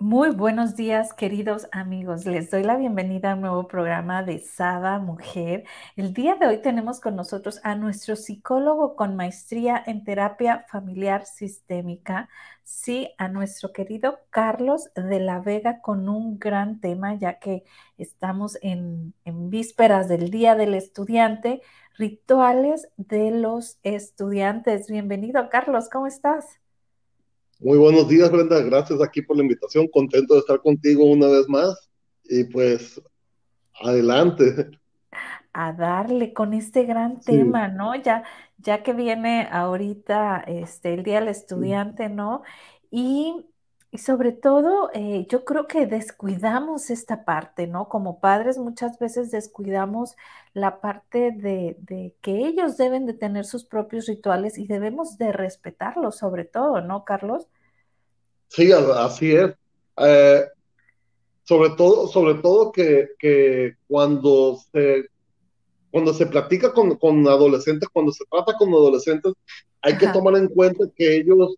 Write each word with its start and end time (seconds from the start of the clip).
Muy 0.00 0.30
buenos 0.30 0.76
días, 0.76 1.12
queridos 1.12 1.68
amigos. 1.72 2.24
Les 2.24 2.50
doy 2.50 2.62
la 2.62 2.78
bienvenida 2.78 3.32
a 3.32 3.34
un 3.34 3.42
nuevo 3.42 3.68
programa 3.68 4.22
de 4.22 4.38
Sada 4.38 4.98
Mujer. 4.98 5.64
El 5.94 6.14
día 6.14 6.36
de 6.36 6.46
hoy 6.46 6.62
tenemos 6.62 7.00
con 7.00 7.16
nosotros 7.16 7.60
a 7.64 7.74
nuestro 7.74 8.16
psicólogo 8.16 8.96
con 8.96 9.14
maestría 9.14 9.82
en 9.86 10.02
terapia 10.02 10.64
familiar 10.70 11.26
sistémica, 11.26 12.30
sí, 12.64 13.10
a 13.18 13.28
nuestro 13.28 13.74
querido 13.74 14.20
Carlos 14.30 14.90
de 14.94 15.20
la 15.20 15.38
Vega 15.38 15.82
con 15.82 16.08
un 16.08 16.38
gran 16.38 16.80
tema, 16.80 17.14
ya 17.16 17.38
que 17.38 17.64
estamos 17.98 18.56
en, 18.62 19.12
en 19.26 19.50
vísperas 19.50 20.08
del 20.08 20.30
Día 20.30 20.54
del 20.54 20.74
Estudiante, 20.74 21.60
rituales 21.98 22.88
de 22.96 23.32
los 23.32 23.78
estudiantes. 23.82 24.88
Bienvenido, 24.88 25.50
Carlos, 25.50 25.90
¿cómo 25.90 26.06
estás? 26.06 26.59
Muy 27.62 27.76
buenos 27.76 28.08
días, 28.08 28.32
Brenda. 28.32 28.58
Gracias 28.62 29.02
aquí 29.02 29.20
por 29.20 29.36
la 29.36 29.42
invitación. 29.42 29.86
Contento 29.88 30.32
de 30.32 30.40
estar 30.40 30.60
contigo 30.60 31.04
una 31.04 31.26
vez 31.26 31.46
más. 31.46 31.90
Y 32.24 32.44
pues, 32.44 33.02
adelante. 33.82 34.70
A 35.52 35.72
darle 35.74 36.32
con 36.32 36.54
este 36.54 36.84
gran 36.84 37.20
tema, 37.20 37.68
¿no? 37.68 37.94
Ya, 37.96 38.24
ya 38.56 38.82
que 38.82 38.94
viene 38.94 39.46
ahorita 39.50 40.42
este, 40.46 40.94
el 40.94 41.02
Día 41.02 41.20
del 41.20 41.28
Estudiante, 41.28 42.08
¿no? 42.08 42.42
Y, 42.90 43.44
sobre 43.98 44.32
todo, 44.32 44.90
eh, 44.94 45.26
yo 45.28 45.44
creo 45.44 45.66
que 45.66 45.86
descuidamos 45.86 46.90
esta 46.90 47.24
parte, 47.24 47.66
¿no? 47.66 47.88
Como 47.88 48.20
padres 48.20 48.56
muchas 48.56 48.98
veces 48.98 49.30
descuidamos 49.32 50.16
la 50.54 50.80
parte 50.80 51.32
de, 51.32 51.76
de 51.80 52.14
que 52.20 52.46
ellos 52.46 52.76
deben 52.76 53.06
de 53.06 53.14
tener 53.14 53.44
sus 53.44 53.64
propios 53.64 54.06
rituales 54.06 54.58
y 54.58 54.66
debemos 54.66 55.18
de 55.18 55.32
respetarlos 55.32 56.16
sobre 56.16 56.44
todo, 56.44 56.80
¿no, 56.80 57.04
Carlos? 57.04 57.48
Sí, 58.48 58.70
así 58.72 59.32
es. 59.32 59.52
Eh, 59.96 60.44
sobre 61.44 61.70
todo, 61.70 62.06
sobre 62.06 62.34
todo 62.34 62.72
que, 62.72 63.08
que, 63.18 63.74
cuando 63.88 64.58
se 64.72 65.06
cuando 65.90 66.14
se 66.14 66.26
platica 66.26 66.72
con, 66.72 66.96
con, 66.96 67.26
adolescentes, 67.26 67.88
cuando 67.92 68.12
se 68.12 68.24
trata 68.30 68.56
con 68.56 68.68
adolescentes, 68.68 69.32
hay 69.82 69.98
que 69.98 70.06
tomar 70.06 70.36
en 70.36 70.46
cuenta 70.46 70.84
que 70.94 71.16
ellos 71.16 71.56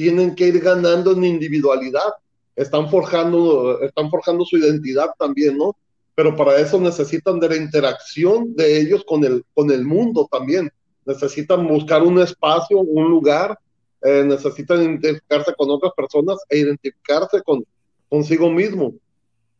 tienen 0.00 0.34
que 0.34 0.48
ir 0.48 0.60
ganando 0.60 1.12
en 1.12 1.24
individualidad, 1.24 2.14
están 2.56 2.88
forjando, 2.88 3.82
están 3.82 4.08
forjando 4.08 4.46
su 4.46 4.56
identidad 4.56 5.10
también, 5.18 5.58
¿no? 5.58 5.76
Pero 6.14 6.34
para 6.34 6.56
eso 6.56 6.80
necesitan 6.80 7.38
de 7.38 7.50
la 7.50 7.56
interacción 7.56 8.56
de 8.56 8.80
ellos 8.80 9.04
con 9.06 9.22
el, 9.24 9.44
con 9.52 9.70
el 9.70 9.84
mundo 9.84 10.26
también. 10.32 10.70
Necesitan 11.04 11.68
buscar 11.68 12.02
un 12.02 12.18
espacio, 12.18 12.78
un 12.78 13.10
lugar 13.10 13.58
eh, 14.00 14.24
necesitan 14.24 14.82
identificarse 14.82 15.52
con 15.54 15.68
otras 15.68 15.92
personas 15.94 16.38
e 16.48 16.60
identificarse 16.60 17.42
con 17.42 17.62
consigo 18.08 18.48
mismo. 18.48 18.94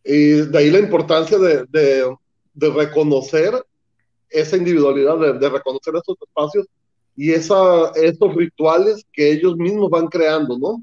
Y 0.03 0.41
de 0.41 0.59
ahí 0.59 0.71
la 0.71 0.79
importancia 0.79 1.37
de, 1.37 1.67
de, 1.69 2.17
de 2.55 2.71
reconocer 2.71 3.53
esa 4.31 4.57
individualidad, 4.57 5.19
de, 5.19 5.35
de, 5.35 5.51
reconocer 5.51 5.93
esos 5.97 6.17
espacios 6.19 6.67
y 7.17 7.33
esa, 7.33 7.91
esos 7.95 8.35
rituales 8.35 9.05
que 9.13 9.33
ellos 9.33 9.57
mismos 9.57 9.91
van 9.91 10.07
creando, 10.07 10.59
¿no? 10.59 10.83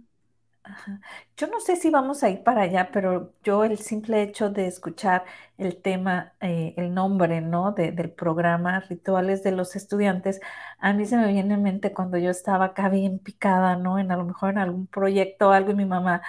Yo 1.38 1.48
no 1.48 1.60
sé 1.60 1.76
si 1.76 1.90
vamos 1.90 2.24
a 2.24 2.30
ir 2.30 2.44
para 2.44 2.64
allá, 2.64 2.90
pero 2.92 3.34
yo 3.44 3.64
el 3.64 3.78
simple 3.78 4.22
hecho 4.22 4.50
de 4.50 4.68
escuchar 4.68 5.24
el 5.58 5.82
tema, 5.82 6.34
eh, 6.42 6.74
el 6.78 6.94
nombre, 6.94 7.42
¿no? 7.42 7.72
del 7.74 8.12
programa 8.12 8.80
Rituales 8.82 9.44
de 9.44 9.52
los 9.52 9.76
Estudiantes, 9.76 10.40
a 10.80 10.94
mí 10.94 11.06
se 11.06 11.18
me 11.18 11.32
viene 11.32 11.54
en 11.54 11.64
mente 11.64 11.94
cuando 11.94 12.18
yo 12.18 12.32
estaba 12.32 12.66
acá 12.66 12.90
bien 12.90 13.20
picada, 13.20 13.76
¿no? 13.76 14.00
En 14.00 14.12
a 14.12 14.18
lo 14.18 14.26
mejor 14.26 14.52
en 14.52 14.58
algún 14.58 14.88
proyecto 14.88 15.50
o 15.50 15.52
algo 15.52 15.72
y 15.72 15.76
mi 15.76 15.86
mamá, 15.86 16.22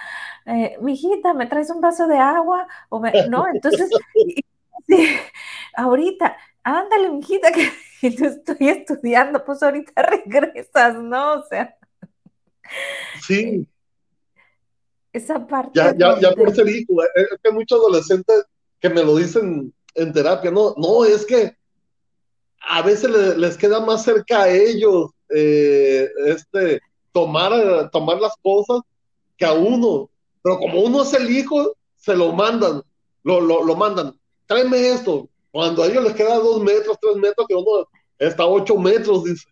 eh, 0.45 0.77
mijita, 0.81 1.33
¿me 1.33 1.47
traes 1.47 1.69
un 1.69 1.81
vaso 1.81 2.07
de 2.07 2.17
agua? 2.17 2.67
¿no? 3.29 3.45
Entonces, 3.53 3.89
ahorita, 5.75 6.37
ándale, 6.63 7.09
mijita, 7.11 7.51
que 7.51 7.71
estoy 8.01 8.69
estudiando, 8.69 9.43
pues 9.43 9.61
ahorita 9.63 10.01
regresas, 10.01 10.95
¿no? 10.95 11.39
O 11.39 11.45
sea. 11.47 11.75
Sí 13.21 13.67
esa 15.13 15.45
parte. 15.45 15.71
Ya, 15.73 15.95
ya, 15.95 16.19
ya 16.19 16.31
por 16.31 16.53
ser 16.53 16.67
hijo, 16.67 17.01
es 17.15 17.27
que 17.43 17.51
muchos 17.51 17.79
adolescentes 17.79 18.45
que 18.79 18.89
me 18.89 19.03
lo 19.03 19.15
dicen 19.15 19.73
en 19.95 20.13
terapia, 20.13 20.51
no, 20.51 20.73
no, 20.77 21.03
es 21.03 21.25
que 21.25 21.55
a 22.61 22.81
veces 22.81 23.09
les, 23.37 23.57
queda 23.57 23.79
más 23.79 24.03
cerca 24.03 24.43
a 24.43 24.49
ellos 24.49 25.11
eh, 25.29 26.09
este, 26.25 26.81
tomar, 27.11 27.89
tomar 27.91 28.19
las 28.19 28.33
cosas 28.41 28.81
que 29.37 29.45
a 29.45 29.53
uno. 29.53 30.09
Pero 30.41 30.57
como 30.59 30.81
uno 30.81 31.01
es 31.01 31.13
el 31.13 31.29
hijo, 31.29 31.75
se 31.95 32.15
lo 32.15 32.31
mandan, 32.31 32.81
lo, 33.23 33.41
lo, 33.41 33.63
lo 33.63 33.75
mandan. 33.75 34.17
Tráeme 34.45 34.89
esto. 34.89 35.27
Cuando 35.51 35.83
a 35.83 35.87
ellos 35.87 36.03
les 36.03 36.13
queda 36.13 36.37
dos 36.37 36.61
metros, 36.61 36.97
tres 37.01 37.15
metros, 37.15 37.47
que 37.47 37.55
uno 37.55 37.87
está 38.17 38.43
a 38.43 38.47
ocho 38.47 38.77
metros, 38.77 39.23
dice. 39.23 39.47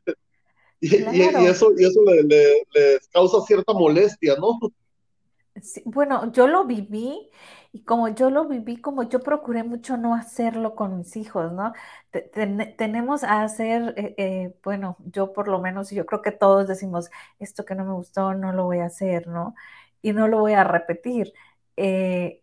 Y, 0.80 0.96
y, 0.96 1.22
eso, 1.47 1.72
y 1.75 1.85
eso 1.85 2.02
le, 2.03 2.24
les 2.24 3.08
causa 3.08 3.41
cierta 3.41 3.74
molestia, 3.74 4.35
¿no? 4.35 4.59
bueno, 5.85 6.31
yo 6.31 6.47
lo 6.47 6.66
viví 6.66 7.31
y 7.72 7.84
como 7.84 8.09
yo 8.09 8.30
lo 8.30 8.47
viví, 8.47 8.78
como 8.81 9.03
yo 9.03 9.19
procuré 9.22 9.63
mucho 9.63 9.97
no 9.97 10.16
hacerlo 10.16 10.75
con 10.75 10.97
mis 10.97 11.16
hijos, 11.16 11.52
¿no? 11.53 11.74
tenemos 12.78 13.24
a 13.24 13.44
hacer, 13.44 13.94
eh, 13.97 14.16
eh, 14.18 14.56
bueno, 14.64 14.97
yo 15.06 15.34
por 15.34 15.47
lo 15.47 15.59
menos, 15.59 15.91
yo 15.91 16.06
creo 16.06 16.22
que 16.22 16.31
todos 16.31 16.68
decimos, 16.68 17.09
esto 17.40 17.66
que 17.66 17.75
no 17.75 17.85
me 17.85 17.94
gustó, 17.94 18.34
no 18.34 18.53
lo 18.53 18.66
voy 18.66 18.79
a 18.79 18.85
hacer, 18.85 19.28
¿no? 19.28 19.56
Y 20.02 20.14
no 20.14 20.28
lo 20.28 20.40
voy 20.40 20.53
a 20.53 20.64
repetir. 20.64 21.34
Eh, 21.75 22.41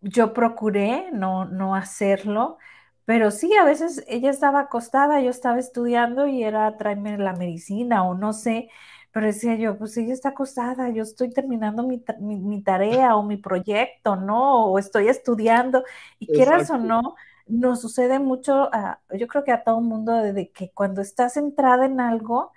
yo 0.00 0.32
procuré 0.32 1.10
no, 1.12 1.44
no 1.46 1.74
hacerlo, 1.74 2.58
pero 3.04 3.30
sí, 3.30 3.54
a 3.56 3.64
veces 3.64 4.04
ella 4.08 4.30
estaba 4.30 4.60
acostada, 4.60 5.20
yo 5.20 5.30
estaba 5.30 5.58
estudiando 5.58 6.26
y 6.26 6.42
era 6.42 6.76
tráeme 6.76 7.18
la 7.18 7.32
medicina 7.34 8.04
o 8.04 8.14
no 8.14 8.32
sé, 8.32 8.68
pero 9.12 9.26
decía 9.26 9.56
yo, 9.56 9.78
pues 9.78 9.96
ella 9.96 10.12
está 10.12 10.30
acostada, 10.30 10.90
yo 10.90 11.02
estoy 11.02 11.30
terminando 11.30 11.82
mi, 11.82 12.04
mi, 12.20 12.62
tarea 12.62 13.16
o 13.16 13.22
mi 13.22 13.36
proyecto, 13.38 14.16
¿no? 14.16 14.66
O 14.66 14.78
estoy 14.78 15.08
estudiando, 15.08 15.84
y 16.18 16.26
quieras 16.26 16.70
o 16.70 16.78
no, 16.78 17.16
nos 17.46 17.80
sucede 17.80 18.18
mucho, 18.18 18.70
yo 19.10 19.26
creo 19.26 19.44
que 19.44 19.52
a 19.52 19.64
todo 19.64 19.80
mundo, 19.80 20.12
de 20.14 20.50
que 20.52 20.70
cuando 20.72 21.00
estás 21.00 21.34
centrada 21.34 21.86
en 21.86 22.00
algo, 22.00 22.52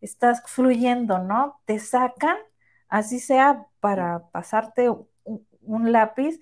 estás 0.00 0.42
fluyendo, 0.46 1.18
¿no? 1.18 1.60
Te 1.64 1.78
sacan, 1.78 2.36
así 2.88 3.18
sea 3.20 3.66
para 3.80 4.28
pasarte 4.30 4.88
un, 4.90 5.92
lápiz, 5.92 6.38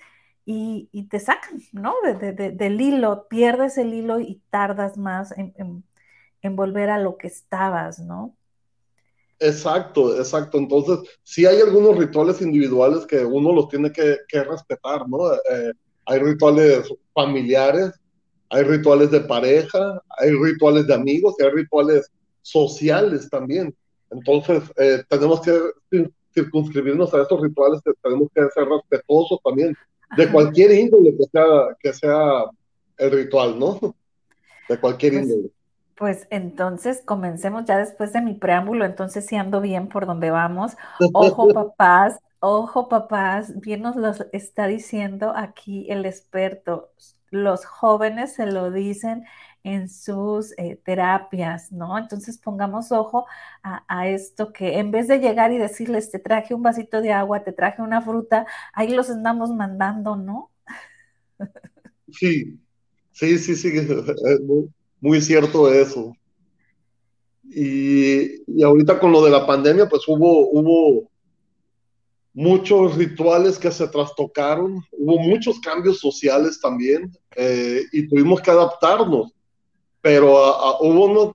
y, 0.46 0.88
y, 0.92 1.08
te 1.08 1.20
sacan, 1.20 1.60
¿no? 1.72 1.94
De, 2.04 2.32
de, 2.32 2.50
del 2.50 2.80
hilo, 2.80 3.26
pierdes 3.28 3.78
el 3.78 3.94
hilo 3.94 4.20
y 4.20 4.42
tardas 4.50 4.96
más 4.98 5.32
en, 5.36 5.84
en 6.44 6.56
volver 6.56 6.90
a 6.90 6.98
lo 6.98 7.16
que 7.16 7.26
estabas, 7.26 7.98
¿no? 7.98 8.36
Exacto, 9.38 10.16
exacto. 10.18 10.58
Entonces, 10.58 11.00
sí 11.22 11.46
hay 11.46 11.60
algunos 11.60 11.98
rituales 11.98 12.40
individuales 12.40 13.06
que 13.06 13.24
uno 13.24 13.52
los 13.52 13.68
tiene 13.68 13.90
que, 13.90 14.18
respetar, 14.30 15.08
¿no? 15.08 15.32
Eh, 15.32 15.72
hay 16.06 16.18
rituales 16.20 16.88
familiares, 17.12 17.92
hay 18.50 18.62
rituales 18.62 19.10
de 19.10 19.20
pareja, 19.20 20.02
hay 20.18 20.32
rituales 20.32 20.86
de 20.86 20.94
amigos 20.94 21.34
y 21.38 21.44
hay 21.44 21.50
rituales 21.50 22.10
sociales 22.42 23.28
también. 23.30 23.74
Entonces, 24.10 24.62
eh, 24.76 25.02
tenemos 25.08 25.40
que 25.40 25.58
circunscribirnos 26.32 27.12
a 27.14 27.22
estos 27.22 27.40
rituales, 27.40 27.80
tenemos 28.02 28.28
que 28.34 28.42
ser 28.54 28.68
respetuosos 28.68 29.40
también 29.42 29.74
de 30.16 30.30
cualquier 30.30 30.72
índole 30.72 31.16
que 31.16 31.24
sea, 31.24 31.76
que 31.80 31.92
sea 31.92 32.44
el 32.98 33.10
ritual, 33.10 33.58
¿no? 33.58 33.78
De 34.68 34.78
cualquier 34.78 35.12
pues 35.12 35.24
índole. 35.24 35.50
Pues 35.96 36.26
entonces 36.30 37.02
comencemos 37.04 37.64
ya 37.66 37.78
después 37.78 38.12
de 38.12 38.20
mi 38.20 38.34
preámbulo, 38.34 38.84
entonces 38.84 39.26
si 39.26 39.36
ando 39.36 39.60
bien 39.60 39.88
por 39.88 40.06
donde 40.06 40.30
vamos. 40.30 40.72
Ojo 41.12 41.48
papás, 41.54 42.18
ojo 42.40 42.88
papás, 42.88 43.60
bien 43.60 43.82
nos 43.82 43.96
lo 43.96 44.12
está 44.32 44.66
diciendo 44.66 45.32
aquí 45.36 45.86
el 45.88 46.04
experto. 46.04 46.90
Los 47.30 47.64
jóvenes 47.64 48.34
se 48.34 48.46
lo 48.46 48.70
dicen 48.70 49.24
en 49.64 49.88
sus 49.88 50.52
eh, 50.58 50.78
terapias, 50.84 51.72
¿no? 51.72 51.98
Entonces 51.98 52.38
pongamos 52.38 52.92
ojo 52.92 53.26
a, 53.62 54.08
esto 54.08 54.52
que 54.52 54.78
en 54.78 54.90
vez 54.90 55.08
de 55.08 55.18
llegar 55.18 55.52
y 55.52 55.58
decirles, 55.58 56.10
te 56.10 56.18
traje 56.18 56.54
un 56.54 56.62
vasito 56.62 57.00
de 57.00 57.12
agua, 57.12 57.42
te 57.42 57.52
traje 57.52 57.82
una 57.82 58.02
fruta, 58.02 58.46
ahí 58.74 58.90
los 58.90 59.10
andamos 59.10 59.50
mandando, 59.50 60.16
¿no? 60.16 60.50
Sí, 62.12 62.60
sí, 63.12 63.38
sí, 63.38 63.56
sí, 63.56 63.72
muy, 64.44 64.68
muy 65.00 65.20
cierto 65.20 65.72
eso. 65.72 66.14
Y, 67.44 68.42
y, 68.46 68.62
ahorita 68.62 69.00
con 69.00 69.12
lo 69.12 69.24
de 69.24 69.30
la 69.30 69.46
pandemia, 69.46 69.88
pues 69.88 70.02
hubo, 70.06 70.50
hubo 70.50 71.10
muchos 72.34 72.96
rituales 72.96 73.58
que 73.58 73.70
se 73.70 73.86
trastocaron, 73.88 74.84
hubo 74.92 75.18
muchos 75.20 75.60
cambios 75.60 76.00
sociales 76.00 76.60
también 76.60 77.16
eh, 77.36 77.82
y 77.92 78.08
tuvimos 78.08 78.42
que 78.42 78.50
adaptarnos, 78.50 79.32
pero 80.04 80.34
hubo, 80.80 81.34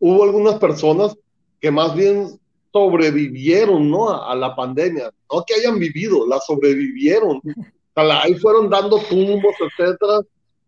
hubo 0.00 0.24
algunas 0.24 0.56
personas 0.56 1.16
que 1.60 1.70
más 1.70 1.94
bien 1.94 2.36
sobrevivieron 2.72 3.88
¿no? 3.88 4.10
a, 4.10 4.34
la 4.34 4.56
pandemia, 4.56 5.12
no 5.32 5.44
que 5.46 5.54
hayan 5.54 5.78
vivido, 5.78 6.26
la 6.26 6.40
sobrevivieron, 6.40 7.40
ahí 7.94 8.34
fueron 8.34 8.68
dando 8.68 8.98
tumbos, 9.08 9.54
etcétera, 9.60 10.20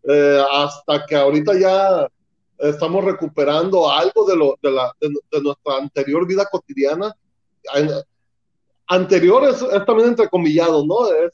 eh, 0.05 0.45
hasta 0.53 1.05
que 1.07 1.17
ahorita 1.17 1.59
ya 1.59 2.09
estamos 2.57 3.05
recuperando 3.05 3.91
algo 3.91 4.25
de, 4.25 4.37
lo, 4.37 4.57
de, 4.63 4.71
la, 4.71 4.95
de 5.01 5.41
nuestra 5.43 5.77
anterior 5.77 6.25
vida 6.25 6.47
cotidiana 6.53 7.13
anterior 8.91 9.49
es, 9.49 9.65
también 9.87 10.11
entrecomillado, 10.11 10.85
¿no? 10.85 11.07
Es 11.07 11.33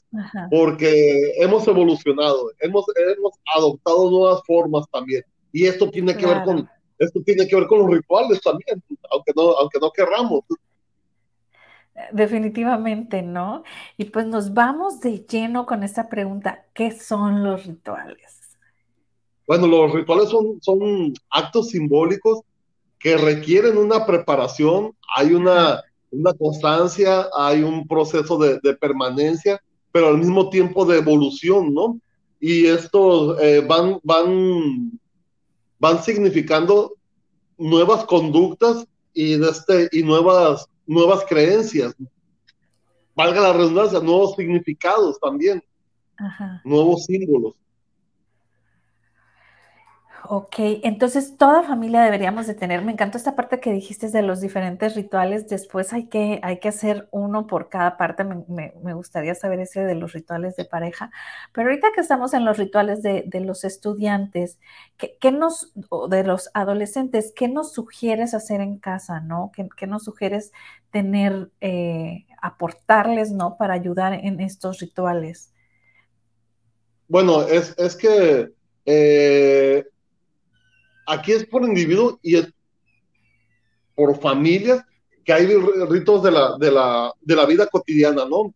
porque 0.49 1.33
hemos 1.39 1.67
evolucionado, 1.67 2.51
hemos, 2.59 2.85
hemos 2.95 3.33
adoptado 3.55 4.11
nuevas 4.11 4.41
formas 4.45 4.85
también. 4.91 5.23
Y 5.51 5.65
esto 5.65 5.89
tiene 5.89 6.15
que 6.15 6.25
ver 6.25 6.43
con 6.43 6.69
esto 6.99 7.21
tiene 7.23 7.47
que 7.47 7.55
ver 7.55 7.67
con 7.67 7.79
los 7.79 7.91
rituales 7.91 8.41
también, 8.41 8.81
aunque 9.11 9.31
no, 9.35 9.51
aunque 9.59 9.79
no 9.79 9.91
querramos. 9.91 10.41
Definitivamente, 12.11 13.21
¿no? 13.21 13.63
Y 13.97 14.05
pues 14.05 14.25
nos 14.25 14.53
vamos 14.53 14.99
de 14.99 15.19
lleno 15.19 15.65
con 15.65 15.83
esta 15.83 16.09
pregunta, 16.09 16.65
¿qué 16.73 16.91
son 16.91 17.43
los 17.43 17.65
rituales? 17.65 18.57
Bueno, 19.47 19.67
los 19.67 19.93
rituales 19.93 20.29
son, 20.29 20.59
son 20.61 21.13
actos 21.29 21.69
simbólicos 21.69 22.41
que 22.99 23.15
requieren 23.17 23.77
una 23.77 24.05
preparación, 24.05 24.95
hay 25.15 25.33
una, 25.33 25.83
una 26.11 26.33
constancia, 26.33 27.27
hay 27.35 27.63
un 27.63 27.87
proceso 27.87 28.37
de, 28.37 28.59
permanencia, 28.75 29.61
pero 29.91 30.07
al 30.07 30.17
mismo 30.17 30.49
tiempo 30.49 30.85
de 30.85 30.97
evolución, 30.97 31.73
¿no? 31.73 31.99
Y 32.39 32.67
estos 32.67 33.41
eh, 33.41 33.65
van, 33.67 33.99
van, 34.03 34.99
van 35.79 36.03
significando 36.03 36.93
nuevas 37.57 38.05
conductas 38.05 38.85
y, 39.13 39.43
este, 39.43 39.89
y 39.91 40.03
nuevas, 40.03 40.67
nuevas 40.85 41.25
creencias. 41.27 41.95
Valga 43.15 43.41
la 43.41 43.53
redundancia, 43.53 43.99
nuevos 43.99 44.35
significados 44.35 45.19
también, 45.19 45.63
nuevos 46.63 47.05
símbolos. 47.05 47.55
Ok, 50.29 50.55
entonces 50.83 51.37
toda 51.37 51.63
familia 51.63 52.01
deberíamos 52.01 52.47
de 52.47 52.53
tener, 52.53 52.83
me 52.83 52.91
encantó 52.91 53.17
esta 53.17 53.33
parte 53.37 53.61
que 53.61 53.71
dijiste 53.71 54.09
de 54.09 54.21
los 54.21 54.41
diferentes 54.41 54.93
rituales, 54.93 55.47
después 55.47 55.93
hay 55.93 56.07
que, 56.07 56.41
hay 56.43 56.59
que 56.59 56.67
hacer 56.67 57.07
uno 57.11 57.47
por 57.47 57.69
cada 57.69 57.95
parte, 57.95 58.25
me, 58.25 58.93
gustaría 58.93 59.35
saber 59.35 59.61
ese 59.61 59.85
de 59.85 59.95
los 59.95 60.11
rituales 60.11 60.57
de 60.57 60.65
pareja, 60.65 61.11
pero 61.53 61.69
ahorita 61.69 61.93
que 61.95 62.01
estamos 62.01 62.33
en 62.33 62.43
los 62.43 62.57
rituales 62.57 63.01
de, 63.01 63.25
los 63.39 63.63
estudiantes, 63.63 64.59
¿qué, 64.97 65.31
nos, 65.31 65.71
de 66.09 66.23
los 66.25 66.49
adolescentes, 66.53 67.31
qué 67.33 67.47
nos 67.47 67.71
sugieres 67.71 68.33
hacer 68.33 68.59
en 68.59 68.79
casa, 68.79 69.21
no? 69.21 69.53
¿Qué, 69.55 69.87
nos 69.87 70.03
sugieres 70.03 70.51
tener, 70.91 71.51
eh, 71.61 72.25
aportarles, 72.41 73.31
no? 73.31 73.55
Para 73.55 73.75
ayudar 73.75 74.11
en 74.11 74.41
estos 74.41 74.79
rituales. 74.79 75.53
Bueno, 77.07 77.43
es, 77.43 77.73
es 77.77 77.95
que... 77.95 78.51
Eh, 78.89 79.85
aquí 81.07 81.31
es 81.31 81.45
por 81.45 81.63
individuo 81.63 82.19
y 82.21 82.35
es 82.35 82.53
por 83.95 84.19
familias 84.19 84.83
que 85.25 85.33
hay 85.33 85.47
ritos 85.89 86.23
de 86.23 86.31
la, 86.31 86.57
de 86.57 86.71
la, 86.71 87.11
de 87.21 87.35
la 87.35 87.45
vida 87.45 87.67
cotidiana, 87.67 88.25
¿no? 88.25 88.53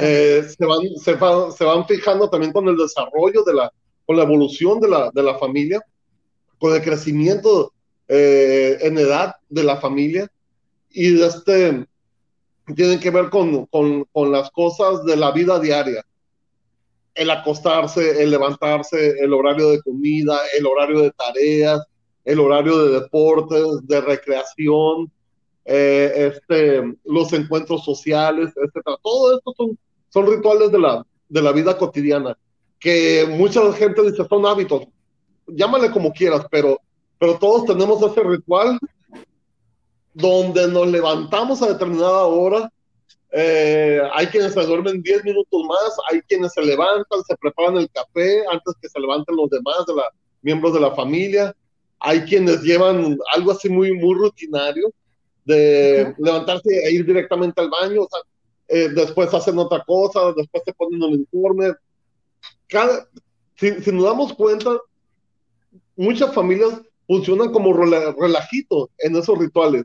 Eh, 0.00 0.44
se, 0.48 0.64
van, 0.64 0.80
se, 0.96 1.16
se, 1.56 1.64
van 1.64 1.86
fijando 1.86 2.30
también 2.30 2.52
con 2.52 2.66
el 2.68 2.76
desarrollo 2.76 3.42
de 3.44 3.54
la, 3.54 3.72
con 4.06 4.16
la 4.16 4.22
evolución 4.22 4.80
de 4.80 4.88
la, 4.88 5.10
de 5.12 5.22
la 5.22 5.38
familia, 5.38 5.80
con 6.58 6.74
el 6.74 6.82
crecimiento 6.82 7.72
eh, 8.08 8.78
en 8.80 8.98
edad 8.98 9.34
de 9.48 9.64
la 9.64 9.76
familia. 9.76 10.28
Y 10.90 11.20
este, 11.22 11.86
tienen 12.74 13.00
que 13.00 13.10
ver 13.10 13.28
con, 13.28 13.66
con, 13.66 14.04
con 14.04 14.32
las 14.32 14.50
cosas 14.50 15.04
de 15.04 15.16
la 15.16 15.30
vida 15.30 15.60
diaria 15.60 16.04
el 17.18 17.30
acostarse, 17.30 18.22
el 18.22 18.30
levantarse, 18.30 19.16
el 19.18 19.34
horario 19.34 19.70
de 19.70 19.82
comida, 19.82 20.38
el 20.56 20.66
horario 20.66 21.02
de 21.02 21.10
tareas, 21.10 21.84
el 22.24 22.38
horario 22.38 22.78
de 22.78 23.00
deportes, 23.00 23.66
de 23.82 24.00
recreación, 24.00 25.10
eh, 25.64 26.30
este, 26.32 26.82
los 27.04 27.32
encuentros 27.32 27.84
sociales, 27.84 28.52
etc. 28.56 28.84
Todo 29.02 29.36
esto 29.36 29.52
son, 29.56 29.78
son 30.10 30.26
rituales 30.26 30.70
de 30.70 30.78
la, 30.78 31.04
de 31.28 31.42
la 31.42 31.50
vida 31.50 31.76
cotidiana, 31.76 32.38
que 32.78 33.26
mucha 33.28 33.72
gente 33.72 34.02
dice 34.02 34.24
son 34.28 34.46
hábitos, 34.46 34.84
llámale 35.48 35.90
como 35.90 36.12
quieras, 36.12 36.46
pero, 36.50 36.80
pero 37.18 37.36
todos 37.38 37.64
tenemos 37.64 38.00
ese 38.00 38.22
ritual 38.22 38.78
donde 40.14 40.68
nos 40.68 40.86
levantamos 40.86 41.62
a 41.62 41.68
determinada 41.72 42.24
hora, 42.24 42.72
eh, 43.30 44.00
hay 44.14 44.26
quienes 44.28 44.54
se 44.54 44.62
duermen 44.64 45.02
10 45.02 45.24
minutos 45.24 45.62
más, 45.64 45.96
hay 46.10 46.22
quienes 46.22 46.52
se 46.52 46.62
levantan, 46.62 47.22
se 47.26 47.36
preparan 47.36 47.76
el 47.76 47.90
café 47.90 48.42
antes 48.50 48.74
que 48.80 48.88
se 48.88 49.00
levanten 49.00 49.36
los 49.36 49.50
demás 49.50 49.84
de 49.86 49.94
la, 49.94 50.04
miembros 50.42 50.72
de 50.72 50.80
la 50.80 50.94
familia. 50.94 51.54
Hay 52.00 52.22
quienes 52.22 52.62
llevan 52.62 53.18
algo 53.34 53.52
así 53.52 53.68
muy, 53.68 53.92
muy 53.92 54.14
rutinario 54.14 54.92
de 55.44 56.14
levantarse 56.18 56.68
e 56.70 56.92
ir 56.92 57.06
directamente 57.06 57.60
al 57.60 57.70
baño, 57.70 58.06
eh, 58.68 58.90
después 58.90 59.32
hacen 59.32 59.58
otra 59.58 59.82
cosa, 59.84 60.32
después 60.36 60.62
se 60.64 60.74
ponen 60.74 61.02
un 61.02 61.14
informe. 61.14 61.72
Cada, 62.66 63.08
si, 63.56 63.70
nos 63.92 64.04
damos 64.04 64.34
cuenta, 64.34 64.76
muchas 65.96 66.34
familias 66.34 66.82
funcionan 67.06 67.50
como 67.50 67.72
relajito 67.72 68.90
en 68.98 69.16
esos 69.16 69.38
rituales, 69.38 69.84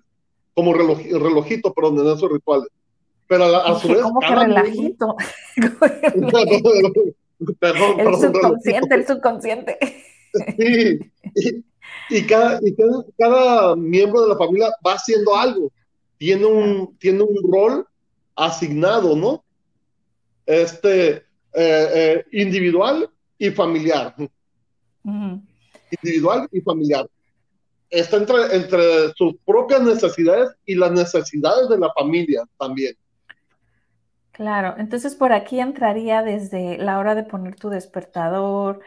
como 0.53 0.73
relojito, 0.73 1.73
perdón, 1.73 1.99
en 1.99 2.13
esos 2.13 2.29
rituales 2.29 2.67
pero 3.27 3.45
a, 3.45 3.79
su 3.79 3.87
vez. 3.87 4.01
¿Cómo 4.01 4.19
que 4.19 4.35
relajito? 4.35 5.15
perdón, 7.59 7.99
el 7.99 8.15
subconsciente, 8.15 8.95
el 8.95 9.07
subconsciente. 9.07 9.77
Sí, 10.57 10.99
y, 12.09 12.25
cada, 12.25 12.59
y 12.63 12.75
cada, 13.17 13.75
miembro 13.75 14.21
de 14.21 14.29
la 14.29 14.37
familia 14.37 14.69
va 14.85 14.93
haciendo 14.93 15.35
algo, 15.35 15.71
tiene 16.17 16.45
un, 16.45 16.97
tiene 16.97 17.23
un 17.23 17.51
rol 17.51 17.87
asignado, 18.35 19.15
¿no? 19.15 19.43
Este, 20.45 21.23
eh, 21.53 21.53
eh, 21.53 22.25
individual 22.31 23.09
y 23.37 23.51
familiar. 23.51 24.15
Individual 25.03 26.47
y 26.51 26.61
familiar. 26.61 27.07
Está 27.89 28.17
entre, 28.17 28.55
entre 28.55 29.13
sus 29.15 29.35
propias 29.45 29.81
necesidades 29.81 30.49
y 30.65 30.75
las 30.75 30.91
necesidades 30.91 31.69
de 31.69 31.77
la 31.77 31.91
familia 31.93 32.43
también. 32.57 32.95
Claro, 34.33 34.75
entonces 34.77 35.15
por 35.15 35.31
aquí 35.31 35.59
entraría 35.59 36.23
desde 36.23 36.77
la 36.79 36.97
hora 36.97 37.13
de 37.13 37.23
poner 37.23 37.55
tu 37.55 37.69
despertador, 37.69 38.81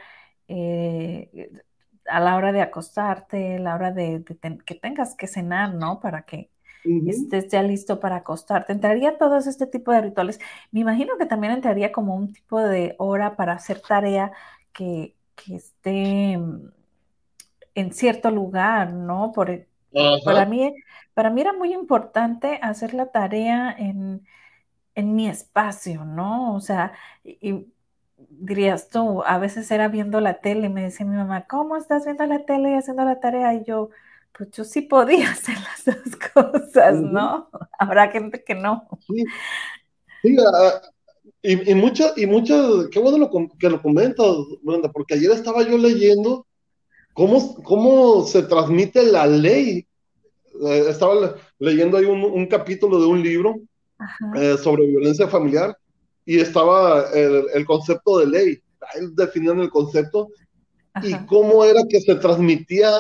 eh, 0.49 1.50
a 2.09 2.21
la 2.21 2.37
hora 2.37 2.53
de 2.53 2.62
acostarte, 2.62 3.59
la 3.59 3.75
hora 3.76 3.93
de, 3.93 4.25
que 4.65 4.75
tengas 4.75 5.15
que 5.15 5.26
cenar, 5.26 5.75
¿no? 5.75 6.00
Para 6.00 6.23
que 6.23 6.50
estés 7.07 7.49
ya 7.49 7.62
listo 7.62 8.00
para 8.00 8.17
acostarte. 8.17 8.73
Entraría 8.73 9.19
todo 9.19 9.37
este 9.38 9.67
tipo 9.67 9.93
de 9.93 10.03
rituales. 10.03 10.41
Me 10.71 10.81
imagino 10.81 11.17
que 11.17 11.26
también 11.26 11.53
entraría 11.53 11.93
como 11.93 12.15
un 12.15 12.33
tipo 12.33 12.61
de 12.61 12.95
hora 12.99 13.37
para 13.37 13.55
hacer 13.55 13.81
tarea 13.81 14.33
que, 14.73 15.15
esté 15.49 16.38
mm, 16.38 16.71
en 17.75 17.93
cierto 17.93 18.31
lugar, 18.31 18.93
¿no? 18.93 19.33
Por, 19.33 19.50
e, 19.50 19.69
para, 20.25 20.47
mí, 20.47 20.75
para 21.15 21.31
mí 21.31 21.41
era 21.41 21.53
muy 21.53 21.73
importante 21.73 22.59
hacer 22.62 22.95
la 22.95 23.07
tarea 23.07 23.75
en 23.79 24.26
en 24.97 25.15
mi 25.15 25.29
espacio, 25.29 26.05
¿no? 26.05 26.57
O 26.57 26.61
sea, 26.61 26.93
y, 27.23 27.67
dirías 28.31 28.88
tú, 28.88 29.23
a 29.25 29.38
veces 29.38 29.71
era 29.71 29.88
viendo 29.88 30.21
la 30.21 30.41
tele 30.41 30.67
y 30.67 30.71
me 30.71 30.83
decía 30.83 31.07
mi 31.07 31.17
mamá, 31.17 31.47
¿cómo 31.47 31.76
estás 31.76 32.05
viendo 32.05 32.26
la 32.26 32.45
tele 32.45 32.73
y 32.73 32.75
haciendo 32.75 33.05
la 33.05 33.21
tarea? 33.21 33.55
Y 33.55 33.65
yo, 33.65 33.91
pues 34.37 34.50
yo 34.50 34.65
sí 34.65 34.83
podía 34.83 35.31
hacer 35.31 35.57
las 35.61 35.85
dos 35.85 36.17
cosas, 36.35 36.95
¿no? 37.00 37.49
Habrá 37.79 38.11
gente 38.11 38.43
que 38.43 38.57
no. 38.57 38.88
Sí, 39.07 39.25
sí 40.23 40.37
ah, 40.41 40.81
y, 41.43 41.71
y 41.71 41.75
muchas, 41.76 42.19
y 42.19 42.26
muchas, 42.26 42.88
qué 42.91 42.99
bueno 42.99 43.19
lo, 43.19 43.31
que 43.59 43.71
lo 43.71 43.81
comentas, 43.81 44.26
Brenda, 44.62 44.91
porque 44.91 45.15
ayer 45.15 45.31
estaba 45.31 45.62
yo 45.62 45.79
leyendo 45.79 46.47
¿cómo, 47.17 47.62
cómo 47.62 48.26
se 48.26 48.43
transmite 48.43 49.03
la 49.03 49.26
ley? 49.26 49.87
Eh, 50.62 50.85
estaba 50.88 51.35
leyendo 51.59 51.97
ahí 51.97 52.05
un, 52.05 52.47
capítulo 52.47 53.00
de 53.00 53.07
un 53.07 53.23
libro 53.23 53.57
eh, 54.37 54.57
sobre 54.59 54.87
violencia 54.87 55.29
familiar 55.29 55.76
y 56.25 56.41
estaba 56.41 57.11
el, 57.12 57.65
concepto 57.67 58.19
de 58.19 58.26
ley. 58.26 58.62
Él 58.97 59.15
definían 59.15 59.61
el 59.61 59.71
concepto 59.71 60.29
y 61.03 61.15
cómo 61.26 61.65
era 61.65 61.83
que 61.88 62.00
se 62.00 62.15
transmitía 62.17 62.91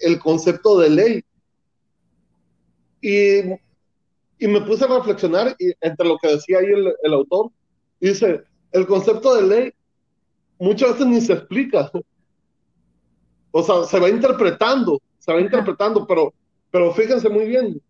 el 0.00 0.18
concepto 0.18 0.78
de 0.78 0.90
ley. 0.90 1.24
Y, 3.00 3.38
y 4.38 4.48
me 4.48 4.60
puse 4.60 4.84
a 4.84 4.88
reflexionar 4.88 5.54
y, 5.58 5.72
entre 5.80 6.08
lo 6.08 6.18
que 6.18 6.28
decía 6.28 6.58
ahí 6.58 6.66
el, 6.66 6.92
el 7.02 7.12
autor. 7.12 7.50
Dice, 8.00 8.42
el 8.72 8.86
concepto 8.86 9.34
de 9.34 9.42
ley 9.42 9.72
muchas 10.58 10.92
veces 10.92 11.06
ni 11.06 11.20
se 11.20 11.32
explica. 11.32 11.90
O 13.50 13.62
sea, 13.62 13.84
se 13.84 13.98
va 13.98 14.08
interpretando, 14.08 15.00
se 15.18 15.32
va 15.32 15.40
interpretando, 15.40 16.06
pero, 16.06 16.34
pero 16.70 16.92
fíjense 16.92 17.28
muy 17.28 17.46
bien, 17.46 17.80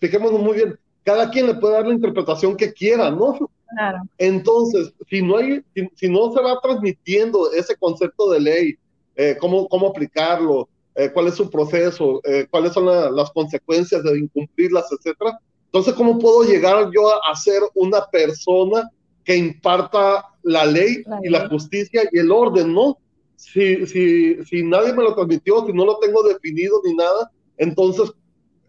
fijémonos 0.00 0.40
muy 0.40 0.56
bien, 0.56 0.78
cada 1.04 1.30
quien 1.30 1.46
le 1.46 1.54
puede 1.54 1.74
dar 1.74 1.86
la 1.86 1.94
interpretación 1.94 2.56
que 2.56 2.72
quiera, 2.72 3.10
¿no? 3.10 3.38
Claro. 3.74 3.98
Entonces, 4.18 4.92
si 5.08 5.22
no, 5.22 5.38
hay, 5.38 5.62
si, 5.94 6.08
no 6.08 6.32
se 6.32 6.42
va 6.42 6.60
transmitiendo 6.60 7.52
ese 7.52 7.76
concepto 7.76 8.30
de 8.30 8.40
ley, 8.40 8.74
eh, 9.16 9.36
cómo, 9.40 9.68
cómo 9.68 9.88
aplicarlo, 9.88 10.68
eh, 10.94 11.10
cuál 11.12 11.28
es 11.28 11.34
su 11.34 11.48
proceso, 11.50 12.20
eh, 12.24 12.46
cuáles 12.50 12.72
son 12.72 12.86
las 12.86 13.30
consecuencias 13.30 14.02
de 14.02 14.18
incumplirlas, 14.18 14.86
etcétera. 14.92 15.38
Entonces, 15.66 15.94
¿cómo 15.94 16.18
puedo 16.18 16.42
llegar 16.44 16.90
yo 16.94 17.08
a 17.24 17.34
ser 17.34 17.62
una 17.74 18.04
persona 18.06 18.90
que 19.24 19.36
imparta 19.36 20.26
la 20.42 20.66
ley, 20.66 21.04
y 21.22 21.28
la 21.28 21.48
justicia 21.48 22.02
y 22.10 22.18
el 22.18 22.30
orden, 22.30 22.74
¿no? 22.74 22.98
Si, 23.36 23.86
si, 23.86 24.44
si 24.44 24.62
nadie 24.62 24.92
me 24.92 25.04
lo 25.04 25.14
transmitió, 25.14 25.64
si 25.64 25.72
no 25.72 25.84
lo 25.84 25.98
tengo 25.98 26.22
definido 26.24 26.80
ni 26.84 26.94
nada, 26.94 27.30
entonces 27.56 28.12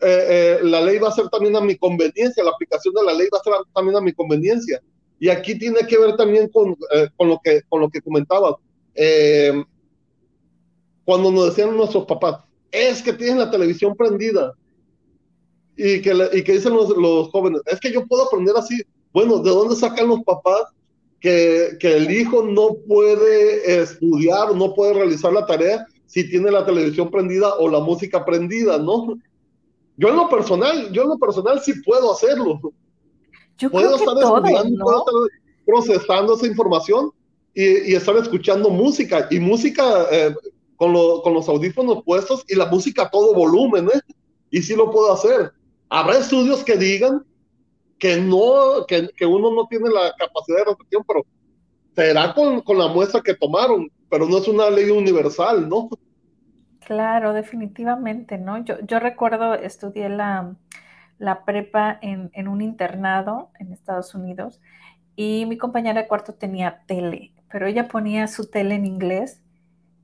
eh, 0.03 0.25
eh, 0.29 0.59
la 0.63 0.81
ley 0.81 0.97
va 0.99 1.09
a 1.09 1.13
ser 1.13 1.29
también 1.29 1.55
a 1.55 1.61
mi 1.61 1.75
conveniencia, 1.77 2.43
la 2.43 2.51
aplicación 2.51 2.93
de 2.93 3.03
la 3.03 3.13
ley 3.13 3.27
va 3.33 3.39
a 3.39 3.43
ser 3.43 3.53
también 3.73 3.97
a 3.97 4.01
mi 4.01 4.13
conveniencia. 4.13 4.81
Y 5.19 5.29
aquí 5.29 5.57
tiene 5.57 5.79
que 5.87 5.97
ver 5.97 6.15
también 6.15 6.49
con, 6.49 6.75
eh, 6.93 7.07
con 7.15 7.29
lo, 7.29 7.39
que, 7.43 7.61
con 7.69 7.81
lo 7.81 7.89
que 7.89 8.01
cuando 11.05 11.31
nos 11.31 11.45
decían 11.47 11.75
nuestros 11.75 12.05
papás, 12.05 12.43
es 12.71 13.01
que 13.01 13.13
tienen 13.13 13.39
la 13.39 13.51
televisión 13.51 13.95
prendida. 13.95 14.53
Y 15.75 16.01
que, 16.01 16.29
y 16.33 16.43
que 16.43 16.53
dicen 16.53 16.73
los, 16.73 16.89
los 16.89 17.29
jóvenes, 17.29 17.61
es 17.65 17.79
que 17.79 17.91
yo 17.91 18.05
puedo 18.05 18.25
aprender 18.25 18.55
así. 18.55 18.83
Bueno, 19.11 19.39
¿de 19.39 19.49
dónde 19.49 19.75
sacan 19.75 20.07
los 20.07 20.21
papás 20.23 20.65
que, 21.19 21.77
que, 21.79 21.97
el 21.97 22.11
hijo 22.11 22.43
no 22.43 22.75
puede 22.87 23.81
estudiar, 23.81 24.53
no 24.55 24.73
puede 24.73 24.93
realizar 24.93 25.33
la 25.33 25.45
tarea 25.45 25.87
si 26.05 26.29
tiene 26.29 26.51
la 26.51 26.65
televisión 26.65 27.09
prendida 27.09 27.55
o 27.55 27.69
la 27.69 27.79
música 27.79 28.23
prendida, 28.23 28.77
¿no? 28.77 29.17
Yo 29.97 30.09
en 30.09 30.15
lo 30.15 30.29
personal, 30.29 30.91
yo 30.91 31.03
en 31.03 31.09
lo 31.09 31.17
personal 31.17 31.61
sí 31.61 31.73
puedo 31.85 32.11
hacerlo. 32.11 32.59
Yo 33.57 33.69
puedo 33.69 33.95
estar 33.95 34.15
estudiando, 34.17 34.83
puedo 34.83 34.99
estar 34.99 35.39
procesando 35.65 36.35
esa 36.35 36.47
información 36.47 37.11
y, 37.53 37.91
y 37.91 37.95
estar 37.95 38.15
escuchando 38.17 38.69
música 38.69 39.27
y 39.29 39.39
música 39.39 40.07
eh, 40.11 40.35
con, 40.75 40.93
lo, 40.93 41.21
con, 41.21 41.33
los 41.33 41.47
audífonos 41.47 42.03
puestos 42.03 42.43
y 42.47 42.55
la 42.55 42.65
música 42.65 43.03
a 43.03 43.09
todo 43.09 43.33
volumen, 43.33 43.87
¿eh? 43.87 43.99
Y 44.49 44.61
sí 44.61 44.75
lo 44.75 44.91
puedo 44.91 45.13
hacer. 45.13 45.51
Habrá 45.89 46.17
estudios 46.17 46.63
que 46.63 46.75
digan 46.75 47.23
que 47.99 48.17
no, 48.17 48.85
que, 48.87 49.09
que, 49.15 49.25
uno 49.25 49.53
no 49.53 49.67
tiene 49.67 49.89
la 49.89 50.13
capacidad 50.17 50.57
de 50.57 50.65
reflexión, 50.65 51.03
pero 51.07 51.25
será 51.95 52.33
con, 52.33 52.61
con, 52.61 52.77
la 52.77 52.87
muestra 52.87 53.21
que 53.21 53.35
tomaron, 53.35 53.89
pero 54.09 54.27
no 54.27 54.39
es 54.39 54.47
una 54.47 54.69
ley 54.69 54.89
universal, 54.89 55.69
¿no? 55.69 55.89
Claro, 56.85 57.33
definitivamente, 57.33 58.37
¿no? 58.37 58.57
Yo, 58.63 58.79
yo 58.81 58.99
recuerdo, 58.99 59.53
estudié 59.55 60.09
la, 60.09 60.55
la 61.17 61.45
prepa 61.45 61.97
en, 62.01 62.29
en, 62.33 62.47
un 62.49 62.61
internado 62.61 63.51
en 63.59 63.71
Estados 63.71 64.13
Unidos 64.15 64.61
y 65.15 65.45
mi 65.47 65.57
compañera 65.57 66.01
de 66.01 66.07
cuarto 66.07 66.33
tenía 66.33 66.81
tele, 66.85 67.31
pero 67.49 67.67
ella 67.67 67.87
ponía 67.87 68.27
su 68.27 68.49
tele 68.49 68.75
en 68.75 68.85
inglés, 68.85 69.41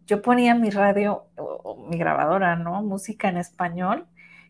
yo 0.08 0.22
ponía 0.22 0.56
mi 0.56 0.70
radio 0.70 1.26
o 1.38 1.86
mi 1.90 1.98
grabadora, 1.98 2.56
¿no? 2.56 2.82
Música 2.82 3.30
en 3.30 3.38
español 3.38 4.08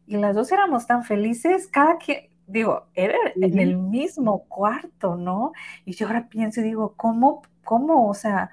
y 0.07 0.17
las 0.17 0.35
dos 0.35 0.51
éramos 0.51 0.87
tan 0.87 1.03
felices, 1.03 1.67
cada 1.67 1.97
quien, 1.97 2.29
digo, 2.47 2.87
era 2.95 3.17
en 3.35 3.59
el 3.59 3.77
mismo 3.77 4.45
cuarto, 4.47 5.15
¿no? 5.15 5.53
Y 5.85 5.93
yo 5.93 6.07
ahora 6.07 6.27
pienso 6.29 6.61
y 6.61 6.63
digo, 6.63 6.93
¿cómo, 6.95 7.41
cómo, 7.63 8.07
o 8.09 8.13
sea, 8.13 8.49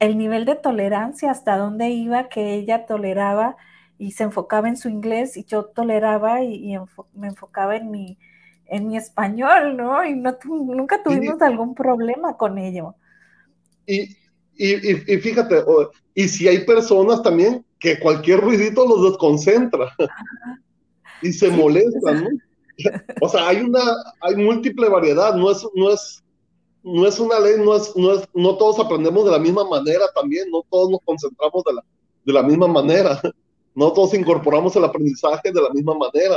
el 0.00 0.18
nivel 0.18 0.44
de 0.44 0.56
tolerancia, 0.56 1.30
hasta 1.30 1.56
dónde 1.56 1.90
iba 1.90 2.28
que 2.28 2.54
ella 2.54 2.86
toleraba 2.86 3.56
y 3.98 4.12
se 4.12 4.24
enfocaba 4.24 4.68
en 4.68 4.78
su 4.78 4.88
inglés 4.88 5.36
y 5.36 5.44
yo 5.44 5.66
toleraba 5.66 6.42
y, 6.42 6.74
me 7.14 7.28
enfocaba 7.28 7.76
en 7.76 7.90
mi, 7.90 8.18
en 8.66 8.88
mi 8.88 8.96
español, 8.96 9.76
¿no? 9.76 10.04
Y 10.04 10.14
no 10.16 10.38
nunca 10.44 11.02
tuvimos 11.02 11.40
algún 11.42 11.74
problema 11.74 12.36
con 12.38 12.56
ello. 12.56 12.94
Y, 13.86 14.16
y, 14.56 15.12
y, 15.12 15.18
fíjate, 15.18 15.62
y 16.14 16.28
si 16.28 16.48
hay 16.48 16.64
personas 16.64 17.22
también 17.22 17.64
que 17.78 18.00
cualquier 18.00 18.40
ruidito 18.40 18.86
los 18.86 19.10
desconcentra 19.10 19.94
y 21.22 21.32
se 21.32 21.50
molestan, 21.50 22.24
¿no? 22.24 22.30
o 23.20 23.28
sea, 23.28 23.48
hay 23.48 23.58
una, 23.60 23.82
hay 24.22 24.36
múltiple 24.36 24.88
variedad, 24.88 25.34
no 25.34 25.50
es, 25.50 25.66
no 25.74 25.90
es, 25.92 26.22
no 26.82 27.06
es 27.06 27.18
una 27.20 27.38
ley, 27.38 27.54
no 27.58 27.76
es, 27.76 27.94
no 27.96 28.12
es, 28.12 28.28
no 28.34 28.56
todos 28.56 28.78
aprendemos 28.78 29.24
de 29.24 29.30
la 29.30 29.38
misma 29.38 29.64
manera 29.64 30.06
también, 30.14 30.50
no 30.50 30.62
todos 30.70 30.90
nos 30.90 31.00
concentramos 31.04 31.62
de 31.64 31.74
la, 31.74 31.84
de 32.24 32.32
la 32.32 32.42
misma 32.42 32.68
manera, 32.68 33.20
no 33.74 33.92
todos 33.92 34.14
incorporamos 34.14 34.74
el 34.76 34.84
aprendizaje 34.84 35.52
de 35.52 35.60
la 35.60 35.70
misma 35.70 35.94
manera. 35.94 36.36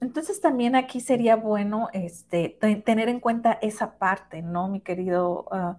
Entonces 0.00 0.40
también 0.40 0.74
aquí 0.74 1.00
sería 1.00 1.36
bueno 1.36 1.88
este, 1.92 2.58
tener 2.84 3.08
en 3.08 3.20
cuenta 3.20 3.58
esa 3.62 3.98
parte, 3.98 4.42
¿no, 4.42 4.68
mi 4.68 4.80
querido 4.80 5.46
uh, 5.52 5.76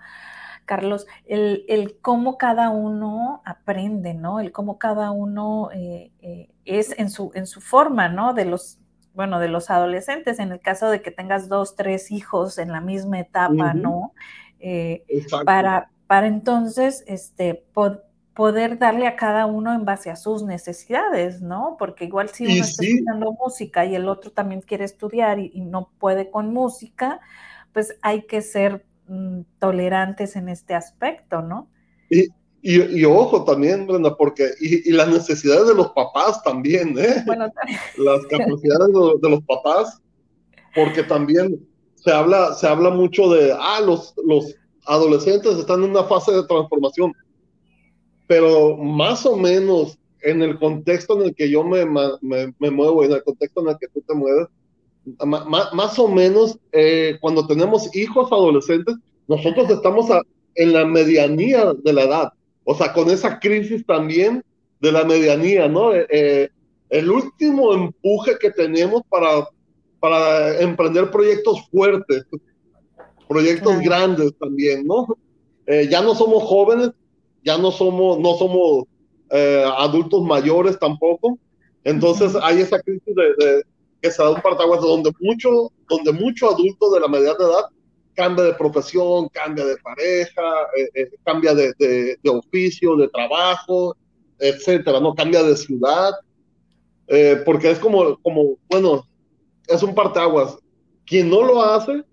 Carlos? 0.66 1.08
El, 1.26 1.66
el, 1.68 2.00
cómo 2.00 2.38
cada 2.38 2.70
uno 2.70 3.42
aprende, 3.44 4.14
¿no? 4.14 4.40
El 4.40 4.54
cómo 4.54 4.78
cada 4.78 5.12
uno 5.12 5.72
eh, 5.74 6.12
eh, 6.22 6.50
es 6.64 6.98
en 6.98 7.10
su, 7.10 7.32
en 7.34 7.46
su 7.48 7.60
forma, 7.60 8.08
¿no? 8.08 8.34
De 8.34 8.46
los, 8.46 8.80
bueno, 9.14 9.40
de 9.40 9.48
los 9.48 9.70
adolescentes, 9.70 10.40
en 10.40 10.52
el 10.52 10.60
caso 10.60 10.90
de 10.90 11.02
que 11.02 11.12
tengas 11.12 11.48
dos, 11.48 11.76
tres 11.76 12.12
hijos 12.12 12.58
en 12.58 12.72
la 12.72 12.82
misma 12.82 13.20
etapa, 13.20 13.74
¿no? 13.74 14.14
Eh, 14.60 15.04
para, 15.46 15.90
para 16.08 16.28
entonces 16.28 17.04
este, 17.08 17.66
poder 18.34 18.80
darle 18.80 19.08
a 19.08 19.16
cada 19.16 19.46
uno 19.46 19.74
en 19.74 19.86
base 19.86 20.10
a 20.10 20.16
sus 20.16 20.44
necesidades, 20.44 21.42
¿no? 21.42 21.76
Porque 21.78 22.06
igual 22.06 22.30
si 22.30 22.46
uno 22.46 22.64
está 22.64 22.84
estudiando 22.84 23.34
música 23.34 23.86
y 23.86 23.96
el 23.96 24.08
otro 24.08 24.32
también 24.32 24.62
quiere 24.62 24.86
estudiar 24.86 25.40
y, 25.40 25.62
no 25.62 25.92
puede 26.00 26.32
con 26.32 26.52
música, 26.52 27.20
pues 27.72 27.98
hay 28.02 28.24
que 28.24 28.42
ser 28.42 28.86
mm, 29.08 29.42
tolerantes 29.60 30.36
en 30.36 30.50
este 30.50 30.74
aspecto, 30.74 31.42
¿no? 31.42 31.68
Y, 32.10 32.30
y, 32.66 33.04
ojo 33.04 33.44
también, 33.44 33.86
Brenda, 33.86 34.16
porque, 34.16 34.52
y, 34.62 34.90
las 34.92 35.10
necesidades 35.10 35.68
de 35.68 35.76
los 35.76 35.90
papás 35.92 36.42
también, 36.44 36.98
¿eh? 36.98 37.22
Bueno, 37.26 37.52
Las 37.98 38.26
capacidades 38.28 38.88
de, 39.22 39.30
los 39.30 39.44
papás, 39.44 40.02
porque 40.74 41.04
también 41.04 41.60
se 41.96 42.12
habla, 42.12 42.54
se 42.54 42.66
habla 42.66 42.90
mucho 42.90 43.30
de, 43.30 43.52
ah, 43.52 43.82
los, 43.82 44.14
los 44.26 44.56
adolescentes 44.86 45.58
están 45.58 45.84
en 45.84 45.90
una 45.90 46.06
fase 46.06 46.32
de 46.32 46.44
transformación, 46.44 47.12
pero 48.28 48.78
más 48.78 49.26
o 49.26 49.36
menos 49.36 50.00
en 50.22 50.42
el 50.42 50.58
contexto 50.58 51.20
en 51.20 51.28
el 51.28 51.36
que 51.36 51.50
yo 51.50 51.66
me, 51.66 51.86
me, 51.86 52.54
me 52.58 52.72
muevo, 52.72 53.04
en 53.04 53.12
el 53.12 53.24
contexto 53.24 53.60
en 53.60 53.70
el 53.72 53.78
que 53.78 53.90
tú 53.90 54.02
te 54.08 54.14
mueves, 54.14 54.48
más, 55.26 55.74
más 55.74 56.00
o 56.00 56.08
menos 56.08 56.58
eh, 56.72 57.18
cuando 57.20 57.46
tenemos 57.46 57.94
hijos 57.94 58.32
adolescentes, 58.32 58.96
nosotros 59.28 59.70
estamos 59.70 60.08
en 60.56 60.72
la 60.72 60.86
medianía 60.86 61.74
de 61.74 61.92
la 61.92 62.04
edad 62.04 62.34
o 62.64 62.76
sea, 62.76 62.94
con 62.94 63.10
esa 63.10 63.40
crisis 63.40 63.86
también 63.86 64.44
de 64.80 64.92
la 64.92 65.04
medianía, 65.04 65.68
¿no? 65.68 65.94
Eh, 65.94 66.06
eh, 66.10 66.50
el 66.90 67.10
último 67.10 67.74
empuje 67.74 68.38
que 68.40 68.52
tenemos 68.52 69.02
para, 69.10 69.48
para 70.00 70.60
emprender 70.62 71.10
proyectos 71.10 71.68
fuertes, 71.72 72.26
proyectos 73.28 73.80
grandes 73.80 74.34
también, 74.40 74.86
¿no? 74.86 75.08
Eh, 75.66 75.88
ya 75.90 76.02
no 76.02 76.14
somos 76.14 76.44
jóvenes, 76.44 76.92
ya 77.44 77.58
no 77.58 77.72
somos, 77.72 78.20
no 78.20 78.36
somos 78.36 78.86
adultos 79.78 80.22
mayores 80.22 80.78
tampoco, 80.78 81.40
entonces 81.84 82.36
hay 82.44 82.62
esa 82.62 82.80
crisis 82.80 83.16
de, 83.16 83.64
que 84.00 84.12
se 84.12 84.22
da 84.22 84.30
un 84.30 84.40
partaguas 84.42 84.80
donde 84.80 85.12
mucho, 85.20 85.72
donde 85.90 86.12
mucho 86.12 86.52
adulto 86.52 86.92
de 86.92 87.00
la 87.00 87.08
mediana 87.08 87.38
edad 87.40 87.64
cambia 88.14 88.46
de 88.46 88.54
profesión, 88.54 89.28
cambia 89.30 89.66
de 89.66 89.78
pareja, 89.78 90.42
eh, 90.78 90.90
eh, 90.94 91.12
cambia 91.24 91.54
de, 91.54 91.74
de, 91.78 92.30
oficio, 92.30 92.96
de 92.96 93.08
trabajo, 93.10 93.96
etcétera, 94.40 95.00
¿no? 95.00 95.14
Cambia 95.14 95.44
de 95.44 95.56
ciudad, 95.56 96.14
eh, 97.08 97.42
porque 97.46 97.72
es 97.72 97.80
como, 97.80 98.18
como, 98.20 98.58
bueno, 98.70 99.08
es 99.68 99.84
un 99.84 99.96
parteaguas. 99.96 100.58
Quien 101.06 101.30
no 101.30 101.44
lo 101.44 101.62
hace, 101.62 102.04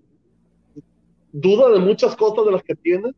duda 1.32 1.70
de 1.70 1.78
muchas 1.78 2.16
cosas 2.16 2.44
de 2.44 2.52
las 2.52 2.62
que 2.62 2.74
tiene, 2.74 3.12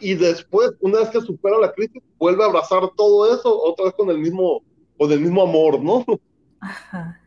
y 0.00 0.14
después, 0.14 0.72
una 0.80 1.00
vez 1.00 1.10
que 1.10 1.20
supera 1.20 1.58
la 1.58 1.72
crisis, 1.72 2.02
vuelve 2.18 2.42
a 2.42 2.46
abrazar 2.46 2.88
todo 2.96 3.34
eso, 3.34 3.62
otra 3.62 3.86
vez 3.86 3.94
con 3.94 4.10
el 4.10 4.18
mismo, 4.18 4.62
con 4.96 5.10
el 5.10 5.20
mismo 5.20 5.42
amor, 5.42 5.82
¿no? 5.82 6.04
Ajá. 6.60 7.20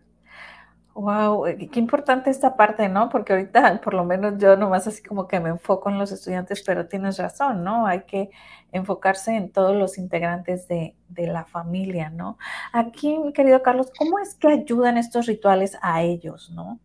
Wow, 0.93 1.48
eh, 1.48 1.69
qué 1.71 1.79
importante 1.79 2.29
esta 2.29 2.57
parte, 2.57 2.89
¿no? 2.89 3.07
Porque 3.07 3.31
ahorita, 3.31 3.79
por 3.81 3.93
lo 3.93 4.03
menos 4.03 4.33
yo 4.38 4.57
nomás 4.57 4.88
así 4.88 5.01
como 5.01 5.25
que 5.25 5.39
me 5.39 5.50
enfoco 5.50 5.89
en 5.89 5.98
los 5.98 6.12
estudiantes, 6.12 6.63
pero 6.65 6.88
tienes 6.88 7.17
razón, 7.17 7.63
¿no? 7.63 7.88
Hay 7.88 8.03
que 8.03 8.29
enfocarse 8.74 9.36
en 9.36 9.51
todos 9.53 9.74
los 9.75 9.98
integrantes 9.98 10.67
de, 10.67 10.95
la 11.15 11.45
familia, 11.45 12.10
¿no? 12.10 12.38
Aquí, 12.74 13.17
mi 13.17 13.31
querido 13.31 13.62
Carlos, 13.62 13.91
¿cómo 13.98 14.19
es 14.19 14.36
que 14.36 14.48
ayudan 14.50 14.98
estos 14.98 15.27
rituales 15.27 15.77
a 15.81 16.03
ellos, 16.03 16.51
¿no? 16.53 16.79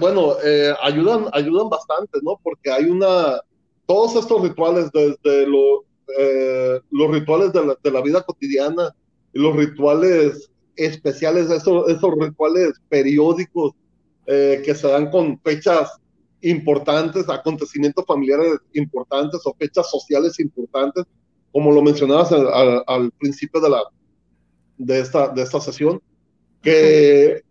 Bueno, 0.00 0.34
eh, 0.42 0.74
ayudan, 0.82 1.26
ayudan 1.32 1.68
bastante, 1.68 2.18
¿no? 2.22 2.40
Porque 2.42 2.72
hay 2.72 2.84
una, 2.86 3.40
todos 3.86 4.16
estos 4.16 4.42
rituales, 4.42 4.90
desde 4.92 5.46
eh, 6.18 6.80
los 6.90 7.10
rituales 7.10 7.52
de 7.52 7.66
la, 7.66 7.76
de 7.80 7.90
la 7.90 8.00
vida 8.00 8.22
cotidiana, 8.22 8.94
los 9.34 9.54
rituales 9.54 10.50
especiales, 10.78 11.50
esos, 11.50 11.88
esos 11.90 12.14
rituales 12.18 12.72
periódicos 12.88 13.72
eh, 14.26 14.62
que 14.64 14.74
se 14.74 14.88
dan 14.88 15.10
con 15.10 15.38
fechas 15.40 15.90
importantes, 16.40 17.28
acontecimientos 17.28 18.04
familiares 18.06 18.54
importantes 18.74 19.40
o 19.44 19.54
fechas 19.58 19.90
sociales 19.90 20.38
importantes, 20.38 21.04
como 21.52 21.72
lo 21.72 21.82
mencionabas 21.82 22.30
al, 22.32 23.10
principio 23.18 23.60
de, 23.60 23.70
la, 23.70 23.82
de, 24.76 25.00
esta, 25.00 25.28
de 25.28 25.42
esta 25.42 25.60
sesión, 25.60 26.00
que 26.62 27.42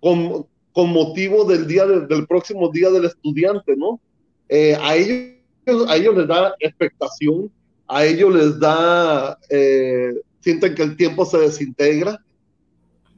con, 0.00 0.46
con 0.72 0.90
motivo 0.90 1.44
del 1.44 1.66
día 1.66 1.86
del 1.86 2.26
próximo 2.26 2.70
día 2.70 2.90
del 2.90 3.04
estudiante, 3.04 3.76
¿no? 3.76 4.00
Eh, 4.48 4.76
a, 4.80 4.96
ellos, 4.96 5.88
a 5.88 5.96
ellos 5.96 6.16
les 6.16 6.28
da 6.28 6.54
expectación, 6.60 7.50
a 7.88 8.04
ellos 8.04 8.34
les 8.34 8.58
da, 8.58 9.38
eh, 9.50 10.12
sienten 10.40 10.74
que 10.74 10.82
el 10.82 10.96
tiempo 10.96 11.24
se 11.24 11.38
desintegra, 11.38 12.23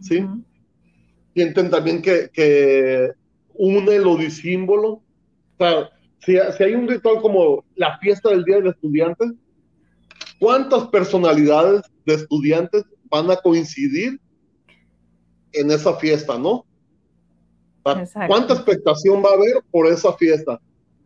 ¿sí? 0.00 0.26
Sienten 1.34 1.70
también 1.70 2.02
que, 2.02 2.30
que 2.32 3.10
une 3.54 3.98
lo 3.98 4.16
disímbolo. 4.16 4.88
O 4.88 5.02
sea, 5.58 5.90
si, 6.24 6.36
si, 6.56 6.62
hay 6.62 6.74
un 6.74 6.88
ritual 6.88 7.20
como 7.20 7.64
la 7.74 7.98
fiesta 7.98 8.30
del 8.30 8.44
Día 8.44 8.56
del 8.56 8.68
Estudiante, 8.68 9.24
¿cuántas 10.38 10.88
personalidades 10.88 11.82
de 12.04 12.14
estudiantes 12.14 12.84
van 13.10 13.30
a 13.30 13.36
coincidir 13.36 14.20
en 15.52 15.70
esa 15.70 15.94
fiesta, 15.96 16.38
no? 16.38 16.64
¿Cuánta 17.82 18.54
expectación 18.54 19.22
va 19.22 19.30
a 19.30 19.34
haber 19.34 19.62
por 19.70 19.86
esa 19.86 20.12
fiesta? 20.14 20.60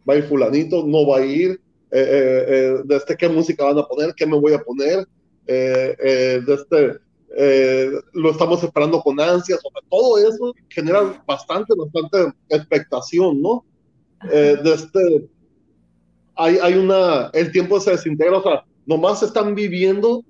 ¿Va 0.09 0.14
a 0.14 0.16
ir 0.16 0.25
fulanito? 0.25 0.87
¿No 0.87 1.06
va 1.06 1.18
a 1.18 1.25
ir? 1.25 1.61
Eh, 1.90 2.00
eh, 2.00 2.44
eh, 2.49 2.82
¿De 2.85 2.97
este 2.97 3.16
qué 3.16 3.28
música 3.28 3.64
van 3.64 3.78
a 3.78 3.87
poner? 3.87 4.14
¿Qué 4.14 4.26
me 4.26 4.38
voy 4.38 4.54
a 4.54 4.61
poner? 4.61 5.06
de 5.47 6.44
este, 6.47 7.00
eh, 7.37 7.90
lo 8.12 8.30
estamos 8.30 8.62
esperando 8.62 9.00
con 9.00 9.20
ansias, 9.20 9.60
o 9.64 9.70
todo 9.88 10.18
eso 10.18 10.54
genera 10.68 11.22
bastante, 11.26 11.75
bastante 11.76 12.37
expectación, 12.49 13.40
¿no? 13.40 13.64
Eh, 14.30 14.56
de 14.62 14.75
este, 14.75 15.28
hay, 16.34 16.58
hay 16.58 16.75
una, 16.75 17.30
el 17.32 17.52
tiempo 17.52 17.80
se 17.80 17.92
desintegra, 17.92 18.38
o 18.38 18.42
sea, 18.42 18.64
nomás 18.84 19.20
se 19.20 19.26
están 19.26 19.54
viviendo, 19.54 20.25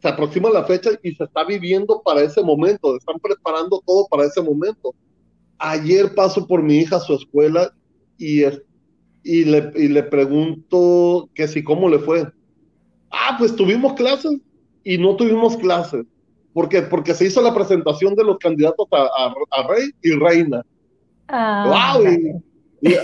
se 0.00 0.08
aproxima 0.08 0.50
la 0.50 0.64
fecha 0.64 0.90
y 1.02 1.14
se 1.14 1.24
está 1.24 1.44
viviendo 1.44 2.02
para 2.04 2.22
ese 2.22 2.42
momento, 2.42 2.96
están 2.96 3.18
preparando 3.20 3.80
todo 3.86 4.06
para 4.08 4.24
ese 4.24 4.42
momento. 4.42 4.94
Ayer 5.58 6.12
paso 6.16 6.44
por 6.46 6.60
mi 6.60 6.78
hija 6.78 6.96
a 6.96 7.00
su 7.00 7.14
escuela 7.14 7.72
y, 8.18 8.42
y, 9.22 9.44
le, 9.44 9.70
y 9.76 9.86
le 9.86 10.02
pregunto 10.02 11.30
que 11.34 11.46
si 11.46 11.62
cómo 11.62 11.88
le 11.88 12.00
fue. 12.00 12.26
Ah, 13.12 13.36
pues 13.38 13.54
tuvimos 13.54 13.92
clases 13.92 14.40
y 14.84 14.98
no 14.98 15.16
tuvimos 15.16 15.56
clases. 15.56 16.04
¿Por 16.52 16.68
Porque 16.88 17.14
se 17.14 17.26
hizo 17.26 17.40
la 17.40 17.54
presentación 17.54 18.14
de 18.14 18.24
los 18.24 18.38
candidatos 18.38 18.86
a, 18.92 19.32
a, 19.50 19.68
rey 19.68 19.90
y 20.02 20.12
reina. 20.12 20.64
Ah, 21.28 21.96
¡Wow! 21.96 22.06
Y, 22.82 22.94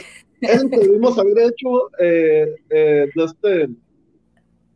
eso 0.41 0.69
que 0.71 0.79
debimos 0.79 1.19
haber 1.19 1.39
hecho 1.39 1.91
eh, 1.99 2.55
eh, 2.71 3.09
este, 3.15 3.69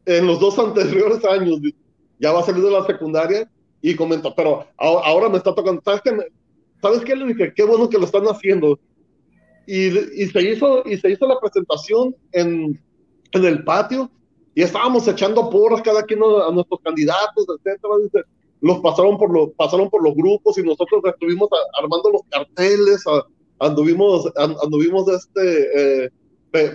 en 0.06 0.26
los 0.26 0.40
dos 0.40 0.58
anteriores 0.58 1.24
años. 1.24 1.60
Ya 2.18 2.32
va 2.32 2.40
a 2.40 2.44
salir 2.44 2.62
de 2.62 2.70
la 2.70 2.86
secundaria 2.86 3.48
y 3.82 3.94
comenta, 3.94 4.34
pero 4.34 4.66
ahora, 4.78 5.28
me 5.28 5.36
está 5.36 5.54
tocando. 5.54 5.82
¿Sabes 5.84 6.00
qué? 6.02 6.10
¿Sabes 6.80 7.00
qué? 7.00 7.14
Le 7.14 7.26
dije, 7.26 7.52
qué 7.54 7.64
bueno 7.64 7.88
que 7.88 7.98
lo 7.98 8.04
están 8.04 8.24
haciendo. 8.24 8.78
Y, 9.66 9.88
y, 9.88 10.26
se, 10.28 10.42
hizo, 10.42 10.82
y 10.86 10.96
se 10.96 11.10
hizo 11.10 11.26
la 11.26 11.38
presentación 11.38 12.16
en, 12.32 12.80
en 13.32 13.44
el 13.44 13.62
patio 13.64 14.10
y 14.54 14.62
estábamos 14.62 15.06
echando 15.08 15.48
porras 15.48 15.82
cada 15.82 16.02
quien 16.04 16.20
a, 16.22 16.50
nuestros 16.50 16.80
candidatos, 16.82 17.46
etcétera. 17.48 17.94
Dice, 18.02 18.18
los 18.60 18.80
pasaron 18.80 19.18
por 19.18 19.32
los, 19.32 19.50
pasaron 19.56 19.88
por 19.88 20.02
los 20.02 20.14
grupos 20.14 20.58
y 20.58 20.62
nosotros 20.62 21.02
estuvimos 21.04 21.48
armando 21.80 22.10
los 22.10 22.22
carteles, 22.28 23.02
anduvimos, 23.58 24.30
anduvimos 24.36 25.08
este, 25.08 26.04
eh, 26.04 26.10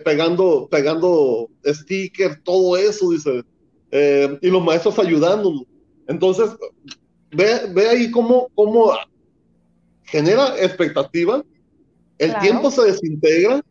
pegando, 0.03 0.67
pegando 0.69 1.49
stickers, 1.65 2.43
todo 2.43 2.77
eso, 2.77 3.11
dice, 3.11 3.43
eh, 3.91 4.37
y 4.41 4.49
los 4.49 4.63
maestros 4.63 4.97
ayudándonos. 4.99 5.63
Entonces, 6.07 6.49
ve, 7.31 7.59
ve 7.73 7.89
ahí 7.89 8.11
cómo, 8.11 8.49
cómo 8.55 8.93
genera 10.03 10.57
expectativa, 10.59 11.43
el 12.17 12.37
tiempo 12.39 12.71
se 12.71 12.83
desintegra 12.83 13.63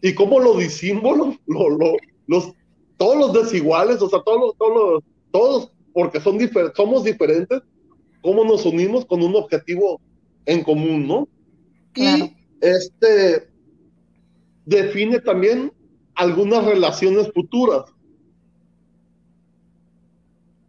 y 0.00 0.14
cómo 0.14 0.38
lo 0.38 0.56
disímbolo, 0.56 1.36
lo, 1.46 1.70
lo, 1.70 1.96
los 2.28 2.52
todos 2.98 3.16
los 3.16 3.32
desiguales, 3.32 4.02
o 4.02 4.10
sea, 4.10 4.20
todos, 4.22 4.54
todos, 4.58 5.02
todos 5.30 5.72
porque 5.94 6.20
son 6.20 6.38
somos 6.76 7.04
diferentes, 7.04 7.62
cómo 8.20 8.44
nos 8.44 8.66
unimos 8.66 9.06
con 9.06 9.22
un 9.22 9.34
objetivo 9.36 10.00
en 10.44 10.62
común, 10.62 11.06
¿no? 11.06 11.28
Y 11.94 12.36
este 12.60 13.48
define 14.66 15.20
también 15.20 15.72
algunas 16.14 16.64
relaciones 16.64 17.32
futuras. 17.32 17.84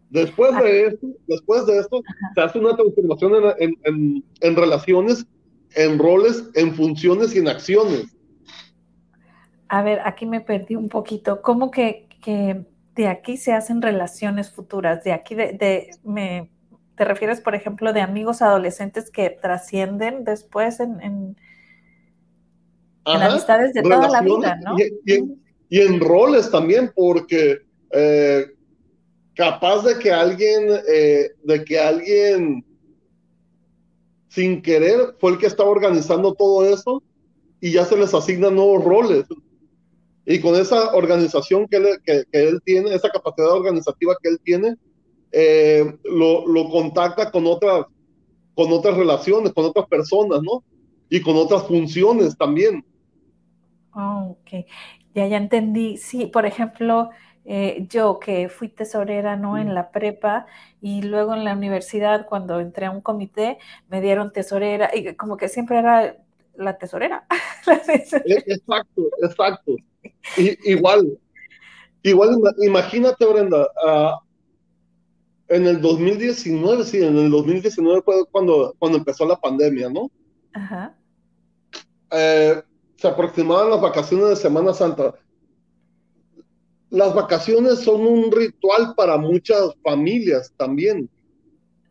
Después 0.09 0.55
de 0.57 0.87
esto, 0.87 1.07
después 1.27 1.65
de 1.67 1.79
esto, 1.79 2.01
se 2.33 2.41
hace 2.41 2.59
una 2.59 2.75
transformación 2.75 3.33
en, 3.59 3.75
en, 3.83 4.23
en, 4.41 4.55
relaciones, 4.55 5.25
en 5.75 5.99
roles, 5.99 6.49
en 6.55 6.73
funciones 6.73 7.35
y 7.35 7.39
en 7.39 7.47
acciones. 7.47 8.07
A 9.67 9.83
ver, 9.83 9.99
aquí 10.03 10.25
me 10.25 10.41
perdí 10.41 10.75
un 10.75 10.89
poquito. 10.89 11.43
¿Cómo 11.43 11.69
que 11.69 12.08
que 12.21 12.65
de 12.95 13.07
aquí 13.07 13.37
se 13.37 13.53
hacen 13.53 13.81
relaciones 13.81 14.51
futuras, 14.51 15.03
de 15.03 15.13
aquí 15.13 15.35
de, 15.35 15.89
me, 16.03 16.51
te 16.95 17.05
refieres, 17.05 17.39
por 17.39 17.55
ejemplo, 17.55 17.93
de 17.93 18.01
amigos 18.01 18.41
adolescentes 18.41 19.09
que 19.09 19.29
trascienden 19.29 20.25
después 20.25 20.79
en, 20.79 20.99
en, 21.01 21.35
amistades 23.05 23.73
de 23.73 23.81
toda 23.83 24.09
la 24.09 24.21
vida, 24.21 24.59
¿no? 24.63 24.75
Y, 24.77 25.81
en 25.81 25.99
roles 25.99 26.49
también, 26.49 26.91
porque 26.95 27.59
eh, 27.91 28.47
capaz 29.35 29.83
de 29.83 29.99
que 29.99 30.11
alguien, 30.11 30.67
eh, 30.91 31.29
de 31.43 31.63
que 31.63 31.79
alguien 31.79 32.65
sin 34.27 34.61
querer 34.61 35.15
fue 35.19 35.31
el 35.31 35.37
que 35.37 35.47
estaba 35.47 35.69
organizando 35.69 36.33
todo 36.33 36.65
eso 36.65 37.03
y 37.61 37.71
ya 37.71 37.85
se 37.85 37.97
les 37.97 38.13
asignan 38.13 38.55
nuevos 38.55 38.83
roles. 38.83 39.25
Y 40.29 40.39
con 40.39 40.53
esa 40.53 40.93
organización 40.93 41.67
que 41.67 41.77
él, 41.77 41.87
que, 42.05 42.23
él 42.33 42.61
tiene, 42.63 42.93
esa 42.93 43.09
capacidad 43.09 43.51
organizativa 43.51 44.15
que 44.21 44.29
él 44.29 44.39
tiene, 44.43 44.75
eh, 45.31 45.91
lo, 46.03 46.47
lo, 46.47 46.69
contacta 46.69 47.31
con 47.31 47.47
otras, 47.47 47.87
con 48.53 48.71
otras 48.71 48.95
relaciones, 48.95 49.51
con 49.53 49.65
otras 49.65 49.87
personas, 49.87 50.43
¿no? 50.43 50.63
Y 51.09 51.19
con 51.21 51.35
otras 51.35 51.63
funciones 51.63 52.37
también. 52.37 52.85
Oh, 53.95 54.37
ok, 54.39 54.67
ya, 55.15 55.25
ya 55.25 55.37
entendí. 55.37 55.97
Sí, 55.97 56.27
por 56.27 56.45
ejemplo, 56.45 57.09
eh, 57.45 57.87
yo 57.89 58.19
que 58.19 58.49
fui 58.49 58.69
tesorera, 58.69 59.35
¿no? 59.35 59.57
En 59.57 59.73
la 59.73 59.89
prepa 59.89 60.45
y 60.79 61.01
luego 61.01 61.33
en 61.33 61.43
la 61.43 61.53
universidad, 61.53 62.27
cuando 62.27 62.59
entré 62.59 62.85
a 62.85 62.91
un 62.91 63.01
comité, 63.01 63.57
me 63.87 63.99
dieron 63.99 64.31
tesorera 64.31 64.91
y 64.95 65.15
como 65.15 65.37
que 65.37 65.49
siempre 65.49 65.79
era 65.79 66.17
la 66.63 66.77
tesorera. 66.77 67.25
E, 68.25 68.43
exacto, 68.47 69.09
exacto 69.21 69.75
igual, 70.37 71.17
igual, 72.03 72.37
imagínate, 72.61 73.25
Brenda, 73.25 73.67
uh, 73.85 74.19
en 75.47 75.65
el 75.65 75.81
2019, 75.81 76.83
sí, 76.83 77.03
en 77.03 77.17
el 77.17 77.31
2019 77.31 78.01
fue 78.03 78.25
cuando, 78.31 78.75
cuando 78.77 78.97
empezó 78.99 79.25
la 79.25 79.39
pandemia, 79.39 79.89
¿no? 79.89 80.11
Ajá. 80.53 80.95
Eh, 82.11 82.61
se 82.97 83.07
aproximaban 83.07 83.69
las 83.69 83.81
vacaciones 83.81 84.29
de 84.29 84.35
Semana 84.35 84.73
Santa. 84.73 85.15
Las 86.91 87.13
vacaciones 87.13 87.79
son 87.79 88.01
un 88.01 88.31
ritual 88.31 88.93
para 88.95 89.17
muchas 89.17 89.75
familias 89.83 90.51
también. 90.57 91.09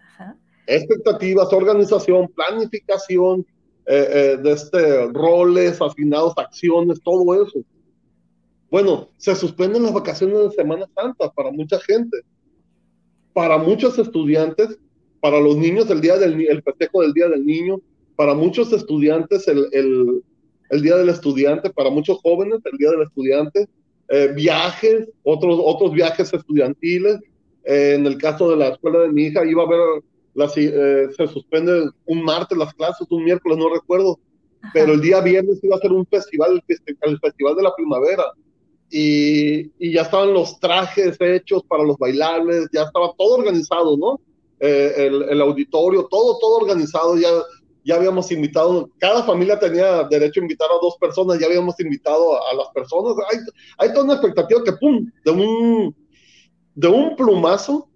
Ajá. 0.01 0.37
Expectativas, 0.67 1.53
organización, 1.53 2.29
planificación, 2.29 3.47
eh, 3.89 4.09
eh, 4.13 4.37
de 4.43 4.53
este, 4.53 5.07
roles 5.09 5.81
asignados, 5.81 6.35
acciones, 6.37 7.01
todo 7.03 7.43
eso. 7.43 7.61
Bueno, 8.71 9.09
se 9.17 9.35
suspenden 9.35 9.85
las 9.85 9.95
vacaciones 9.95 10.39
de 10.39 10.51
Semana 10.51 10.87
Santa 10.95 11.31
para 11.31 11.51
mucha 11.51 11.81
gente. 11.81 12.19
Para 13.33 13.57
muchos 13.57 13.99
estudiantes, 13.99 14.79
para 15.21 15.41
los 15.41 15.57
niños 15.57 15.89
el 15.91 16.01
día 16.01 16.17
del 16.17 16.49
el 16.49 16.63
festejo 16.63 17.03
del 17.03 17.13
Día 17.13 17.29
del 17.29 17.47
Niño, 17.47 17.81
para 18.15 18.35
muchos 18.35 18.73
estudiantes 18.73 19.49
el, 19.49 19.69
el, 19.73 20.23
el 20.71 20.83
Día 20.83 20.97
del 20.97 21.09
Estudiante, 21.09 21.71
para 21.71 21.89
muchos 21.89 22.19
jóvenes 22.19 22.61
el 22.71 22.77
Día 22.77 22.91
del 22.91 23.03
Estudiante, 23.03 23.69
eh, 24.09 24.33
viajes, 24.35 25.09
otros, 25.23 25.59
otros 25.63 25.93
viajes 25.93 26.33
estudiantiles. 26.33 27.21
Eh, 27.65 27.95
en 27.95 28.07
el 28.07 28.19
caso 28.19 28.51
de 28.51 28.57
la 28.57 28.69
escuela 28.69 29.01
de 29.01 29.13
mi 29.13 29.25
hija, 29.25 29.45
iba 29.45 29.63
a 29.63 29.67
haber, 29.67 30.03
las, 30.39 30.57
eh, 30.57 31.09
se 31.17 31.27
suspende 31.27 31.91
un 32.07 32.23
martes 32.23 32.57
las 32.57 32.73
clases, 32.75 33.09
un 33.11 33.25
miércoles, 33.25 33.59
no 33.59 33.69
recuerdo, 33.69 34.21
pero 34.73 34.93
el 34.93 35.01
día 35.01 35.21
viernes 35.21 35.59
iba 35.65 35.75
a 35.75 35.81
ser 35.81 35.91
un 35.93 36.07
festival, 36.07 36.63
el 36.69 37.19
Festival 37.19 37.57
de 37.57 37.63
la 37.65 37.75
Primavera. 37.75 38.23
Y, 38.89 39.71
y, 39.79 39.93
ya 39.93 40.03
estaban 40.03 40.33
los 40.33 40.59
trajes 40.61 41.21
hechos 41.21 41.63
para 41.65 41.83
los 41.83 41.99
bailables, 41.99 42.69
ya 42.73 42.85
estaba 42.85 43.13
todo 43.19 43.37
organizado, 43.37 43.99
¿no? 43.99 44.21
el, 44.61 45.25
el, 45.29 45.41
auditorio, 45.41 46.07
todo, 46.07 46.39
todo 46.39 46.57
organizado, 46.59 47.19
ya, 47.19 47.29
ya 47.85 47.97
habíamos 47.97 48.31
invitado, 48.31 48.89
cada 48.99 49.25
familia 49.25 49.59
tenía 49.59 50.05
derecho 50.05 50.41
a 50.41 50.45
invitar 50.45 50.69
a 50.71 50.81
dos 50.81 50.97
personas, 51.01 51.39
ya 51.39 51.47
habíamos 51.47 51.79
invitado 51.81 52.37
a, 52.37 52.51
a 52.53 52.55
las 52.55 52.69
personas, 52.69 53.15
hay, 53.31 53.39
hay, 53.79 53.93
toda 53.93 54.05
una 54.05 54.15
expectativa 54.15 54.65
que, 54.65 54.73
¡pum!, 54.73 55.11
de 55.25 55.31
un, 55.31 55.97
de 56.75 56.89
un 56.89 57.15
plumazo, 57.15 57.88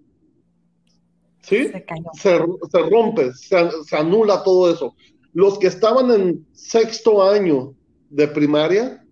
¿sí? 1.42 1.68
Se, 1.68 1.84
se, 2.14 2.38
se 2.70 2.78
rompe, 2.90 3.32
se, 3.34 3.56
se, 3.84 3.96
anula 3.96 4.42
todo 4.42 4.72
eso. 4.72 4.94
Los 5.32 5.58
que 5.58 5.66
estaban 5.66 6.10
en 6.10 6.46
sexto 6.52 7.22
año 7.22 7.74
de 8.10 8.28
primaria, 8.28 9.04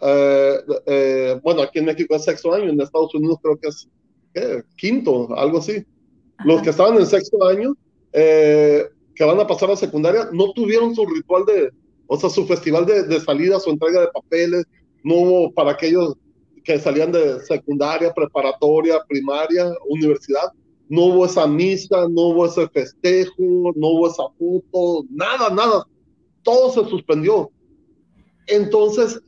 eh, 0.00 0.56
eh, 0.86 1.40
bueno, 1.42 1.62
aquí 1.62 1.78
en 1.78 1.86
México 1.86 2.14
es 2.14 2.24
sexto 2.24 2.52
año, 2.52 2.70
en 2.70 2.80
Estados 2.80 3.14
Unidos 3.14 3.38
creo 3.42 3.58
que 3.58 3.68
es 3.68 3.88
¿qué? 4.32 4.62
quinto, 4.76 5.28
algo 5.36 5.58
así. 5.58 5.84
Ajá. 6.36 6.48
Los 6.48 6.62
que 6.62 6.70
estaban 6.70 6.96
en 6.96 7.06
sexto 7.06 7.44
año, 7.46 7.74
eh, 8.12 8.84
que 9.14 9.24
van 9.24 9.40
a 9.40 9.46
pasar 9.46 9.70
a 9.70 9.76
secundaria, 9.76 10.28
no 10.32 10.52
tuvieron 10.52 10.94
su 10.94 11.04
ritual 11.06 11.44
de, 11.44 11.70
o 12.06 12.16
sea, 12.16 12.30
su 12.30 12.46
festival 12.46 12.86
de, 12.86 13.02
de 13.04 13.20
salida, 13.20 13.60
su 13.60 13.70
entrega 13.70 14.00
de 14.00 14.08
papeles, 14.08 14.64
no 15.02 15.14
hubo 15.14 15.52
para 15.52 15.72
aquellos 15.72 16.14
que 16.64 16.78
salían 16.78 17.12
de 17.12 17.40
secundaria, 17.40 18.12
preparatoria, 18.12 19.02
primaria, 19.08 19.72
universidad, 19.88 20.52
no 20.90 21.04
hubo 21.04 21.24
esa 21.24 21.46
misa, 21.46 22.08
no 22.08 22.22
hubo 22.22 22.46
ese 22.46 22.68
festejo, 22.68 23.72
no 23.76 23.86
hubo 23.86 24.08
esa 24.08 24.24
foto, 24.36 25.06
nada, 25.08 25.48
nada, 25.50 25.86
todo 26.42 26.70
se 26.70 26.90
suspendió. 26.90 27.48
Entonces, 28.48 29.22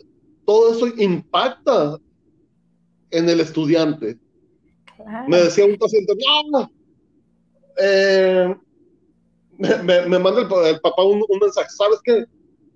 todo 0.45 0.73
eso 0.73 0.89
impacta 1.01 1.99
en 3.13 3.29
el 3.29 3.39
estudiante. 3.39 4.19
Claro. 4.97 5.29
Me 5.29 5.37
decía 5.37 5.65
un 5.65 5.77
paciente, 5.77 6.15
no, 6.51 6.69
eh, 7.79 8.57
me, 9.57 10.09
me, 10.09 10.19
manda 10.19 10.41
el, 10.41 10.75
el 10.75 10.81
papá 10.81 11.05
un, 11.05 11.23
un, 11.29 11.39
mensaje, 11.39 11.71
¿sabes 11.71 12.01
qué? 12.03 12.25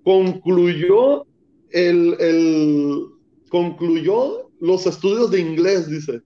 Concluyó 0.05 1.25
el, 1.71 2.15
el, 2.21 3.05
concluyó 3.49 4.49
los 4.61 4.87
estudios 4.87 5.29
de 5.29 5.41
inglés, 5.41 5.89
dice, 5.89 6.21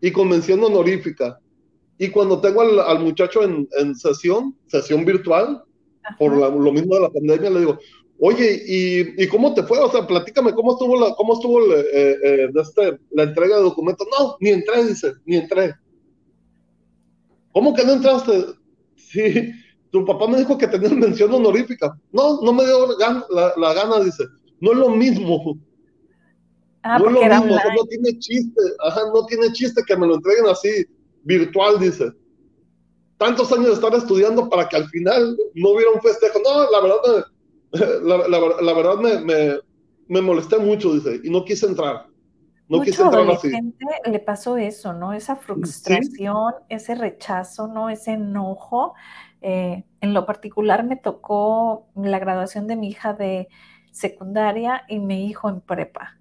y 0.00 0.12
convención 0.12 0.62
honorífica. 0.62 1.40
Y 2.04 2.10
cuando 2.10 2.40
tengo 2.40 2.60
al, 2.60 2.78
al 2.80 2.98
muchacho 3.00 3.42
en, 3.42 3.66
en, 3.78 3.94
sesión, 3.94 4.54
sesión 4.66 5.06
virtual, 5.06 5.62
Ajá. 6.02 6.16
por 6.18 6.36
la, 6.36 6.50
lo 6.50 6.70
mismo 6.70 6.94
de 6.96 7.00
la 7.00 7.10
pandemia, 7.10 7.48
le 7.48 7.60
digo, 7.60 7.78
oye, 8.18 8.62
¿y, 8.66 9.24
¿y, 9.24 9.26
cómo 9.28 9.54
te 9.54 9.62
fue? 9.62 9.78
O 9.78 9.90
sea, 9.90 10.06
platícame, 10.06 10.52
¿cómo 10.52 10.72
estuvo 10.72 11.00
la, 11.00 11.14
cómo 11.14 11.32
estuvo 11.32 11.64
el, 11.64 11.72
eh, 11.72 12.16
eh, 12.22 12.50
este, 12.54 12.98
la 13.10 13.22
entrega 13.22 13.56
de 13.56 13.62
documentos? 13.62 14.06
No, 14.18 14.36
ni 14.40 14.50
entré, 14.50 14.84
dice, 14.84 15.14
ni 15.24 15.36
entré. 15.36 15.74
¿Cómo 17.52 17.72
que 17.72 17.84
no 17.84 17.92
entraste? 17.92 18.44
Sí, 18.96 19.50
tu 19.90 20.04
papá 20.04 20.26
me 20.26 20.38
dijo 20.38 20.58
que 20.58 20.66
tenía 20.66 20.90
mención 20.90 21.32
honorífica. 21.32 21.98
No, 22.12 22.42
no 22.42 22.52
me 22.52 22.64
dio 22.64 22.98
la, 22.98 23.24
la, 23.30 23.54
la 23.56 23.74
gana, 23.74 24.00
dice. 24.00 24.24
No 24.60 24.72
es 24.72 24.78
lo 24.78 24.90
mismo. 24.90 25.58
Ah, 26.82 26.98
no 26.98 27.06
es 27.08 27.12
lo 27.14 27.44
mismo, 27.44 27.56
no 27.56 27.84
tiene 27.88 28.18
chiste, 28.18 28.60
ajá, 28.86 29.00
no 29.14 29.24
tiene 29.24 29.50
chiste 29.52 29.82
que 29.86 29.96
me 29.96 30.06
lo 30.06 30.16
entreguen 30.16 30.46
así, 30.48 30.84
virtual, 31.24 31.78
dice. 31.78 32.12
Tantos 33.18 33.52
años 33.52 33.66
de 33.66 33.72
estar 33.74 33.94
estudiando 33.94 34.48
para 34.48 34.68
que 34.68 34.76
al 34.76 34.88
final 34.88 35.36
no 35.54 35.70
hubiera 35.70 35.90
un 35.92 36.00
festejo. 36.00 36.38
No, 36.44 36.70
la 36.70 36.80
verdad, 36.80 37.26
me, 37.72 37.80
la, 38.08 38.28
la, 38.28 38.62
la, 38.62 38.72
verdad 38.72 38.96
me, 38.98 39.20
me, 39.20 39.58
me, 40.08 40.20
molesté 40.20 40.58
mucho, 40.58 40.92
dice, 40.94 41.20
y 41.22 41.30
no 41.30 41.44
quise 41.44 41.66
entrar. 41.66 42.06
No 42.68 42.78
Mucho 42.78 42.90
quise 42.90 43.02
entrar 43.02 43.30
así. 43.30 43.50
le 44.06 44.18
pasó 44.20 44.56
eso, 44.56 44.94
¿no? 44.94 45.12
Esa 45.12 45.36
frustración, 45.36 46.54
¿Sí? 46.60 46.64
ese 46.70 46.94
rechazo, 46.94 47.68
¿no? 47.68 47.90
Ese 47.90 48.12
enojo. 48.12 48.94
Eh, 49.42 49.84
en 50.00 50.14
lo 50.14 50.24
particular 50.24 50.84
me 50.84 50.96
tocó 50.96 51.88
la 51.94 52.18
graduación 52.18 52.66
de 52.66 52.76
mi 52.76 52.88
hija 52.88 53.12
de 53.12 53.48
secundaria 53.92 54.84
y 54.88 54.98
mi 54.98 55.26
hijo 55.26 55.50
en 55.50 55.60
prepa. 55.60 56.16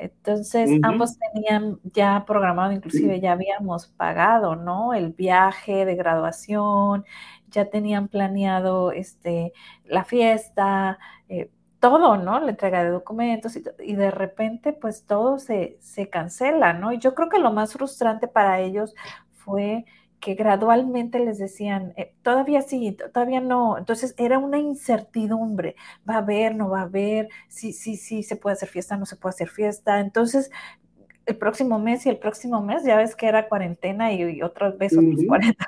Entonces, 0.00 0.70
uh 0.70 0.74
-huh. 0.74 0.80
ambos 0.84 1.18
tenían 1.18 1.78
ya 1.84 2.24
programado, 2.26 2.72
inclusive 2.72 3.20
ya 3.20 3.32
habíamos 3.32 3.88
pagado, 3.88 4.56
¿no? 4.56 4.94
El 4.94 5.12
viaje 5.12 5.84
de 5.84 5.96
graduación, 5.96 7.04
ya 7.50 7.66
tenían 7.70 8.08
planeado 8.08 8.92
este, 8.92 9.52
la 9.84 10.04
fiesta, 10.04 10.98
eh, 11.28 11.50
todo, 11.80 12.16
¿no? 12.16 12.40
La 12.40 12.50
entrega 12.50 12.84
de 12.84 12.90
documentos 12.90 13.56
y, 13.56 13.62
y, 13.80 13.94
de 13.94 14.10
repente, 14.10 14.72
pues 14.72 15.04
todo 15.06 15.38
se, 15.38 15.78
se 15.80 16.08
cancela, 16.08 16.72
¿no? 16.72 16.92
Y 16.92 16.98
yo 16.98 17.14
creo 17.14 17.28
que 17.28 17.38
lo 17.38 17.52
más 17.52 17.72
frustrante 17.72 18.28
para 18.28 18.60
ellos 18.60 18.94
fue 19.32 19.84
que 20.20 20.34
gradualmente 20.34 21.18
les 21.20 21.38
decían, 21.38 21.92
eh, 21.96 22.14
todavía 22.22 22.62
sí, 22.62 22.96
todavía 23.12 23.40
no. 23.40 23.78
Entonces 23.78 24.14
era 24.18 24.38
una 24.38 24.58
incertidumbre, 24.58 25.76
va 26.08 26.14
a 26.14 26.18
haber, 26.18 26.54
no 26.56 26.70
va 26.70 26.80
a 26.80 26.84
haber, 26.84 27.28
sí, 27.48 27.72
sí, 27.72 27.96
sí, 27.96 28.22
se 28.22 28.36
puede 28.36 28.54
hacer 28.54 28.68
fiesta, 28.68 28.96
no 28.96 29.06
se 29.06 29.16
puede 29.16 29.34
hacer 29.34 29.48
fiesta. 29.48 30.00
Entonces, 30.00 30.50
el 31.26 31.36
próximo 31.36 31.78
mes 31.78 32.06
y 32.06 32.08
el 32.10 32.18
próximo 32.18 32.62
mes, 32.62 32.84
ya 32.84 32.96
ves 32.96 33.14
que 33.14 33.26
era 33.26 33.48
cuarentena 33.48 34.12
y, 34.12 34.22
y 34.22 34.42
uh 34.42 34.46
-huh. 34.46 34.50
otros 34.50 34.74
40 35.26 35.66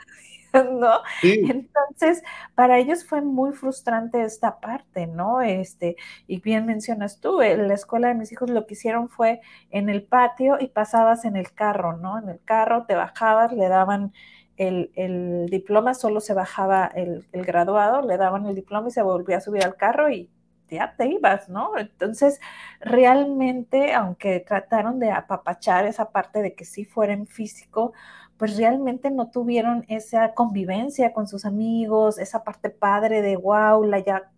¿no? 0.53 1.03
Sí. 1.21 1.43
Entonces, 1.49 2.23
para 2.55 2.79
ellos 2.79 3.05
fue 3.05 3.21
muy 3.21 3.53
frustrante 3.53 4.23
esta 4.23 4.61
parte, 4.61 5.07
¿no? 5.07 5.41
Este, 5.43 5.97
y 6.27 6.41
bien 6.41 6.67
mencionas 6.67 7.21
tú, 7.21 7.41
en 7.43 7.69
la 7.69 7.75
escuela 7.75 8.09
de 8.09 8.15
mis 8.15 8.33
hijos 8.33 8.51
lo 8.51 8.67
que 8.67 8.75
hicieron 8.75 9.09
fue 9.09 9.41
en 9.71 9.89
el 9.89 10.03
patio 10.03 10.57
y 10.61 10.69
pasabas 10.69 11.25
en 11.25 11.37
el 11.37 11.53
carro, 11.53 11.97
¿no? 11.97 12.19
En 12.19 12.29
el 12.29 12.41
carro 12.45 12.87
te 12.87 12.95
bajabas, 12.95 13.53
le 13.53 13.69
daban 13.69 14.13
el, 14.61 14.93
el 14.95 15.47
diploma, 15.49 15.95
solo 15.95 16.21
se 16.21 16.35
bajaba 16.35 16.87
el, 16.87 17.27
el, 17.33 17.45
graduado, 17.47 18.03
le 18.03 18.19
daban 18.19 18.45
el 18.45 18.55
diploma 18.55 18.89
y 18.89 18.91
se 18.91 19.01
volvía 19.01 19.39
a 19.39 19.41
subir 19.41 19.65
al 19.65 19.77
carro 19.77 20.11
y 20.11 20.29
ya 20.69 20.95
te 20.97 21.07
ibas, 21.07 21.49
¿no? 21.49 21.79
Entonces, 21.79 22.41
realmente, 22.79 23.95
aunque 23.95 24.41
trataron 24.41 24.99
de 24.99 25.13
apapachar 25.13 25.87
esa 25.87 26.11
parte 26.11 26.43
de 26.43 26.55
que 26.55 26.67
sí 26.67 26.85
fuera 26.85 27.15
en 27.15 27.27
físico, 27.27 27.95
pues 28.37 28.59
realmente 28.59 29.11
no 29.11 29.31
tuvieron 29.31 29.87
esa 29.89 30.35
convivencia 30.35 31.15
con 31.15 31.27
sus 31.27 31.47
amigos, 31.47 32.19
esa 32.19 32.45
parte 32.45 32.69
padre 32.69 33.23
de 33.23 33.37
wow, 33.37 33.83
la 33.85 34.01
ya, 34.01 34.31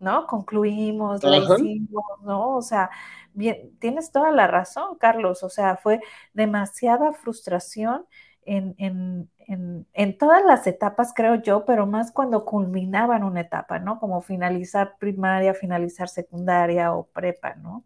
¿no? 0.00 0.26
Concluimos, 0.26 1.22
la 1.22 1.36
Ajá. 1.36 1.56
hicimos, 1.56 2.04
¿no? 2.22 2.56
O 2.56 2.62
sea, 2.62 2.88
bien, 3.34 3.76
tienes 3.78 4.10
toda 4.10 4.30
la 4.32 4.46
razón, 4.46 4.96
Carlos, 4.98 5.42
o 5.42 5.50
sea, 5.50 5.76
fue 5.76 6.00
demasiada 6.32 7.12
frustración 7.12 8.06
en, 8.46 8.74
en, 8.78 9.30
en, 9.46 9.86
en, 9.92 10.18
todas 10.18 10.44
las 10.44 10.66
etapas, 10.66 11.12
creo 11.14 11.40
yo, 11.42 11.64
pero 11.64 11.86
más 11.86 12.10
cuando 12.12 12.44
culminaban 12.44 13.22
una 13.22 13.42
etapa, 13.42 13.78
¿no? 13.78 13.98
Como 14.00 14.20
finalizar 14.20 14.96
primaria, 14.98 15.54
finalizar 15.54 16.08
secundaria 16.08 16.92
o 16.92 17.06
prepa, 17.06 17.54
¿no? 17.54 17.84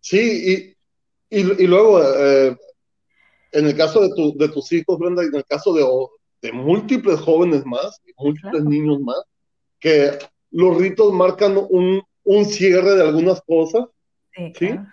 Sí, 0.00 0.76
y, 1.30 1.38
y, 1.40 1.62
y 1.62 1.66
luego, 1.66 2.02
eh, 2.02 2.56
en 3.52 3.66
el 3.66 3.76
caso 3.76 4.00
de, 4.02 4.10
tu, 4.14 4.36
de, 4.36 4.48
tus 4.48 4.70
hijos, 4.72 4.98
Brenda, 4.98 5.24
y 5.24 5.28
en 5.28 5.36
el 5.36 5.44
caso 5.46 5.72
de, 5.72 5.82
de 6.42 6.52
múltiples 6.52 7.20
jóvenes 7.20 7.64
más, 7.64 8.02
múltiples 8.18 8.52
claro. 8.52 8.68
niños 8.68 9.00
más, 9.00 9.22
que 9.80 10.18
los 10.50 10.76
ritos 10.76 11.12
marcan 11.12 11.56
un, 11.70 12.02
un 12.22 12.44
cierre 12.44 12.96
de 12.96 13.02
algunas 13.02 13.40
cosas, 13.42 13.86
sí, 14.34 14.52
¿sí? 14.58 14.68
Claro. 14.68 14.86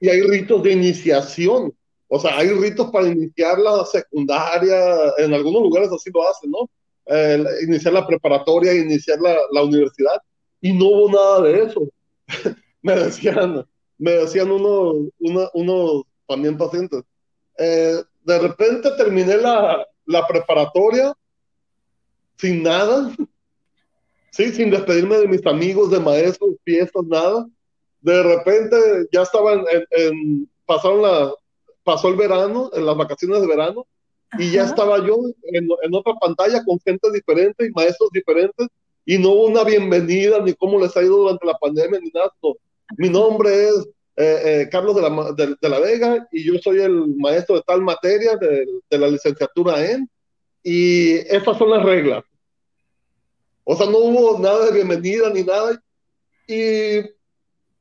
Y 0.00 0.08
hay 0.08 0.22
ritos 0.22 0.62
de 0.62 0.72
iniciación, 0.72 1.74
o 2.12 2.18
sea, 2.18 2.38
hay 2.38 2.48
ritos 2.48 2.90
para 2.90 3.06
iniciar 3.06 3.56
la 3.60 3.84
secundaria, 3.84 4.76
en 5.18 5.32
algunos 5.32 5.62
lugares 5.62 5.92
así 5.92 6.10
lo 6.12 6.28
hacen, 6.28 6.50
¿no? 6.50 6.68
Eh, 7.06 7.44
iniciar 7.62 7.94
la 7.94 8.04
preparatoria, 8.04 8.74
iniciar 8.74 9.20
la, 9.20 9.36
la, 9.52 9.62
universidad, 9.62 10.20
y 10.60 10.72
no 10.72 10.86
hubo 10.86 11.10
nada 11.12 11.42
de 11.42 11.62
eso. 11.62 11.88
me 12.82 12.96
decían, 12.96 13.64
me 13.96 14.10
decían 14.10 14.50
unos, 14.50 15.08
uno, 15.20 15.50
unos 15.54 16.02
también 16.26 16.58
pacientes, 16.58 17.04
eh, 17.58 18.02
de 18.24 18.38
repente 18.40 18.90
terminé 18.96 19.36
la, 19.36 19.86
la, 20.06 20.26
preparatoria 20.26 21.14
sin 22.38 22.64
nada, 22.64 23.14
sí, 24.32 24.50
sin 24.50 24.70
despedirme 24.70 25.16
de 25.18 25.28
mis 25.28 25.46
amigos, 25.46 25.92
de 25.92 26.00
maestros, 26.00 26.56
fiestas, 26.64 27.04
nada. 27.04 27.46
de 28.00 28.22
repente 28.24 28.76
ya 29.12 29.22
estaban 29.22 29.64
en, 29.92 30.50
pasaron 30.66 31.02
la, 31.02 31.32
pasó 31.84 32.08
el 32.08 32.16
verano, 32.16 32.70
en 32.74 32.86
las 32.86 32.96
vacaciones 32.96 33.40
de 33.40 33.46
verano, 33.46 33.86
y 34.38 34.52
ya 34.52 34.64
estaba 34.64 35.04
yo 35.04 35.18
en, 35.44 35.68
en, 35.82 35.94
otra 35.94 36.14
pantalla 36.14 36.62
con 36.64 36.78
gente 36.80 37.10
diferente 37.10 37.66
y 37.66 37.70
maestros 37.70 38.10
diferentes, 38.12 38.68
y 39.04 39.18
no 39.18 39.30
hubo 39.30 39.46
una 39.46 39.64
bienvenida 39.64 40.40
ni 40.40 40.54
cómo 40.54 40.78
les 40.78 40.96
ha 40.96 41.02
ido 41.02 41.16
durante 41.16 41.46
la 41.46 41.58
pandemia 41.58 41.98
ni 42.00 42.10
nada. 42.10 42.30
Mi 42.96 43.08
nombre 43.08 43.68
es 43.68 43.88
eh, 44.16 44.42
eh, 44.44 44.68
Carlos 44.70 44.94
de 44.94 45.02
la, 45.02 45.32
de, 45.32 45.68
la, 45.68 45.80
Vega 45.80 46.28
y 46.30 46.44
yo 46.44 46.58
soy 46.58 46.80
el 46.80 47.16
maestro 47.16 47.56
de 47.56 47.62
tal 47.62 47.80
materia 47.80 48.36
de, 48.36 48.66
de 48.88 48.98
la 48.98 49.08
licenciatura 49.08 49.84
en, 49.90 50.08
y 50.62 51.14
estas 51.34 51.56
son 51.58 51.70
las 51.70 51.82
reglas. 51.82 52.24
O 53.64 53.76
sea, 53.76 53.86
no 53.86 53.98
hubo 53.98 54.38
nada 54.38 54.66
de 54.66 54.72
bienvenida 54.72 55.30
ni 55.30 55.42
nada. 55.42 55.80
Y 56.46 57.00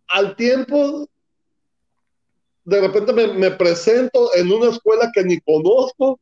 al 0.08 0.36
tiempo, 0.36 1.10
de 2.70 2.82
repente 2.82 3.14
me, 3.14 3.52
presento 3.52 4.30
en 4.36 4.52
una 4.52 4.70
escuela 4.70 5.12
que 5.14 5.24
ni 5.24 5.40
conozco, 5.40 6.20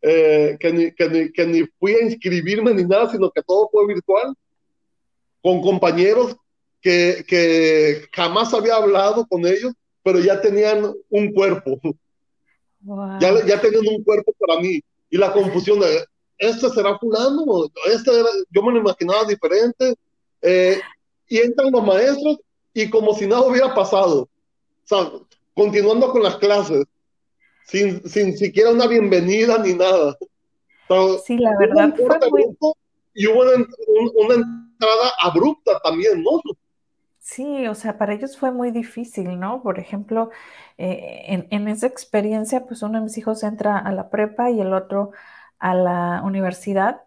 eh, 0.00 0.56
que, 0.60 0.72
ni, 0.72 0.92
que, 0.92 1.08
ni, 1.08 1.32
que, 1.32 1.46
ni, 1.46 1.64
fui 1.78 1.94
a 1.94 2.04
inscribirme 2.04 2.72
ni 2.72 2.84
nada, 2.84 3.10
sino 3.10 3.30
que 3.30 3.42
todo 3.42 3.68
fue 3.70 3.86
virtual, 3.86 4.34
con 5.42 5.60
compañeros 5.60 6.36
que, 6.80 7.24
que 7.26 8.06
jamás 8.12 8.54
había 8.54 8.76
hablado 8.76 9.26
con 9.26 9.46
ellos, 9.46 9.72
pero 10.02 10.20
ya 10.20 10.40
tenían 10.40 10.94
un 11.10 11.32
cuerpo. 11.32 11.80
Ya, 13.20 13.44
ya 13.44 13.60
tenían 13.60 13.96
un 13.96 14.04
cuerpo 14.04 14.32
para 14.38 14.60
mí. 14.60 14.80
Y 15.10 15.18
la 15.18 15.32
confusión 15.32 15.80
de, 15.80 16.04
¿este 16.38 16.70
será 16.70 16.98
fulano? 16.98 17.44
Este 17.92 18.10
yo 18.50 18.62
me 18.62 18.72
lo 18.72 18.78
imaginaba 18.78 19.24
diferente. 19.24 19.94
Eh, 20.42 20.80
y 21.28 21.38
entran 21.38 21.72
los 21.72 21.84
maestros 21.84 22.38
y 22.72 22.88
como 22.88 23.12
si 23.14 23.26
nada 23.26 23.42
hubiera 23.42 23.74
pasado. 23.74 24.22
O 24.22 24.28
sea, 24.84 25.10
continuando 25.58 26.12
con 26.12 26.22
las 26.22 26.36
clases, 26.36 26.84
sin, 27.64 28.08
sin 28.08 28.38
siquiera 28.38 28.70
una 28.70 28.86
bienvenida 28.86 29.58
ni 29.58 29.74
nada. 29.74 30.16
sí, 31.26 31.36
la 31.36 31.58
verdad 31.58 31.92
fue 31.96 32.30
muy... 32.30 32.56
Y 33.12 33.26
hubo 33.26 33.40
una, 33.40 34.34
entrada 34.36 35.12
abrupta 35.20 35.80
también, 35.82 36.22
¿no? 36.22 36.40
Sí, 37.18 37.66
o 37.66 37.74
sea, 37.74 37.98
para 37.98 38.14
ellos 38.14 38.38
fue 38.38 38.52
muy 38.52 38.70
difícil, 38.70 39.40
¿no? 39.40 39.60
Por 39.60 39.80
ejemplo, 39.80 40.30
eh, 40.76 41.24
en, 41.26 41.48
en, 41.50 41.66
esa 41.66 41.88
experiencia, 41.88 42.64
pues 42.64 42.82
uno 42.82 42.98
de 42.98 43.04
mis 43.04 43.18
hijos 43.18 43.42
entra 43.42 43.78
a 43.78 43.90
la 43.90 44.10
prepa 44.10 44.52
y 44.52 44.60
el 44.60 44.72
otro 44.72 45.10
a 45.58 45.74
la 45.74 46.22
universidad. 46.24 47.02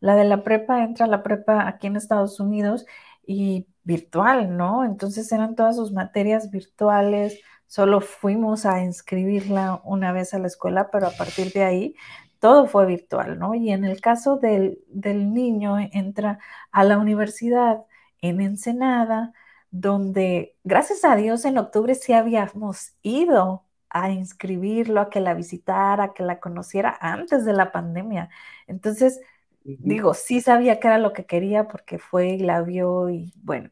La 0.00 0.16
de 0.16 0.24
la 0.24 0.44
prepa 0.44 0.84
entra 0.84 1.06
a 1.06 1.08
la 1.08 1.22
prepa 1.22 1.66
aquí 1.66 1.86
en 1.86 1.96
Estados 1.96 2.40
Unidos 2.40 2.84
y 3.26 3.66
virtual, 3.84 4.54
¿no? 4.54 4.84
Entonces 4.84 5.32
eran 5.32 5.54
todas 5.54 5.76
sus 5.76 5.92
materias 5.92 6.50
virtuales, 6.50 7.40
solo 7.70 8.00
fuimos 8.00 8.66
a 8.66 8.82
inscribirla 8.82 9.80
una 9.84 10.12
vez 10.12 10.34
a 10.34 10.40
la 10.40 10.48
escuela, 10.48 10.90
pero 10.90 11.06
a 11.06 11.12
partir 11.12 11.52
de 11.52 11.62
ahí 11.64 11.94
todo 12.40 12.66
fue 12.66 12.84
virtual, 12.86 13.38
¿no? 13.38 13.54
Y 13.54 13.70
en 13.70 13.84
el 13.84 14.00
caso 14.00 14.36
del, 14.38 14.80
del 14.88 15.32
niño, 15.32 15.76
entra 15.92 16.40
a 16.72 16.82
la 16.84 16.98
universidad 16.98 17.84
en 18.20 18.40
Ensenada, 18.40 19.32
donde 19.70 20.56
gracias 20.64 21.04
a 21.04 21.14
Dios 21.16 21.44
en 21.44 21.58
octubre 21.58 21.94
sí 21.94 22.12
habíamos 22.12 22.94
ido 23.02 23.66
a 23.88 24.10
inscribirlo, 24.10 25.00
a 25.00 25.10
que 25.10 25.20
la 25.20 25.34
visitara, 25.34 26.04
a 26.04 26.12
que 26.14 26.24
la 26.24 26.40
conociera 26.40 26.96
antes 27.00 27.44
de 27.44 27.52
la 27.52 27.70
pandemia. 27.72 28.30
Entonces, 28.66 29.20
digo, 29.64 30.14
sí 30.14 30.40
sabía 30.40 30.80
que 30.80 30.88
era 30.88 30.98
lo 30.98 31.12
que 31.12 31.26
quería 31.26 31.68
porque 31.68 31.98
fue 31.98 32.30
y 32.30 32.38
la 32.40 32.62
vio 32.62 33.10
y 33.10 33.32
bueno, 33.42 33.70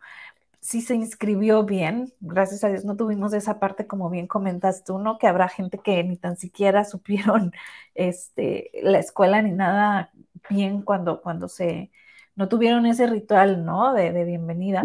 sí 0.60 0.80
se 0.80 0.94
inscribió 0.94 1.64
bien, 1.64 2.12
gracias 2.20 2.64
a 2.64 2.68
Dios 2.68 2.84
no 2.84 2.96
tuvimos 2.96 3.32
esa 3.32 3.60
parte 3.60 3.86
como 3.86 4.10
bien 4.10 4.26
comentas 4.26 4.84
tú, 4.84 4.98
¿no? 4.98 5.18
Que 5.18 5.26
habrá 5.26 5.48
gente 5.48 5.78
que 5.78 6.02
ni 6.04 6.16
tan 6.16 6.36
siquiera 6.36 6.84
supieron 6.84 7.52
este, 7.94 8.70
la 8.82 8.98
escuela 8.98 9.42
ni 9.42 9.52
nada 9.52 10.12
bien 10.50 10.82
cuando, 10.82 11.20
cuando 11.20 11.48
se, 11.48 11.90
no 12.34 12.48
tuvieron 12.48 12.86
ese 12.86 13.06
ritual, 13.06 13.64
¿no? 13.64 13.92
De, 13.94 14.24
bienvenida. 14.24 14.84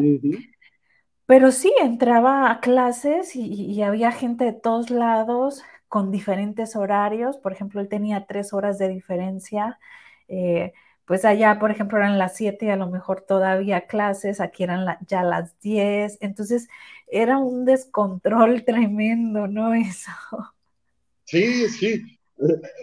Pero 1.26 1.52
sí, 1.52 1.74
entraba 1.82 2.52
a 2.52 2.60
clases 2.60 3.36
y, 3.36 3.82
había 3.82 4.12
gente 4.12 4.46
de 4.46 4.54
todos 4.54 4.90
lados 4.90 5.64
con 5.88 6.12
diferentes 6.12 6.76
horarios. 6.76 7.38
Por 7.38 7.54
ejemplo, 7.54 7.80
él 7.80 7.88
tenía 7.88 8.26
tres 8.26 8.54
horas 8.54 8.78
de 8.78 8.90
diferencia. 8.90 9.80
Eh, 10.28 10.74
pues 11.06 11.26
allá, 11.26 11.60
por 11.60 11.72
ejemplo, 11.72 11.98
eran 11.98 12.18
las 12.18 12.36
7 12.38 12.66
y 12.66 12.70
a 12.70 12.76
lo 12.76 12.90
mejor 12.90 13.22
todavía 13.22 13.88
clases, 13.88 14.40
aquí 14.40 14.64
eran 14.64 14.86
ya 15.08 15.24
las 15.24 15.60
10, 15.60 16.18
entonces 16.22 16.68
era 17.08 17.38
un 17.38 17.66
descontrol 17.66 18.64
tremendo, 18.66 19.48
¿no? 19.48 19.74
Eso. 19.74 20.12
Sí, 21.26 21.68
sí. 21.70 22.20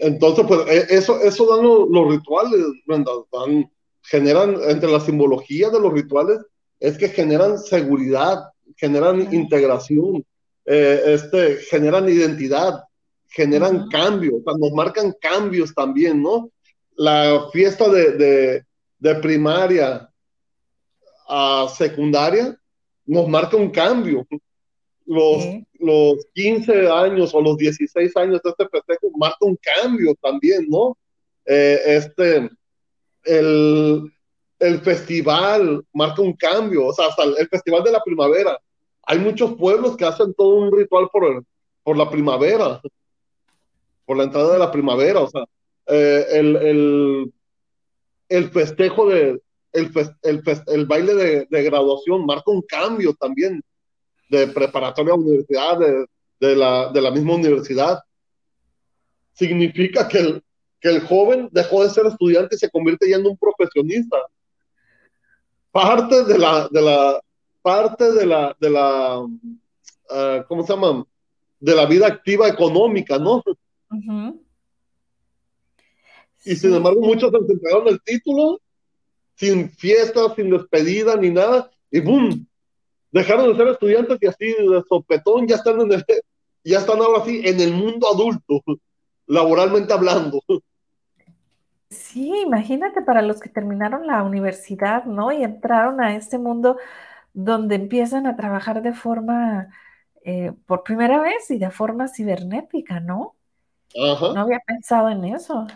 Entonces, 0.01 0.45
pues 0.47 0.61
e, 0.69 0.95
eso, 0.97 1.21
eso 1.21 1.47
dan 1.47 1.65
los, 1.65 2.11
rituales, 2.11 2.61
dan, 2.87 3.71
generan 4.03 4.57
entre 4.69 4.91
la 4.91 5.01
simbología 5.01 5.71
de 5.71 5.81
los 5.81 5.93
rituales, 5.93 6.39
es 6.79 6.97
que 6.97 7.09
generan 7.09 7.59
seguridad, 7.59 8.45
generan 8.77 9.33
integración, 9.35 10.25
eh, 10.65 11.03
este, 11.07 11.57
generan 11.57 12.09
identidad, 12.09 12.85
generan 13.29 13.89
cambios, 13.89 14.43
nos 14.45 14.73
marcan 14.73 15.15
cambios 15.21 15.75
también, 15.75 16.23
¿no? 16.23 16.51
La 17.01 17.49
fiesta 17.51 17.89
de, 17.89 18.63
primaria 19.23 20.07
a 21.27 21.67
secundaria 21.75 22.55
nos 23.07 23.27
marca 23.27 23.57
un 23.57 23.71
cambio. 23.71 24.27
Los, 25.07 25.43
los 25.79 26.27
15 26.35 26.91
años 26.91 27.35
o 27.35 27.41
los 27.41 27.57
16 27.57 28.15
años 28.19 28.43
de 28.43 28.51
este 28.51 28.69
festejo 28.69 29.11
marca 29.17 29.39
un 29.41 29.57
cambio 29.57 30.15
también, 30.21 30.67
¿no? 30.69 30.99
Eh, 31.47 31.81
este, 31.87 32.51
el, 33.25 34.13
festival 34.83 35.83
marca 35.95 36.21
un 36.21 36.35
cambio, 36.35 36.89
o 36.89 36.93
sea, 36.93 37.07
hasta 37.07 37.23
el, 37.25 37.49
festival 37.49 37.83
de 37.83 37.93
la 37.93 38.03
primavera. 38.05 38.61
Hay 39.05 39.19
muchos 39.21 39.55
pueblos 39.55 39.97
que 39.97 40.05
hacen 40.05 40.35
todo 40.35 40.57
un 40.57 40.71
ritual 40.71 41.09
por, 41.11 41.43
por 41.83 41.97
la 41.97 42.11
primavera, 42.11 42.83
por 44.05 44.19
la 44.19 44.25
entrada 44.25 44.53
de 44.53 44.59
la 44.59 44.71
primavera, 44.71 45.21
o 45.21 45.31
sea, 45.31 45.47
eh, 45.91 46.27
el, 46.31 47.33
el, 48.29 48.51
festejo 48.51 49.09
de, 49.09 49.41
el, 49.73 49.93
el, 50.23 50.43
el 50.67 50.87
baile 50.87 51.15
de, 51.15 51.47
de, 51.51 51.63
graduación 51.63 52.25
marca 52.25 52.51
un 52.51 52.63
cambio 52.63 53.15
también 53.15 53.63
de 54.29 54.47
preparatoria 54.47 55.13
a 55.13 55.17
universidad, 55.17 55.79
de, 55.79 56.07
de, 56.39 56.57
la, 56.57 56.91
de 56.93 57.01
la 57.01 57.11
misma 57.11 57.35
universidad. 57.35 57.99
Significa 59.33 60.07
que 60.07 60.19
el, 60.19 60.45
que 60.81 60.89
el 60.89 61.01
joven 61.01 61.49
dejó 61.51 61.83
de 61.83 61.91
ser 61.91 62.07
estudiante 62.07 62.57
y 62.57 62.59
se 62.59 62.71
convierte 62.71 63.09
ya 63.09 63.17
en 63.17 63.27
un 63.27 63.37
profesionista. 63.37 64.17
Parte 65.73 66.25
de 66.25 66.39
la, 66.39 66.69
de 66.71 66.83
la, 66.83 67.21
parte 67.63 68.13
de 68.13 68.27
la, 68.27 68.57
de 68.59 68.71
la, 68.71 69.19
uh, 69.21 70.45
¿cómo 70.49 70.65
se 70.65 70.73
llama? 70.73 71.05
De 71.59 71.75
la 71.75 71.87
vida 71.87 72.07
activa 72.07 72.49
económica, 72.49 73.19
¿no? 73.19 73.43
Y 76.45 76.57
sin 76.57 76.75
embargo, 76.75 77.01
muchos 77.01 77.31
se 77.31 77.37
entregaron 77.37 77.89
el 77.89 78.01
título 78.03 78.61
sin 79.35 79.71
fiesta, 79.71 80.35
sin 80.37 80.51
despedida 80.51 81.17
ni 81.17 81.31
nada, 81.31 81.71
y 81.91 82.01
¡boom! 82.01 82.47
Dejaron 83.11 83.51
de 83.51 83.57
ser 83.57 83.69
estudiantes 83.69 84.19
y 84.21 84.27
así 84.27 84.47
de 84.47 84.83
sopetón 84.89 85.49
ya 85.49 85.57
están, 85.57 85.81
en 85.81 86.05
ya 86.63 86.79
están 86.79 86.99
ahora 87.01 87.25
sí 87.25 87.41
en 87.45 87.61
el 87.61 87.73
mundo 87.73 88.07
adulto, 88.13 88.63
laboralmente 89.27 89.93
hablando. 89.93 90.41
Sí, 91.91 92.33
imagínate 92.43 93.03
para 93.03 93.23
los 93.23 93.41
que 93.41 93.49
terminaron 93.49 94.07
la 94.07 94.23
universidad, 94.23 95.07
¿no? 95.07 95.33
Y 95.33 95.43
entraron 95.43 96.01
a 96.01 96.15
este 96.15 96.39
mundo 96.39 96.77
donde 97.33 97.75
empiezan 97.75 98.27
a 98.27 98.37
trabajar 98.37 98.83
de 98.83 98.93
forma, 98.93 99.75
eh, 100.25 100.53
por 100.67 100.85
primera 100.85 101.21
vez 101.21 101.51
y 101.51 101.59
de 101.59 101.71
forma 101.71 102.07
cibernética, 102.09 103.01
¿no? 103.01 103.35
Ajá. 104.01 104.35
No 104.35 104.43
había 104.43 104.61
pensado 104.61 105.09
en 105.09 105.25
eso. 105.25 105.67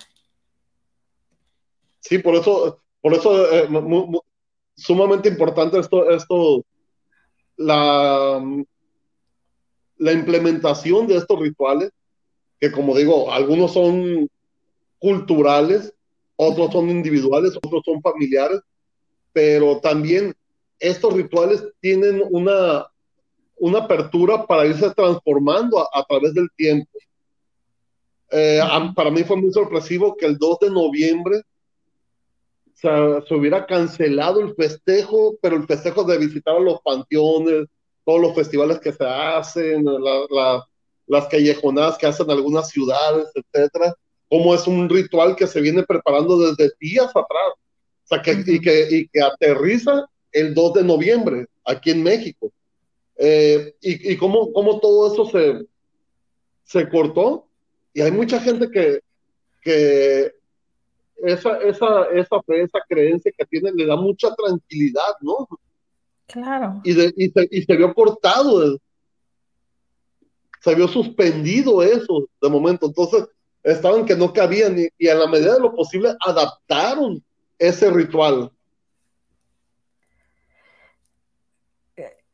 Sí, 2.05 2.19
por 2.19 2.35
eso, 2.35 2.83
por 3.01 3.15
eso 3.15 3.51
eh, 3.51 3.67
sumamente 4.77 5.29
importante 5.31 5.79
esto, 5.79 6.11
esto 6.11 6.63
la, 7.57 8.43
implementación 9.99 11.07
de 11.07 11.17
estos 11.17 11.41
rituales, 11.41 11.91
que 12.61 12.71
como 12.71 12.95
digo, 12.95 13.33
algunos 13.33 13.73
son 13.73 14.29
culturales, 14.99 15.95
otros 16.37 16.73
son 16.73 16.91
individuales, 16.91 17.57
otros 17.57 17.83
son 17.87 18.03
familiares, 18.03 18.61
pero 19.33 19.79
también 19.79 20.35
estos 20.79 21.15
rituales 21.15 21.65
tienen 21.81 22.23
una, 22.31 22.87
una 23.57 23.79
apertura 23.79 24.47
para 24.47 24.67
irse 24.67 24.91
transformando 24.91 25.81
a, 25.81 26.05
través 26.05 26.35
del 26.35 26.51
tiempo. 26.55 26.91
Eh, 28.31 28.61
para 28.95 29.11
mí 29.11 29.25
fue 29.25 29.37
muy 29.37 29.53
sorpresivo 29.53 30.15
que 30.17 30.27
el 30.27 30.37
2 30.37 30.59
de 30.61 30.71
noviembre 30.71 31.43
se, 32.75 33.35
hubiera 33.35 33.67
cancelado 33.67 34.41
el 34.41 34.55
festejo, 34.55 35.37
pero 35.41 35.57
el 35.57 35.67
festejo 35.67 36.05
de 36.05 36.19
visitar 36.19 36.61
los 36.61 36.81
panteones, 36.83 37.67
todos 38.05 38.21
los 38.21 38.35
festivales 38.35 38.81
que 38.81 38.93
se 38.93 39.05
hacen, 39.05 39.85
las 41.07 41.27
callejonadas 41.29 41.97
que 41.97 42.07
hacen 42.07 42.31
algunas 42.31 42.69
ciudades, 42.69 43.31
etcétera, 43.35 43.95
cómo 44.29 44.55
es 44.55 44.67
un 44.67 44.89
ritual 44.89 45.37
que 45.37 45.47
se 45.47 45.61
viene 45.61 45.83
preparando 45.85 46.39
desde 46.39 46.75
días 46.81 47.09
atrás, 47.09 47.53
o 47.57 48.07
sea, 48.07 48.21
que, 48.21 48.43
y, 48.47 48.61
que, 48.61 48.89
y 48.91 49.09
que 49.09 49.23
aterriza 49.23 50.07
el 50.33 50.53
2 50.53 50.75
de 50.75 50.85
noviembre 50.85 51.47
aquí 51.65 51.91
en 51.93 52.03
México. 52.03 52.53
Eh, 53.17 53.75
y, 53.81 54.13
y 54.13 54.17
cómo, 54.17 54.53
cómo, 54.53 54.81
todo 54.81 55.13
eso 55.13 55.31
se, 55.31 55.65
se 56.65 56.89
cortó. 56.89 57.47
Y 57.95 58.03
hay 58.03 58.11
mucha 58.11 58.41
gente 58.41 58.71
que, 58.71 59.01
que 59.63 60.35
esa, 61.17 61.59
esa, 61.59 62.05
esa 62.13 62.43
fe, 62.43 62.63
esa 62.63 62.81
creencia 62.89 63.33
que 63.37 63.47
tiene 63.47 63.73
le 63.73 63.87
da 63.87 63.97
mucha 63.97 64.35
tranquilidad, 64.35 65.17
¿no? 65.21 65.49
Claro. 66.27 66.81
Y, 66.85 66.95
de, 66.95 67.13
y, 67.17 67.31
se, 67.31 67.49
y 67.51 67.63
se 67.63 67.77
vio 67.77 67.95
cortado, 67.95 68.79
se 70.61 70.75
vio 70.75 70.89
suspendido 70.89 71.83
eso 71.83 72.29
de 72.41 72.49
momento. 72.49 72.87
Entonces, 72.87 73.27
estaban 73.63 74.05
que 74.05 74.17
no 74.17 74.33
cabían 74.33 74.79
y, 74.79 74.89
y 74.99 75.09
a 75.09 75.15
la 75.15 75.27
medida 75.27 75.55
de 75.55 75.61
lo 75.61 75.75
posible 75.75 76.15
adaptaron 76.27 77.23
ese 77.59 77.91
ritual. 77.91 78.51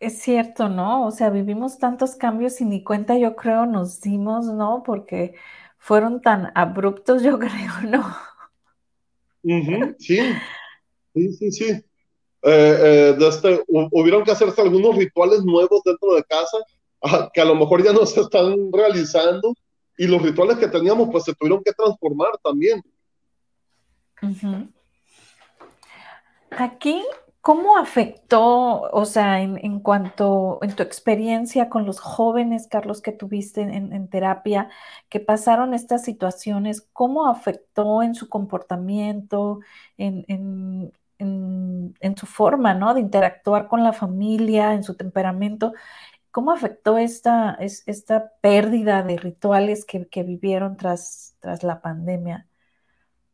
Es 0.01 0.23
cierto, 0.23 0.71
¿no? 0.71 1.07
O 1.07 1.11
sea, 1.11 1.29
vivimos 1.29 1.79
tantos 1.79 2.16
cambios 2.16 2.61
y 2.62 2.64
ni 2.64 2.83
cuenta 2.83 3.19
yo 3.19 3.37
creo 3.37 3.66
nos 3.66 4.01
dimos, 4.01 4.47
¿no? 4.47 4.83
Porque 4.83 5.35
fueron 5.79 6.23
tan 6.23 6.53
abruptos, 6.55 7.23
yo 7.25 7.38
creo, 7.38 7.73
¿no? 7.87 8.30
Sí, 9.98 10.18
sí, 11.14 11.33
sí, 11.33 11.53
sí. 11.53 11.85
Eh, 12.42 13.12
eh, 13.12 13.16
este, 13.20 13.62
hubieron 13.68 14.24
que 14.24 14.31
hacerse 14.31 14.62
algunos 14.62 14.96
rituales 14.96 15.44
nuevos 15.44 15.83
dentro 15.85 16.14
de 16.14 16.24
casa 16.24 16.57
ah, 17.03 17.31
que 17.33 17.40
a 17.40 17.44
lo 17.44 17.55
mejor 17.55 17.85
ya 17.85 17.92
no 17.92 18.07
se 18.07 18.20
están 18.20 18.72
realizando 18.72 19.53
y 19.98 20.07
los 20.07 20.22
rituales 20.22 20.57
que 20.57 20.68
teníamos 20.68 21.11
pues 21.12 21.24
se 21.24 21.35
tuvieron 21.35 21.62
que 21.62 21.72
transformar 21.72 22.31
también. 22.42 22.83
Aquí 26.50 27.03
¿Cómo 27.42 27.79
afectó, 27.79 28.83
o 28.83 29.05
sea, 29.07 29.40
en, 29.40 29.81
cuanto, 29.81 30.59
en 30.61 30.76
tu 30.76 30.83
experiencia 30.83 31.70
con 31.70 31.87
los 31.87 31.98
jóvenes, 31.98 32.66
Carlos, 32.68 33.00
que 33.00 33.12
tuviste 33.12 33.62
en, 33.62 34.09
terapia, 34.09 34.68
que 35.09 35.20
pasaron 35.20 35.72
estas 35.72 36.05
situaciones, 36.05 36.87
cómo 36.92 37.26
afectó 37.29 38.03
en 38.03 38.14
su 38.14 38.29
comportamiento, 38.29 39.61
en, 39.96 40.92
su 42.16 42.26
forma, 42.26 42.74
¿no? 42.74 42.92
De 42.92 43.00
interactuar 43.00 43.68
con 43.68 43.85
la 43.85 43.94
familia, 43.94 44.74
en 44.74 44.85
su 44.85 44.94
temperamento? 44.96 45.72
¿Cómo 46.31 46.53
afectó 46.53 46.98
esta, 46.98 47.57
esta 47.59 48.33
pérdida 48.42 49.03
de 49.03 49.16
rituales 49.16 49.87
que, 49.87 50.07
que 50.09 50.24
vivieron 50.24 50.76
tras, 50.76 51.37
tras 51.40 51.62
la 51.62 51.81
pandemia? 51.81 52.46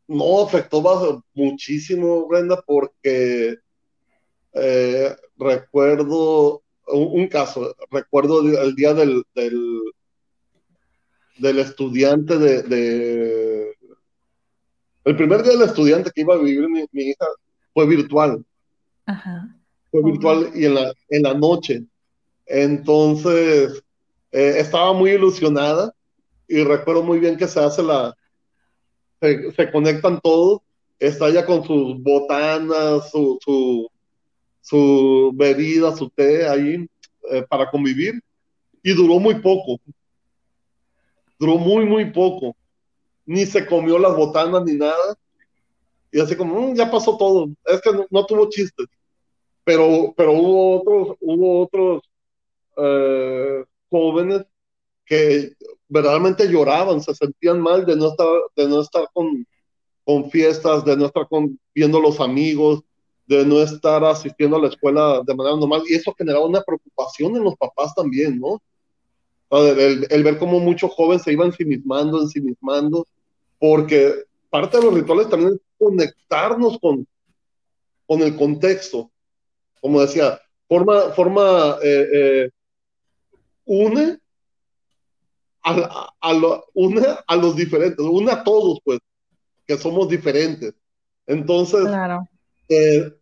No, 0.06 0.42
afectó 0.42 0.80
muchísimo, 1.34 2.28
Brenda, 2.28 2.62
porque 2.64 3.58
eh, 4.58 5.14
recuerdo 5.36 6.62
un, 6.86 7.28
caso, 7.28 7.76
recuerdo 7.90 8.40
el 8.40 8.74
día 8.74 8.94
del, 8.94 9.22
del, 9.34 9.92
estudiante 11.58 12.38
de, 12.38 13.76
El 15.04 15.16
primer 15.16 15.42
día 15.42 15.52
del 15.52 15.68
estudiante 15.68 16.10
que 16.14 16.22
iba 16.22 16.34
a 16.34 16.38
vivir 16.38 16.68
mi, 16.68 16.86
hija 16.92 17.26
fue 17.74 17.86
virtual. 17.86 18.44
Fue 19.90 20.02
virtual 20.02 20.50
y 20.54 20.64
en 20.64 20.74
la, 20.74 20.92
en 21.10 21.22
la 21.22 21.34
noche. 21.34 21.84
Entonces, 22.46 23.82
eh, 24.32 24.54
estaba 24.58 24.92
muy 24.92 25.10
ilusionada 25.10 25.92
y 26.48 26.62
recuerdo 26.62 27.02
muy 27.02 27.18
bien 27.18 27.36
que 27.36 27.48
se 27.48 27.60
hace 27.60 27.82
la... 27.82 28.14
Se, 29.20 29.50
se 29.52 29.72
conectan 29.72 30.20
todos, 30.20 30.60
está 30.98 31.28
ella 31.28 31.44
con 31.44 31.64
sus 31.64 32.00
botanas, 32.02 33.10
su, 33.10 33.38
su 33.42 33.88
su 34.66 35.30
bebida, 35.32 35.96
su 35.96 36.10
té 36.10 36.48
ahí 36.48 36.88
eh, 37.30 37.44
para 37.48 37.70
convivir 37.70 38.20
y 38.82 38.92
duró 38.94 39.20
muy 39.20 39.36
poco. 39.36 39.80
Duró 41.38 41.56
muy, 41.56 41.84
muy 41.84 42.10
poco. 42.10 42.56
Ni 43.24 43.46
se 43.46 43.64
comió 43.64 43.96
las 43.96 44.16
botanas 44.16 44.64
ni 44.64 44.74
nada. 44.74 45.16
Y 46.10 46.18
así 46.18 46.34
como, 46.34 46.60
mm, 46.60 46.74
ya 46.74 46.90
pasó 46.90 47.16
todo. 47.16 47.48
Es 47.64 47.80
que 47.80 47.90
no, 48.10 48.26
tuvo 48.26 48.48
chistes. 48.50 48.88
Pero, 49.62 50.12
pero 50.16 50.32
hubo 50.32 50.80
otros, 50.80 51.16
hubo 51.20 51.62
otros 51.62 52.02
eh, 52.76 53.64
jóvenes 53.88 54.46
que 55.04 55.52
verdaderamente 55.86 56.48
lloraban, 56.48 57.00
se 57.00 57.14
sentían 57.14 57.60
mal 57.60 57.86
de 57.86 57.94
no 57.94 58.08
estar, 58.08 58.26
de 58.56 58.68
no 58.68 58.80
estar 58.80 59.08
con, 59.12 59.46
con 60.02 60.28
fiestas, 60.28 60.84
de 60.84 60.96
no 60.96 61.06
estar 61.06 61.28
con, 61.28 61.56
viendo 61.72 62.00
los 62.00 62.20
amigos, 62.20 62.82
de 63.26 63.44
no 63.44 63.60
estar 63.60 64.04
asistiendo 64.04 64.56
a 64.56 64.60
la 64.60 64.68
escuela 64.68 65.20
de 65.26 65.34
manera 65.34 65.56
normal 65.56 65.82
y 65.88 65.94
eso 65.94 66.14
generaba 66.16 66.46
una 66.46 66.62
preocupación 66.62 67.36
en 67.36 67.44
los 67.44 67.56
papás 67.56 67.94
también, 67.94 68.40
¿no? 68.40 68.62
El, 69.50 70.06
el, 70.10 70.24
ver 70.24 70.38
cómo 70.38 70.58
muchos 70.58 70.92
jóvenes 70.92 71.22
se 71.22 71.32
iban 71.32 71.48
ensimismando, 71.48 72.20
ensimismando, 72.20 73.06
porque 73.58 74.24
parte 74.50 74.78
de 74.78 74.84
los 74.84 74.94
rituales 74.94 75.28
también 75.28 75.54
es 75.54 75.60
conectarnos 75.78 76.78
con, 76.80 77.06
con 78.06 78.22
el 78.22 78.36
contexto. 78.36 79.10
Como 79.80 80.00
decía, 80.00 80.40
forma, 80.68 81.12
forma 81.12 81.76
eh, 81.82 82.08
eh, 82.12 82.50
une, 83.64 84.18
a, 85.62 86.10
a, 86.20 86.32
une 86.74 87.02
a 87.26 87.36
los 87.36 87.54
diferentes, 87.54 88.04
une 88.04 88.30
a 88.32 88.42
todos, 88.42 88.80
pues, 88.84 88.98
que 89.66 89.76
somos 89.76 90.08
diferentes. 90.08 90.74
Entonces, 91.26 91.84
claro. 91.84 92.28
Eh, 92.68 93.12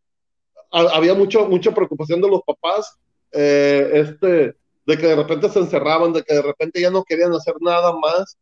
había 0.71 1.15
mucho, 1.15 1.47
mucha 1.47 1.73
preocupación 1.73 2.21
de 2.21 2.29
los 2.29 2.43
papás, 2.43 2.99
eh, 3.33 3.91
este, 3.95 4.57
de 4.87 4.99
que 4.99 5.07
de 5.07 5.17
repente 5.17 5.49
se 5.49 5.61
encerraban, 5.61 6.13
de 6.13 6.23
que 6.23 6.35
de 6.35 6.43
repente 6.43 6.81
ya 6.81 6.91
no 6.91 7.05
querían 7.05 7.33
hacer 7.33 7.55
nada 7.61 7.93
más 7.93 8.37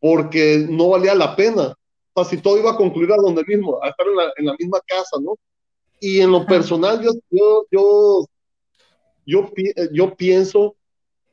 porque 0.00 0.66
no 0.68 0.90
valía 0.90 1.14
la 1.14 1.34
pena. 1.34 1.74
O 2.12 2.24
sea, 2.24 2.30
si 2.30 2.42
todo 2.42 2.58
iba 2.58 2.72
a 2.72 2.76
concluir 2.76 3.12
a 3.12 3.16
donde 3.16 3.44
mismo, 3.44 3.82
a 3.82 3.88
estar 3.88 4.06
en 4.06 4.16
la, 4.16 4.32
en 4.36 4.46
la 4.46 4.54
misma 4.58 4.80
casa, 4.86 5.16
¿no? 5.20 5.36
Y 6.00 6.20
en 6.20 6.30
lo 6.30 6.46
personal, 6.46 7.02
yo, 7.02 7.10
yo, 7.30 7.66
yo, 7.70 8.28
yo, 9.26 9.50
yo 9.92 10.16
pienso 10.16 10.76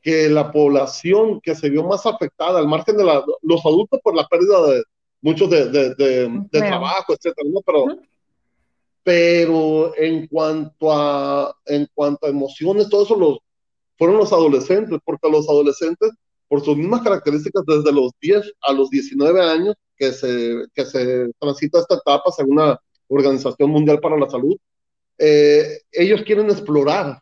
que 0.02 0.28
la 0.28 0.52
población 0.52 1.40
que 1.40 1.54
se 1.54 1.68
vio 1.68 1.84
más 1.84 2.06
afectada, 2.06 2.58
al 2.58 2.68
margen 2.68 2.96
de 2.96 3.04
la, 3.04 3.24
los 3.42 3.64
adultos 3.64 4.00
por 4.02 4.14
la 4.14 4.26
pérdida 4.26 4.66
de 4.66 4.82
muchos 5.20 5.50
de, 5.50 5.68
de, 5.68 5.94
de, 5.96 6.60
trabajo, 6.60 7.14
etcétera, 7.14 7.48
¿no? 7.52 7.60
Pero, 7.62 7.86
pero 9.06 9.96
en 9.96 10.26
cuanto 10.26 10.92
a, 10.92 11.56
en 11.66 11.86
cuanto 11.94 12.26
a 12.26 12.28
emociones, 12.28 12.88
todo 12.88 13.04
eso 13.04 13.14
los, 13.14 13.38
fueron 13.96 14.16
los 14.16 14.32
adolescentes, 14.32 14.98
porque 15.04 15.30
los 15.30 15.48
adolescentes, 15.48 16.10
por 16.48 16.60
sus 16.64 16.76
mismas 16.76 17.02
características, 17.02 17.62
desde 17.68 17.92
los 17.92 18.10
10 18.20 18.52
a 18.62 18.72
los 18.72 18.90
19 18.90 19.40
años, 19.40 19.76
que 19.96 20.10
se, 20.10 20.64
que 20.74 20.84
se 20.84 21.30
transita 21.38 21.78
esta 21.78 21.94
etapa 21.94 22.32
según 22.32 22.56
la 22.56 22.80
Organización 23.06 23.70
Mundial 23.70 24.00
para 24.00 24.18
la 24.18 24.28
Salud, 24.28 24.56
eh, 25.18 25.82
ellos 25.92 26.22
quieren 26.22 26.50
explorar, 26.50 27.20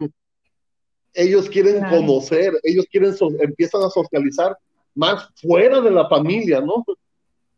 ellos 1.12 1.50
quieren 1.50 1.84
conocer, 1.90 2.58
ellos 2.62 2.86
quieren, 2.90 3.14
empiezan 3.40 3.82
a 3.82 3.90
socializar 3.90 4.56
más 4.94 5.28
fuera 5.34 5.82
de 5.82 5.90
la 5.90 6.08
familia, 6.08 6.62
¿no? 6.62 6.82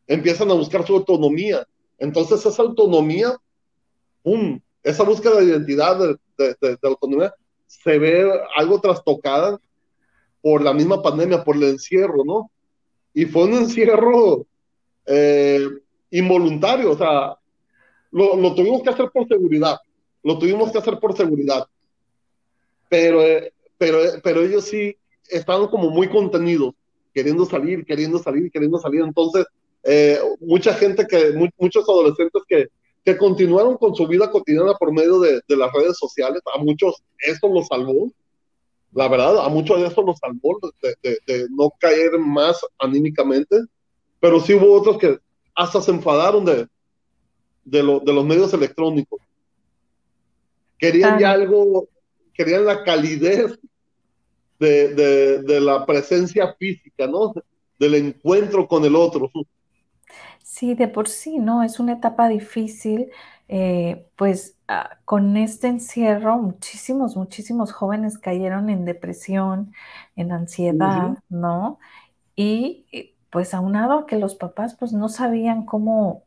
Empiezan 0.08 0.50
a 0.50 0.54
buscar 0.54 0.84
su 0.84 0.96
autonomía. 0.96 1.64
Entonces 1.96 2.44
esa 2.44 2.62
autonomía 2.62 3.38
esa 4.82 5.04
búsqueda 5.04 5.36
de 5.36 5.46
identidad, 5.46 5.98
de, 6.38 6.78
autonomía, 6.82 7.34
se 7.66 7.98
ve 7.98 8.30
algo 8.56 8.80
trastocada 8.80 9.58
por 10.40 10.62
la 10.62 10.72
misma 10.72 11.02
pandemia, 11.02 11.44
por 11.44 11.56
el 11.56 11.64
encierro, 11.64 12.24
¿no? 12.24 12.50
Y 13.12 13.24
fue 13.26 13.44
un 13.44 13.54
encierro 13.54 14.46
eh, 15.06 15.66
involuntario, 16.10 16.92
o 16.92 16.98
sea, 16.98 17.36
lo, 18.10 18.54
tuvimos 18.54 18.82
que 18.82 18.90
hacer 18.90 19.10
por 19.12 19.26
seguridad, 19.26 19.78
lo 20.22 20.38
tuvimos 20.38 20.70
que 20.70 20.78
hacer 20.78 20.98
por 20.98 21.16
seguridad, 21.16 21.66
pero, 22.88 23.22
eh, 23.22 23.52
pero, 23.78 23.98
pero 24.22 24.42
ellos 24.42 24.64
sí 24.64 24.96
estaban 25.28 25.68
como 25.68 25.90
muy 25.90 26.08
contenidos, 26.08 26.74
queriendo 27.12 27.44
salir, 27.44 27.84
queriendo 27.84 28.18
salir, 28.18 28.50
queriendo 28.50 28.78
salir, 28.78 29.00
entonces 29.00 29.46
eh, 29.82 30.18
mucha 30.40 30.74
gente 30.74 31.06
que, 31.06 31.32
muchos 31.58 31.88
adolescentes 31.88 32.42
que, 32.48 32.68
que 33.06 33.16
continuaron 33.16 33.76
con 33.76 33.94
su 33.94 34.04
vida 34.08 34.28
cotidiana 34.28 34.74
por 34.74 34.92
medio 34.92 35.20
de, 35.20 35.40
las 35.46 35.72
redes 35.72 35.96
sociales. 35.96 36.42
A 36.52 36.58
muchos 36.58 37.04
esto 37.20 37.46
los 37.46 37.68
salvó, 37.68 38.10
la 38.92 39.06
verdad, 39.06 39.46
a 39.46 39.48
muchos 39.48 39.80
de 39.80 39.86
eso 39.86 40.02
los 40.02 40.18
salvó 40.18 40.58
de, 40.82 41.46
no 41.50 41.70
caer 41.78 42.18
más 42.18 42.60
anímicamente, 42.80 43.58
pero 44.18 44.40
sí 44.40 44.54
hubo 44.54 44.72
otros 44.72 44.98
que 44.98 45.20
hasta 45.54 45.80
se 45.80 45.92
enfadaron 45.92 46.44
de, 46.44 46.66
de, 47.64 47.82
los 47.84 48.24
medios 48.24 48.52
electrónicos. 48.52 49.20
Querían 50.76 51.20
ya 51.20 51.30
algo, 51.30 51.88
querían 52.34 52.64
la 52.64 52.82
calidez 52.82 53.56
de, 54.58 55.42
de, 55.44 55.60
la 55.60 55.86
presencia 55.86 56.56
física, 56.58 57.06
¿no? 57.06 57.32
Del 57.78 57.94
encuentro 57.94 58.66
con 58.66 58.84
el 58.84 58.96
otro. 58.96 59.30
Sí, 60.56 60.74
de 60.74 60.88
por 60.88 61.06
sí, 61.06 61.38
¿no? 61.38 61.62
Es 61.62 61.80
una 61.80 61.92
etapa 61.92 62.28
difícil. 62.28 63.10
Eh, 63.46 64.08
pues 64.16 64.56
ah, 64.68 64.96
con 65.04 65.36
este 65.36 65.68
encierro, 65.68 66.38
muchísimos, 66.38 67.14
muchísimos 67.14 67.72
jóvenes 67.72 68.16
cayeron 68.16 68.70
en 68.70 68.86
depresión, 68.86 69.74
en 70.16 70.32
ansiedad, 70.32 71.18
¿no? 71.28 71.78
Y 72.36 72.86
pues 73.28 73.52
aunado 73.52 73.98
a 73.98 74.06
que 74.06 74.16
los 74.16 74.34
papás 74.34 74.74
pues 74.76 74.94
no 74.94 75.10
sabían 75.10 75.66
cómo, 75.66 76.22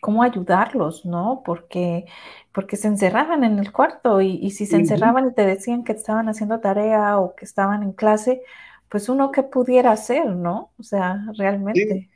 cómo 0.00 0.24
ayudarlos, 0.24 1.06
¿no? 1.06 1.42
Porque, 1.44 2.06
porque 2.50 2.76
se 2.76 2.88
encerraban 2.88 3.44
en 3.44 3.60
el 3.60 3.70
cuarto 3.70 4.22
y, 4.22 4.50
si 4.50 4.66
se 4.66 4.74
encerraban 4.74 5.28
y 5.28 5.34
te 5.34 5.46
decían 5.46 5.84
que 5.84 5.92
estaban 5.92 6.28
haciendo 6.28 6.58
tarea 6.58 7.16
o 7.20 7.36
que 7.36 7.44
estaban 7.44 7.84
en 7.84 7.92
clase, 7.92 8.42
pues 8.88 9.08
uno 9.08 9.30
qué 9.30 9.44
pudiera 9.44 9.92
hacer, 9.92 10.26
¿no? 10.26 10.72
O 10.80 10.82
sea, 10.82 11.24
realmente. 11.36 12.08
Sí, 12.08 12.13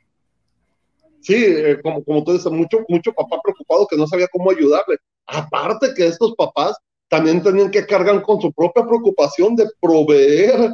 eh, 1.27 1.79
como, 1.83 2.03
como 2.03 2.23
tú 2.23 2.33
dices, 2.33 2.51
mucho, 2.51 2.79
mucho 2.87 3.13
papá 3.13 3.39
preocupado 3.43 3.87
que 3.87 3.97
no 3.97 4.07
sabía 4.07 4.27
cómo 4.31 4.51
ayudarle. 4.51 4.97
Aparte 5.25 5.93
que 5.95 6.07
estos 6.07 6.33
papás 6.35 6.75
también 7.07 7.41
tenían 7.41 7.71
que 7.71 7.85
cargar 7.85 8.21
con 8.21 8.39
su 8.41 8.51
propia 8.51 8.85
preocupación 8.85 9.55
de 9.55 9.67
proveer 9.81 10.73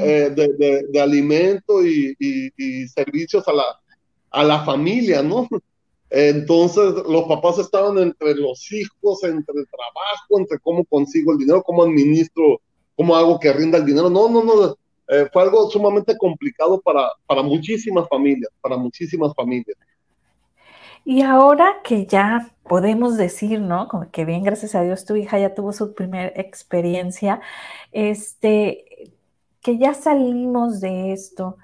eh, 0.00 0.30
de, 0.34 0.86
de, 0.88 1.00
alimento 1.00 1.84
y, 1.84 2.14
y, 2.18 2.88
servicios 2.88 3.46
a 3.48 3.52
la, 3.52 3.64
a 4.30 4.44
la 4.44 4.64
familia, 4.64 5.22
¿no? 5.22 5.48
Entonces 6.10 6.94
los 7.08 7.24
papás 7.28 7.58
estaban 7.58 7.98
entre 7.98 8.34
los 8.34 8.70
hijos, 8.72 9.22
entre 9.22 9.60
el 9.60 9.66
trabajo, 9.68 10.38
entre 10.38 10.58
cómo 10.58 10.84
consigo 10.84 11.32
el 11.32 11.38
dinero, 11.38 11.62
cómo 11.62 11.84
administro, 11.84 12.60
cómo 12.96 13.14
hago 13.14 13.38
que 13.38 13.52
rinda 13.52 13.78
el 13.78 13.86
dinero. 13.86 14.10
No, 14.10 14.28
no, 14.28 14.42
no. 14.42 14.76
Eh, 15.10 15.28
fue 15.32 15.42
algo 15.42 15.68
sumamente 15.68 16.16
complicado 16.16 16.80
para, 16.80 17.10
para 17.26 17.42
muchísimas 17.42 18.08
familias, 18.08 18.50
para 18.60 18.76
muchísimas 18.76 19.34
familias. 19.34 19.76
Y 21.04 21.22
ahora 21.22 21.80
que 21.82 22.06
ya 22.06 22.50
podemos 22.62 23.16
decir, 23.16 23.60
¿no? 23.60 23.88
Como 23.88 24.08
que 24.10 24.24
bien, 24.24 24.44
gracias 24.44 24.76
a 24.76 24.82
Dios, 24.82 25.04
tu 25.04 25.16
hija 25.16 25.38
ya 25.38 25.54
tuvo 25.54 25.72
su 25.72 25.94
primera 25.94 26.28
experiencia, 26.36 27.40
este, 27.90 29.12
que 29.60 29.78
ya 29.78 29.94
salimos 29.94 30.80
de 30.80 31.12
esto, 31.12 31.56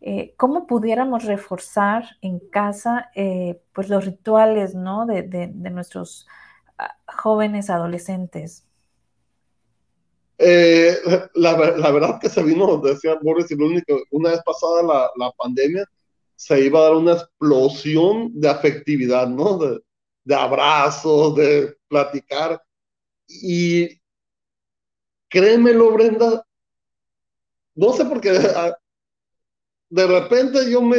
eh, 0.00 0.34
¿cómo 0.36 0.66
pudiéramos 0.66 1.24
reforzar 1.24 2.04
en 2.20 2.38
casa 2.38 3.10
eh, 3.14 3.60
pues 3.72 3.88
los 3.88 4.04
rituales 4.04 4.74
¿no? 4.74 5.06
de, 5.06 5.48
nuestros 5.70 6.28
ah, 6.78 6.94
jóvenes 7.06 7.70
adolescentes? 7.70 8.66
Eh, 10.38 10.96
la, 11.34 11.54
verdad 11.54 12.18
que 12.20 12.28
se 12.28 12.42
vino, 12.42 12.78
decía 12.78 13.18
Boris, 13.22 13.50
y 13.50 13.56
lo 13.56 13.66
único, 13.66 14.00
una 14.10 14.30
vez 14.30 14.40
pasada 14.44 14.82
la, 14.82 15.10
la, 15.16 15.30
pandemia, 15.32 15.84
se 16.34 16.60
iba 16.60 16.80
a 16.80 16.82
dar 16.84 16.94
una 16.94 17.12
explosión 17.12 18.30
de 18.34 18.48
afectividad, 18.48 19.28
¿no? 19.28 19.58
De, 19.58 19.80
de 20.24 20.34
abrazos, 20.34 21.36
de 21.36 21.76
platicar. 21.88 22.60
Y 23.28 23.88
créemelo, 25.28 25.92
Brenda, 25.92 26.44
no 27.74 27.92
sé 27.92 28.04
por 28.04 28.20
qué 28.20 28.32
de 29.94 30.06
repente 30.08 30.70
yo 30.70 30.82
me, 30.82 30.98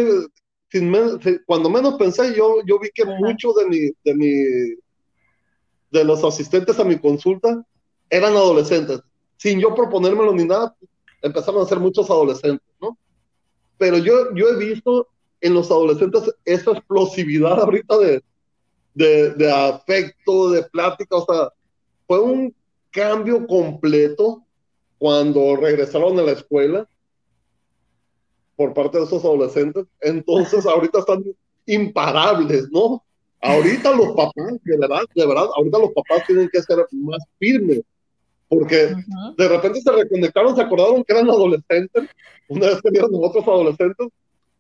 cuando 1.46 1.70
menos 1.70 1.96
pensé, 1.96 2.34
yo, 2.36 2.62
yo 2.66 2.80
vi 2.80 2.90
que 2.94 3.04
muchos 3.04 3.56
de 3.56 3.66
mi, 3.66 3.80
de 4.04 4.16
mi, 4.16 4.34
de 5.92 6.04
los 6.04 6.24
asistentes 6.24 6.80
a 6.80 6.84
mi 6.86 6.98
consulta 6.98 7.66
eran 8.10 8.34
adolescentes. 8.34 9.02
Sin 9.38 9.60
yo 9.60 9.74
proponérmelo 9.76 10.34
ni 10.34 10.46
nada, 10.46 10.76
empezaron 11.22 11.62
a 11.62 11.66
ser 11.66 11.80
muchos 11.80 12.10
adolescentes, 12.10 12.68
¿no? 12.82 12.98
Pero 13.78 13.98
yo, 13.98 14.34
yo 14.34 14.50
he 14.50 14.58
visto 14.58 15.08
en 15.42 15.54
los 15.54 15.70
adolescentes 15.70 16.34
esa 16.46 16.72
explosividad 16.72 17.60
ahorita 17.60 17.98
de, 17.98 18.24
de, 18.94 19.34
de 19.34 19.52
afecto, 19.52 20.52
de 20.52 20.64
plática, 20.64 21.18
o 21.18 21.26
sea, 21.26 21.50
fue 22.08 22.20
un 22.20 22.56
cambio 22.92 23.46
completo 23.46 24.44
cuando 24.98 25.56
regresaron 25.58 26.18
a 26.18 26.24
la 26.24 26.32
escuela 26.32 26.88
por 28.56 28.74
parte 28.74 28.98
de 28.98 29.04
esos 29.04 29.24
adolescentes. 29.24 29.86
Entonces, 30.02 30.66
ahorita 30.66 31.00
están 31.00 31.24
imparables, 31.66 32.70
¿no? 32.72 33.04
Ahorita 33.42 33.96
los 33.96 34.16
papás, 34.16 34.54
de 34.64 34.78
verdad, 34.78 35.04
de 35.14 35.26
verdad, 35.28 35.48
ahorita 35.56 35.78
los 35.78 35.92
papás 35.92 36.26
tienen 36.26 36.50
que 36.52 36.62
ser 36.64 36.78
más 36.92 37.22
firmes, 37.38 37.82
porque 38.48 38.94
de 39.38 39.48
repente 39.48 39.82
se 39.82 39.92
reconectaron, 39.92 40.56
se 40.56 40.62
acordaron 40.62 41.04
que 41.04 41.14
eran 41.14 41.30
adolescentes, 41.30 42.10
una 42.48 42.68
vez 42.68 42.82
que 42.82 42.92
vieron 42.92 43.12
otros 43.14 43.44
adolescentes, 43.48 44.08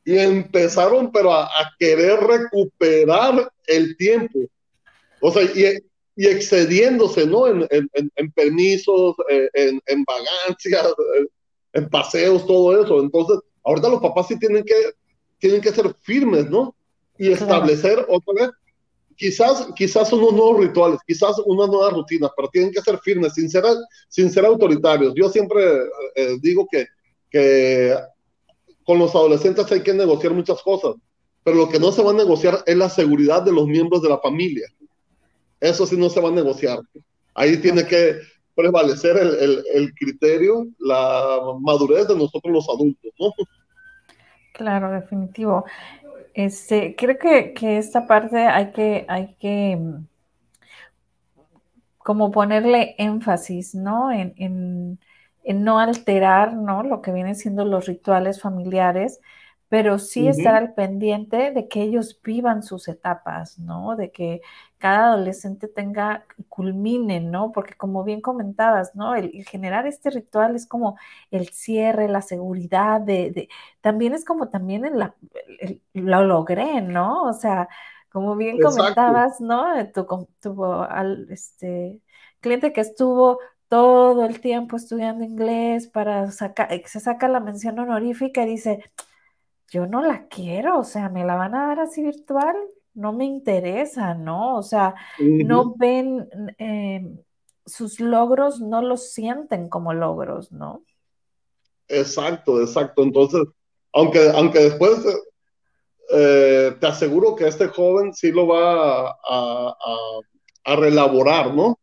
y 0.03 0.17
empezaron, 0.17 1.11
pero 1.11 1.33
a, 1.33 1.49
querer 1.79 2.19
recuperar 2.19 3.51
el 3.65 3.97
tiempo. 3.97 4.39
O 5.21 5.31
sea, 5.31 5.43
y, 5.43 5.79
y 6.15 6.27
excediéndose, 6.27 7.25
¿no? 7.25 7.47
En, 7.47 7.67
en, 7.71 8.11
en 8.15 8.31
permisos, 8.31 9.15
eh, 9.29 9.49
en, 9.53 9.81
en 9.87 10.03
vagancias, 10.03 10.87
en 11.73 11.89
paseos, 11.89 12.45
todo 12.45 12.83
eso. 12.83 12.99
Entonces, 12.99 13.39
Ahorita 13.65 13.89
los 13.89 14.01
papás 14.01 14.27
sí 14.27 14.37
tienen 14.37 14.63
que, 14.63 14.75
tienen 15.39 15.59
que 15.59 15.71
ser 15.71 15.93
firmes, 15.95 16.49
¿no? 16.49 16.75
Y 17.17 17.31
establecer 17.31 18.05
otra 18.07 18.33
vez, 18.33 18.49
quizás, 19.15 19.67
quizás 19.75 20.11
unos 20.13 20.33
nuevos 20.33 20.59
rituales, 20.59 20.99
quizás 21.07 21.35
unas 21.45 21.67
nuevas 21.67 21.93
rutinas, 21.93 22.31
pero 22.35 22.49
tienen 22.49 22.71
que 22.71 22.81
ser 22.81 22.97
firmes, 22.99 23.33
sin 23.33 23.49
ser, 23.49 23.63
sin 24.09 24.29
ser 24.29 24.45
autoritarios. 24.45 25.13
Yo 25.15 25.29
siempre 25.29 25.63
eh, 26.15 26.37
digo 26.41 26.67
que, 26.69 26.87
que 27.29 27.95
con 28.83 28.99
los 28.99 29.15
adolescentes 29.15 29.71
hay 29.71 29.81
que 29.81 29.93
negociar 29.93 30.33
muchas 30.33 30.61
cosas, 30.61 30.95
pero 31.43 31.57
lo 31.57 31.69
que 31.69 31.79
no 31.79 31.91
se 31.91 32.03
va 32.03 32.11
a 32.11 32.15
negociar 32.15 32.63
es 32.65 32.75
la 32.75 32.89
seguridad 32.89 33.41
de 33.43 33.51
los 33.51 33.67
miembros 33.67 34.01
de 34.01 34.09
la 34.09 34.19
familia. 34.19 34.67
Eso 35.59 35.85
sí 35.85 35.97
no 35.97 36.09
se 36.09 36.21
va 36.21 36.29
a 36.29 36.33
negociar. 36.33 36.79
Ahí 37.33 37.57
tiene 37.57 37.85
que 37.85 38.19
prevalecer 38.55 39.17
el, 39.17 39.35
el, 39.35 39.63
el, 39.73 39.93
criterio, 39.93 40.67
la 40.79 41.39
madurez 41.59 42.07
de 42.07 42.15
nosotros 42.15 42.53
los 42.53 42.69
adultos, 42.69 43.11
¿no? 43.19 43.33
Claro, 44.53 44.89
definitivo. 44.91 45.65
Este, 46.35 46.95
creo 46.97 47.17
que, 47.17 47.53
que 47.53 47.77
esta 47.77 48.07
parte 48.07 48.45
hay 48.47 48.71
que, 48.73 49.05
hay 49.07 49.35
que 49.39 49.77
mm, 49.77 50.05
como 51.97 52.29
ponerle 52.31 52.93
énfasis, 52.97 53.73
¿no? 53.73 54.11
En, 54.11 54.33
en, 54.37 54.99
en, 55.45 55.63
no 55.63 55.79
alterar, 55.79 56.53
¿no? 56.53 56.83
Lo 56.83 57.01
que 57.01 57.13
vienen 57.13 57.35
siendo 57.35 57.63
los 57.63 57.85
rituales 57.87 58.41
familiares, 58.41 59.21
pero 59.69 59.97
sí 59.97 60.27
estar 60.27 60.55
al 60.55 60.73
pendiente 60.73 61.51
de 61.51 61.67
que 61.69 61.81
ellos 61.83 62.19
vivan 62.21 62.63
sus 62.63 62.89
etapas, 62.89 63.57
¿no? 63.57 63.95
De 63.95 64.11
que 64.11 64.41
cada 64.85 65.13
adolescente 65.13 65.67
tenga, 65.67 66.27
culmine, 66.47 67.19
¿no? 67.19 67.51
Porque 67.51 67.73
como 67.73 68.03
bien 68.03 68.21
comentabas, 68.21 68.95
¿no? 68.95 69.15
El, 69.15 69.31
generar 69.45 69.87
este 69.87 70.11
ritual 70.11 70.55
es 70.55 70.67
como 70.67 70.95
el 71.31 71.49
cierre, 71.49 72.07
la 72.07 72.21
seguridad, 72.21 73.01
de, 73.01 73.49
también 73.81 74.13
es 74.13 74.23
como 74.23 74.49
también 74.49 74.85
en 74.85 74.99
la, 74.99 75.15
lo 75.93 76.23
logré, 76.25 76.81
¿no? 76.81 77.23
O 77.23 77.33
sea, 77.33 77.67
como 78.11 78.35
bien 78.35 78.61
comentabas, 78.61 79.41
¿no? 79.41 79.65
Tu, 79.91 80.05
tu 80.39 80.63
al, 80.63 81.31
este, 81.31 81.99
cliente 82.39 82.71
que 82.71 82.81
estuvo 82.81 83.39
todo 83.67 84.23
el 84.23 84.39
tiempo 84.39 84.75
estudiando 84.75 85.23
inglés 85.25 85.87
para 85.87 86.29
sacar, 86.31 86.69
se 86.85 86.99
saca 86.99 87.27
la 87.27 87.39
mención 87.39 87.79
honorífica 87.79 88.43
y 88.43 88.49
dice, 88.51 88.83
yo 89.69 89.87
no 89.87 90.03
la 90.03 90.27
quiero, 90.27 90.77
o 90.77 90.83
sea, 90.83 91.09
me 91.09 91.25
la 91.25 91.35
van 91.35 91.55
a 91.55 91.67
dar 91.69 91.79
así 91.79 92.03
virtual, 92.03 92.55
no 92.95 93.13
me 93.13 93.25
interesa, 93.25 94.13
¿no? 94.13 94.57
O 94.57 94.63
sea, 94.63 94.95
no 95.19 95.75
ven 95.77 96.27
em, 96.57 97.17
sus 97.65 97.99
logros, 97.99 98.61
no 98.61 98.81
los 98.81 99.11
sienten 99.11 99.69
como 99.69 99.93
logros, 99.93 100.51
¿no? 100.51 100.83
Exacto, 101.87 102.61
exacto. 102.61 103.03
Entonces, 103.03 103.41
aunque, 103.93 104.29
aunque 104.33 104.59
después 104.59 105.05
eh, 106.11 106.75
te 106.79 106.87
aseguro 106.87 107.35
que 107.35 107.47
este 107.47 107.67
joven 107.67 108.13
sí 108.13 108.31
lo 108.31 108.47
va 108.47 109.09
a, 109.09 109.15
a, 109.29 109.75
a, 110.65 110.75
relaborar, 110.75 111.53
¿no? 111.53 111.79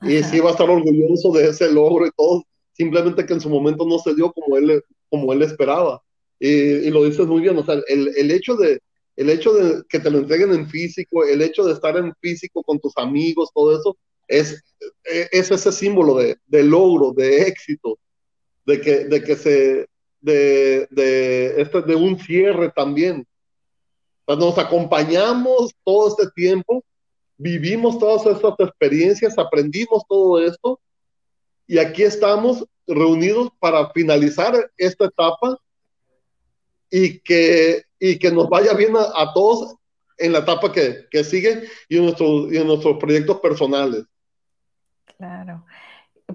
Y 0.00 0.22
sí 0.22 0.40
va 0.40 0.48
a 0.48 0.52
estar 0.52 0.68
orgulloso 0.68 1.32
de 1.32 1.48
ese 1.48 1.70
logro 1.70 2.06
y 2.06 2.10
todo, 2.16 2.44
simplemente 2.72 3.24
que 3.24 3.34
en 3.34 3.40
su 3.40 3.48
momento 3.48 3.84
no 3.84 3.98
se 3.98 4.14
dio 4.14 4.32
como 4.32 4.56
él, 4.56 4.82
como 5.08 5.32
él 5.32 5.42
esperaba 5.42 6.02
y 6.44 6.90
lo 6.90 7.04
dices 7.04 7.26
muy 7.26 7.40
bien, 7.40 7.56
o 7.56 7.64
sea, 7.64 7.76
el, 7.88 8.10
el, 8.16 8.30
hecho 8.32 8.56
de, 8.56 8.80
el 9.16 9.30
hecho 9.30 9.52
de 9.52 9.82
que 9.88 10.00
te 10.00 10.10
lo 10.10 10.18
entreguen 10.18 10.52
en 10.52 10.68
físico, 10.68 11.24
el 11.24 11.42
hecho 11.42 11.64
de 11.64 11.72
estar 11.72 11.96
en 11.96 12.14
físico 12.20 12.62
con 12.62 12.78
tus 12.78 12.92
amigos, 12.96 13.50
todo 13.54 13.78
eso, 13.78 13.96
es, 14.28 14.62
e, 15.04 15.28
es 15.30 15.50
ese 15.50 15.72
símbolo 15.72 16.16
de, 16.16 16.36
de 16.46 16.62
logro, 16.62 17.12
de 17.12 17.42
éxito, 17.42 17.98
de 18.64 18.80
que, 18.80 19.04
de 19.04 19.22
que 19.22 19.36
se, 19.36 19.86
de, 20.20 20.86
de, 20.90 21.60
este, 21.60 21.82
de 21.82 21.94
un 21.94 22.18
cierre 22.18 22.70
también. 22.74 23.26
Sea, 24.26 24.36
nos 24.36 24.56
acompañamos 24.56 25.72
todo 25.84 26.08
este 26.08 26.30
tiempo, 26.34 26.82
vivimos 27.36 27.98
todas 27.98 28.24
estas 28.24 28.54
experiencias, 28.60 29.36
aprendimos 29.36 30.04
todo 30.08 30.40
esto, 30.40 30.80
y 31.66 31.78
aquí 31.78 32.02
estamos 32.02 32.64
reunidos 32.86 33.50
para 33.58 33.90
finalizar 33.90 34.70
esta 34.76 35.06
etapa 35.06 35.58
y 36.90 37.18
que, 37.20 37.82
y 38.04 38.18
que 38.18 38.32
nos 38.32 38.48
vaya 38.48 38.74
bien 38.74 38.94
a, 38.96 39.32
todos 39.32 39.76
en 40.18 40.32
la 40.32 40.40
etapa 40.40 40.72
que, 40.72 41.06
que 41.08 41.22
sigue 41.22 41.68
y 41.88 41.98
en, 41.98 42.02
nuestro, 42.06 42.52
y 42.52 42.56
en 42.56 42.66
nuestros 42.66 42.98
proyectos 42.98 43.38
personales. 43.38 44.04
Claro. 45.16 45.64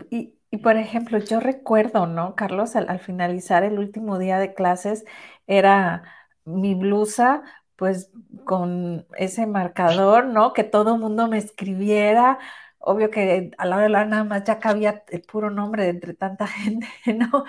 Y, 0.10 0.36
y, 0.50 0.58
por 0.60 0.78
ejemplo, 0.78 1.18
yo 1.18 1.42
recuerdo, 1.42 2.08
¿no, 2.08 2.36
Carlos? 2.36 2.78
Al, 2.78 2.88
al, 2.88 3.00
finalizar 3.00 3.66
el 3.66 3.80
último 3.80 4.18
día 4.18 4.40
de 4.40 4.54
clases, 4.54 5.04
era 5.46 6.04
mi 6.46 6.74
blusa, 6.74 7.44
pues 7.76 8.12
con 8.46 9.06
ese 9.18 9.46
marcador, 9.46 10.26
¿no? 10.26 10.54
Que 10.54 10.64
todo 10.64 10.96
el 10.96 11.02
mundo 11.02 11.28
me 11.28 11.38
escribiera. 11.38 12.40
Obvio 12.80 13.12
que 13.12 13.52
a 13.58 13.66
la 13.66 13.76
hora 13.76 13.84
de 13.84 13.90
la 13.90 14.06
nada 14.06 14.24
más 14.24 14.46
ya 14.46 14.60
cabía 14.60 15.04
el 15.10 15.22
puro 15.24 15.50
nombre 15.50 15.84
de 15.84 15.90
entre 15.90 16.14
tanta 16.14 16.48
gente, 16.48 16.88
¿no? 17.14 17.44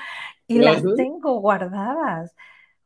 Y 0.48 0.58
las 0.58 0.82
tengo 0.96 1.38
guardadas. 1.38 2.34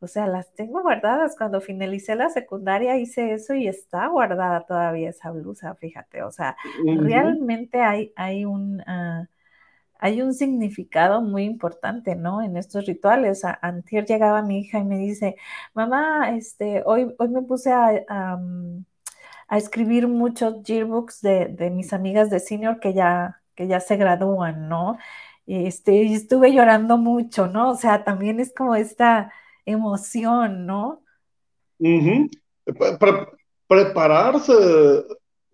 O 0.03 0.09
sea, 0.09 0.26
las 0.26 0.53
tengo 0.55 0.82
guardadas. 0.82 1.36
Cuando 1.36 1.61
finalicé 1.61 2.14
la 2.16 2.28
secundaria 2.30 2.96
hice 2.98 3.32
eso 3.34 3.55
y 3.55 3.68
está 3.68 4.07
guardada 4.09 4.66
todavía 4.66 5.11
esa 5.11 5.30
blusa, 5.30 5.74
fíjate. 5.76 6.22
O 6.22 6.30
sea, 6.32 6.57
realmente 6.84 7.80
hay, 7.82 8.12
hay 8.16 8.44
un... 8.44 8.80
Uh, 8.80 9.26
hay 10.03 10.20
un 10.20 10.34
significado 10.34 11.22
muy 11.22 11.44
importante, 11.44 12.16
¿no? 12.16 12.42
En 12.42 12.57
estos 12.57 12.86
rituales. 12.86 13.44
A, 13.44 13.57
antier 13.62 14.05
llegaba 14.05 14.42
mi 14.42 14.59
hija 14.61 14.80
y 14.80 14.84
me 14.84 14.98
dice, 14.98 15.36
mamá, 15.74 16.30
este, 16.36 16.82
hoy, 16.86 17.14
hoy 17.18 17.28
me 17.28 17.42
puse 17.42 17.70
a, 17.72 18.05
a, 18.09 18.36
mm, 18.36 18.84
escribir 19.53 20.09
muchos 20.09 20.62
yearbooks 20.64 21.22
de, 21.22 21.46
de, 21.48 21.70
mis 21.70 21.92
amigas 21.92 22.30
de 22.30 22.40
senior 22.40 22.80
que 22.80 22.94
ya, 22.94 23.42
que 23.55 23.68
ya 23.68 23.78
se 23.80 23.96
gradúan, 23.96 24.68
¿no? 24.68 24.98
Este, 25.46 25.94
y 26.03 26.14
estuve 26.14 26.53
llorando 26.53 26.98
mucho, 26.98 27.46
¿no? 27.46 27.70
O 27.70 27.76
sea, 27.76 28.05
también 28.05 28.40
es 28.40 28.53
como 28.55 28.74
esta 28.74 29.32
emoción, 29.64 30.66
¿no? 30.66 31.02
prepararse, 33.68 34.52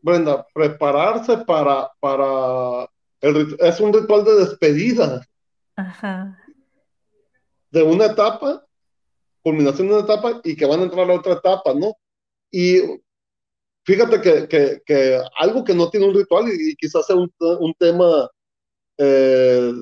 Brenda, 0.02 0.46
prepararse 0.52 1.38
para, 1.38 1.90
para 2.00 2.88
es 3.20 3.80
un 3.80 3.92
ritual 3.92 4.24
de 4.24 4.34
despedida. 4.36 5.26
De 7.70 7.82
una 7.82 8.06
etapa, 8.06 8.64
culminación 9.42 9.88
de 9.88 9.94
una 9.94 10.04
etapa 10.04 10.40
y 10.44 10.56
que 10.56 10.66
van 10.66 10.80
a 10.80 10.84
entrar 10.84 11.11
a 11.11 11.14
otra 11.14 11.34
etapa, 11.34 11.74
¿no? 11.74 11.94
Y 12.50 12.80
fíjate 13.84 14.20
que, 14.84 15.20
algo 15.38 15.64
que 15.64 15.74
no 15.74 15.90
tiene 15.90 16.06
un 16.06 16.14
ritual 16.14 16.46
y, 16.48 16.74
quizás 16.76 17.06
sea 17.06 17.16
un, 17.16 17.74
tema 17.78 18.28
eh, 18.98 19.72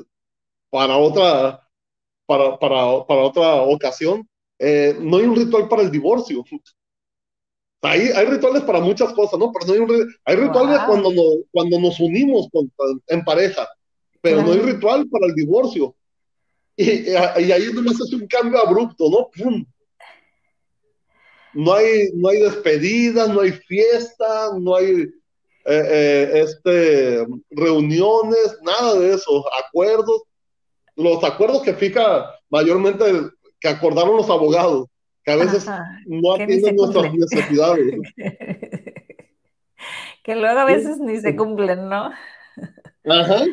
para 0.70 0.97
otra 0.97 1.66
para, 2.27 2.59
para, 2.59 3.07
para 3.07 3.20
otra 3.22 3.62
ocasión, 3.62 4.29
eh, 4.59 4.97
no 5.01 5.18
hay 5.18 5.24
un 5.24 5.37
ritual 5.37 5.68
para 5.68 5.83
el 5.83 5.91
divorcio. 5.91 6.45
Hay, 7.83 8.01
hay 8.09 8.27
rituales 8.27 8.62
para 8.62 8.81
muchas 8.81 9.12
cosas, 9.12 9.39
¿no? 9.39 9.53
Pero 9.53 9.66
no 9.66 9.72
hay, 9.72 9.79
un, 9.79 10.14
hay 10.24 10.37
rituales 10.37 10.81
cuando, 10.87 11.12
nos, 11.12 11.37
cuando 11.53 11.79
nos 11.79 12.01
unimos 12.01 12.49
con, 12.53 12.70
en 13.07 13.24
pareja, 13.24 13.68
pero 14.20 14.43
no 14.43 14.53
hay 14.53 14.59
ritual 14.59 15.07
para 15.09 15.27
el 15.27 15.35
divorcio. 15.35 15.95
Y, 16.77 17.11
y, 17.11 17.53
ahí 17.53 17.72
nomás 17.72 18.01
es 18.01 18.12
un 18.12 18.27
cambio 18.27 18.61
abrupto, 18.61 19.09
¿no? 19.09 19.31
¡Pum! 19.31 19.64
No 21.55 21.72
hay, 21.72 22.11
no 22.12 22.29
hay 22.29 22.41
despedida, 22.41 23.29
no 23.29 23.41
hay 23.41 23.53
fiesta, 23.53 24.51
no 24.61 24.77
hay 24.77 24.93
eh, 24.93 25.11
eh, 25.64 26.31
este, 26.35 27.27
reuniones, 27.51 28.59
nada 28.62 28.99
de 28.99 29.14
eso, 29.14 29.45
acuerdos. 29.64 30.22
Los 30.97 31.23
acuerdos 31.23 31.63
que 31.63 31.75
fija 31.75 32.33
mayormente 32.49 33.05
que 33.61 33.69
acordaron 33.69 34.17
los 34.17 34.29
abogados 34.29 34.87
que 35.25 35.33
a 35.33 35.37
veces 35.37 35.67
no 36.07 36.35
atienden 36.35 36.77
nuestras 36.77 37.13
necesidades. 37.13 37.95
que 40.23 40.37
luego 40.37 40.61
a 40.61 40.65
veces 40.65 40.99
ni 40.99 41.21
se 41.21 41.35
cumplen, 41.35 41.89
¿no? 41.89 42.13
Ajá. 43.05 43.45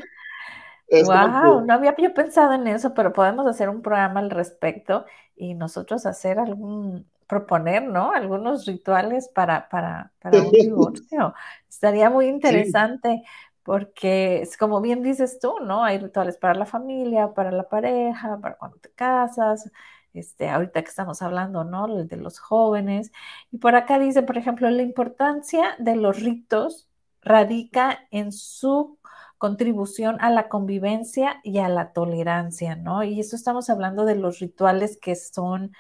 wow, 0.89 1.66
no 1.66 1.74
había 1.74 1.96
yo 1.98 2.14
pensado 2.14 2.54
en 2.54 2.68
eso, 2.68 2.94
pero 2.94 3.12
podemos 3.12 3.48
hacer 3.48 3.70
un 3.70 3.82
programa 3.82 4.20
al 4.20 4.30
respecto 4.30 5.06
y 5.36 5.56
nosotros 5.56 6.06
hacer 6.06 6.38
algún, 6.38 7.08
proponer, 7.28 7.84
¿no? 7.84 8.12
Algunos 8.12 8.66
rituales 8.68 9.28
para, 9.28 9.68
para, 9.70 10.12
para 10.20 10.44
un 10.44 10.52
divorcio. 10.52 11.34
Estaría 11.68 12.10
muy 12.12 12.28
interesante. 12.28 13.24
Porque 13.64 14.41
es 14.41 14.57
como 14.57 14.82
bien 14.82 15.03
dices 15.03 15.39
tú, 15.39 15.59
¿no? 15.61 15.84
Hay 15.84 15.97
rituales 15.99 16.38
para 16.38 16.53
la 16.53 16.66
familia, 16.66 17.34
para 17.34 17.51
la 17.51 17.70
pareja, 17.70 18.38
para 18.41 18.55
cuando 18.57 18.78
te 18.78 18.91
casas, 18.91 19.72
este, 20.14 20.49
ahorita 20.49 20.84
que 20.84 20.89
estamos 20.89 21.22
hablando, 21.22 21.64
¿no? 21.64 21.88
De 22.05 22.18
los 22.18 22.39
jóvenes. 22.39 23.11
Y 23.51 23.57
por 23.57 23.76
acá 23.76 23.99
dice, 23.99 24.22
por 24.24 24.38
ejemplo, 24.38 24.70
la 24.70 24.82
importancia 24.82 25.76
de 25.80 25.95
los 25.95 26.20
ritos 26.22 26.89
radica 27.22 28.07
en 28.11 28.32
su 28.32 28.99
contribución 29.38 30.18
a 30.22 30.30
la 30.30 30.49
convivencia 30.49 31.39
y 31.43 31.57
a 31.59 31.70
la 31.70 31.93
tolerancia, 31.93 32.76
¿no? 32.76 33.03
Y 33.03 33.20
eso 33.20 33.36
estamos 33.36 33.70
hablando 33.70 34.05
de 34.05 34.16
los 34.16 34.39
rituales 34.39 34.97
que 35.01 35.16
son 35.16 35.74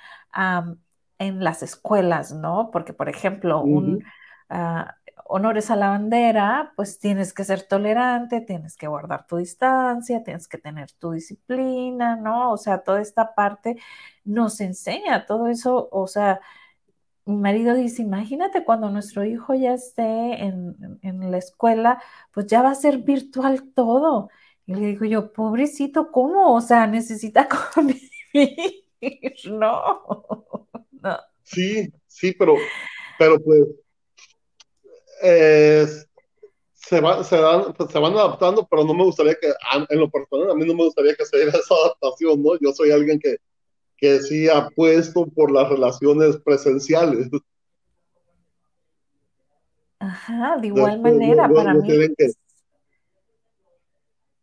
en 1.19 1.43
las 1.43 1.63
escuelas, 1.63 2.33
¿no? 2.33 2.71
Porque, 2.71 2.93
por 2.93 3.09
ejemplo, 3.09 3.61
un... 3.61 4.03
Ah, 4.49 4.95
honores 5.25 5.71
a 5.71 5.75
la 5.75 5.89
bandera, 5.89 6.73
pues 6.75 6.99
tienes 6.99 7.33
que 7.33 7.43
ser 7.43 7.63
tolerante, 7.63 8.41
tienes 8.41 8.77
que 8.77 8.87
guardar 8.87 9.27
tu 9.27 9.37
distancia, 9.37 10.23
tienes 10.23 10.47
que 10.47 10.57
tener 10.57 10.91
tu 10.93 11.11
disciplina, 11.11 12.15
¿no? 12.15 12.51
O 12.51 12.57
sea, 12.57 12.83
toda 12.83 13.01
esta 13.01 13.35
parte 13.35 13.77
nos 14.23 14.61
enseña 14.61 15.25
todo 15.25 15.47
eso, 15.47 15.89
o 15.91 16.07
sea, 16.07 16.41
mi 17.25 17.37
marido 17.37 17.73
dice, 17.75 18.01
imagínate 18.01 18.65
cuando 18.65 18.89
nuestro 18.89 19.23
hijo 19.23 19.53
ya 19.53 19.73
esté 19.73 20.43
en, 20.43 21.31
la 21.31 21.37
escuela, 21.37 22.01
pues 22.31 22.47
ya 22.47 22.61
va 22.61 22.71
a 22.71 22.75
ser 22.75 22.99
virtual 22.99 23.71
todo. 23.73 24.29
Y 24.65 24.75
le 24.75 24.87
digo 24.87 25.05
yo, 25.05 25.31
pobrecito, 25.33 26.11
¿cómo? 26.11 26.53
O 26.53 26.61
sea, 26.61 26.87
necesita 26.87 27.47
convivir, 27.73 28.83
no, 29.49 30.01
no. 30.91 31.17
Sí, 31.43 31.91
sí, 32.07 32.33
pero, 32.33 32.55
pero 33.17 33.39
pues 33.41 33.67
eh, 35.21 35.85
se, 36.73 37.01
va, 37.01 37.23
se, 37.23 37.37
dan, 37.37 37.73
se, 37.89 37.99
van 37.99 38.13
adaptando, 38.13 38.67
pero 38.69 38.83
no 38.83 38.93
me 38.93 39.03
gustaría 39.03 39.35
que, 39.35 39.53
en 39.89 39.99
lo 39.99 40.09
personal, 40.09 40.51
a 40.51 40.55
mí 40.55 40.65
no 40.65 40.73
me 40.73 40.85
gustaría 40.85 41.15
que 41.15 41.25
se 41.25 41.37
diera 41.37 41.51
esa 41.59 41.75
adaptación, 41.75 42.41
¿no? 42.41 42.57
Yo 42.59 42.71
soy 42.73 42.91
alguien 42.91 43.19
que, 43.19 43.37
que 43.97 44.19
sí 44.19 44.49
apuesto 44.49 45.25
por 45.27 45.51
las 45.51 45.69
relaciones 45.69 46.37
presenciales. 46.37 47.29
Ajá, 49.99 50.57
de 50.57 50.67
igual 50.67 50.99
manera, 50.99 51.49
para 51.49 51.73
mí. 51.73 51.87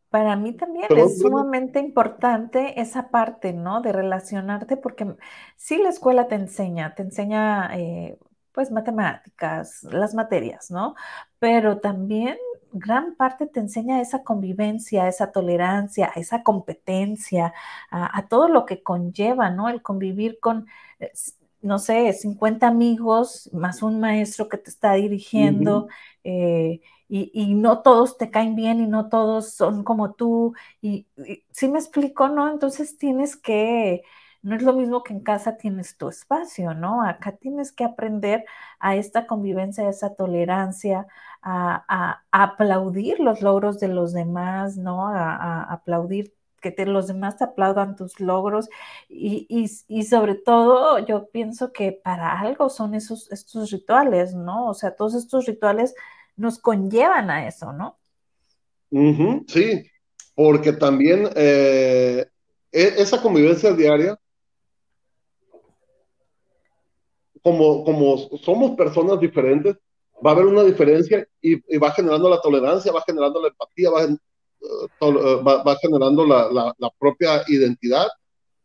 Para 0.08 0.34
mí 0.34 0.54
también 0.54 0.86
es 0.96 1.20
sumamente 1.20 1.78
importante 1.78 2.80
esa 2.80 3.10
parte, 3.10 3.52
¿no? 3.52 3.80
De 3.80 3.92
relacionarte, 3.92 4.76
porque 4.76 5.06
sí 5.56 5.78
la 5.78 5.90
escuela 5.90 6.26
te 6.26 6.34
enseña, 6.34 6.96
te 6.96 7.02
enseña 7.02 7.70
eh, 7.78 8.18
pues 8.52 8.70
matemáticas, 8.70 9.82
las 9.84 10.14
materias, 10.14 10.70
¿no? 10.70 10.94
Pero 11.38 11.78
también 11.78 12.36
gran 12.72 13.14
parte 13.16 13.46
te 13.46 13.60
enseña 13.60 14.00
esa 14.00 14.22
convivencia, 14.22 15.08
esa 15.08 15.32
tolerancia, 15.32 16.12
esa 16.16 16.42
competencia, 16.42 17.52
a, 17.90 18.26
todo 18.28 18.48
lo 18.48 18.64
que 18.66 18.82
conlleva, 18.82 19.50
¿no? 19.50 19.68
El 19.68 19.82
convivir 19.82 20.38
con, 20.40 20.66
eh, 21.00 21.12
no 21.62 21.78
sé, 21.78 22.12
50 22.12 22.66
amigos 22.66 23.50
más 23.52 23.82
un 23.82 24.00
maestro 24.00 24.48
que 24.48 24.58
te 24.58 24.70
está 24.70 24.94
dirigiendo. 24.94 25.88
Eh, 26.24 26.80
y, 27.12 27.54
no 27.54 27.82
todos 27.82 28.18
te 28.18 28.30
caen 28.30 28.54
bien 28.54 28.80
y 28.80 28.86
no 28.86 29.08
todos 29.08 29.52
son 29.52 29.82
como 29.82 30.12
tú. 30.14 30.54
Y, 30.80 31.06
y 31.16 31.44
sí 31.50 31.68
me 31.68 31.78
explico, 31.80 32.28
¿no? 32.28 32.48
Entonces 32.50 32.98
tienes 32.98 33.36
que 33.36 34.02
no 34.42 34.56
es 34.56 34.62
lo 34.62 34.72
mismo 34.72 35.02
que 35.02 35.12
en 35.12 35.20
casa 35.20 35.56
tienes 35.56 35.96
tu 35.96 36.08
espacio, 36.08 36.72
¿no? 36.74 37.02
Acá 37.02 37.32
tienes 37.32 37.72
que 37.72 37.84
aprender 37.84 38.44
a 38.78 38.96
esta 38.96 39.26
convivencia, 39.26 39.86
a 39.86 39.90
esa 39.90 40.14
tolerancia, 40.14 41.06
a, 41.42 42.22
aplaudir 42.30 43.20
los 43.20 43.42
logros 43.42 43.80
de 43.80 43.88
los 43.88 44.12
demás, 44.12 44.76
¿no? 44.76 45.08
A, 45.08 45.62
aplaudir 45.64 46.34
que 46.60 46.74
los 46.84 47.06
demás 47.06 47.38
te 47.38 47.44
aplaudan 47.44 47.96
tus 47.96 48.20
logros 48.20 48.68
y, 49.08 49.68
sobre 50.04 50.34
todo 50.34 50.98
yo 50.98 51.30
pienso 51.30 51.72
que 51.72 51.92
para 51.92 52.38
algo 52.38 52.68
son 52.68 52.94
esos 52.94 53.30
estos 53.32 53.70
rituales, 53.70 54.34
¿no? 54.34 54.68
O 54.68 54.74
sea, 54.74 54.94
todos 54.94 55.14
estos 55.14 55.46
rituales 55.46 55.94
nos 56.36 56.58
conllevan 56.58 57.30
a 57.30 57.46
eso, 57.46 57.72
¿no? 57.72 57.98
sí, 59.46 59.84
porque 60.34 60.72
también 60.72 61.28
eh, 61.36 62.26
e, 62.72 62.94
esa 62.98 63.22
convivencia 63.22 63.72
diaria 63.72 64.18
como, 67.42 67.84
como 67.84 68.18
somos 68.38 68.76
personas 68.76 69.20
diferentes, 69.20 69.76
va 70.24 70.30
a 70.30 70.34
haber 70.34 70.46
una 70.46 70.62
diferencia 70.62 71.26
y, 71.40 71.56
va 71.78 71.92
generando 71.92 72.28
la 72.28 72.40
tolerancia, 72.40 72.92
va 72.92 73.02
generando 73.06 73.40
la 73.40 73.48
empatía, 73.48 73.90
va, 73.90 74.06
va, 75.62 75.76
generando 75.80 76.26
la, 76.26 76.74
la, 76.78 76.90
propia 76.98 77.42
identidad, 77.48 78.06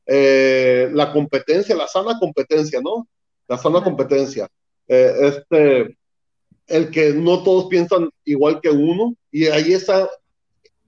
la 0.06 1.12
competencia, 1.14 1.76
la 1.76 1.88
sana 1.88 2.20
competencia, 2.20 2.82
¿no? 2.82 3.08
La 3.48 3.58
sana 3.58 3.84
competencia. 3.84 4.50
este, 4.88 5.98
el 6.68 6.90
que 6.90 7.14
no 7.14 7.44
todos 7.44 7.66
piensan 7.66 8.10
igual 8.26 8.60
que 8.60 8.70
uno, 8.70 9.16
y 9.32 9.46
ahí 9.48 9.74
está 9.74 10.10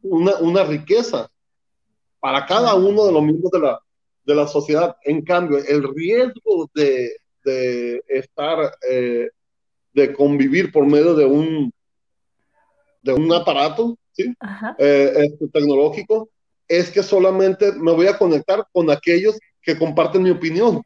una, 0.01 0.37
una 0.37 0.63
riqueza 0.63 1.29
para 2.19 2.45
cada 2.45 2.75
uno 2.75 3.05
de 3.05 3.11
los 3.11 3.23
miembros 3.23 3.51
de 3.51 3.59
la, 3.59 3.79
de 4.25 4.35
la 4.35 4.47
sociedad. 4.47 4.95
En 5.03 5.23
cambio, 5.23 5.57
el 5.57 5.83
riesgo 5.95 6.69
de, 6.73 7.17
de 7.47 8.03
estar, 8.07 8.73
eh, 8.89 9.29
de 9.93 10.13
convivir 10.13 10.71
por 10.71 10.85
medio 10.85 11.15
de 11.15 11.25
un, 11.25 11.73
de 13.01 13.13
un 13.13 13.31
aparato 13.33 13.97
¿sí? 14.11 14.33
Eh, 14.77 15.13
este, 15.17 15.47
tecnológico, 15.47 16.29
es 16.67 16.91
que 16.91 17.01
solamente 17.01 17.71
me 17.71 17.93
voy 17.93 18.07
a 18.07 18.17
conectar 18.17 18.67
con 18.73 18.89
aquellos 18.91 19.39
que 19.61 19.77
comparten 19.77 20.23
mi 20.23 20.31
opinión. 20.31 20.81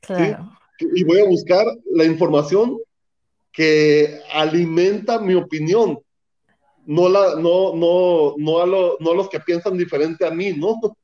Claro. 0.00 0.50
Y 0.78 1.04
voy 1.04 1.20
a 1.20 1.24
buscar 1.24 1.64
la 1.92 2.04
información 2.04 2.78
que 3.52 4.20
alimenta 4.32 5.20
mi 5.20 5.34
opinión, 5.34 5.98
no, 6.84 7.08
la, 7.08 7.36
no, 7.36 7.74
no, 7.74 8.34
no, 8.36 8.62
a 8.62 8.66
no 8.66 9.10
a 9.10 9.14
los 9.14 9.30
que 9.30 9.40
piensan 9.40 9.78
diferente 9.78 10.26
a 10.26 10.30
mí, 10.30 10.52
¿no? 10.52 10.80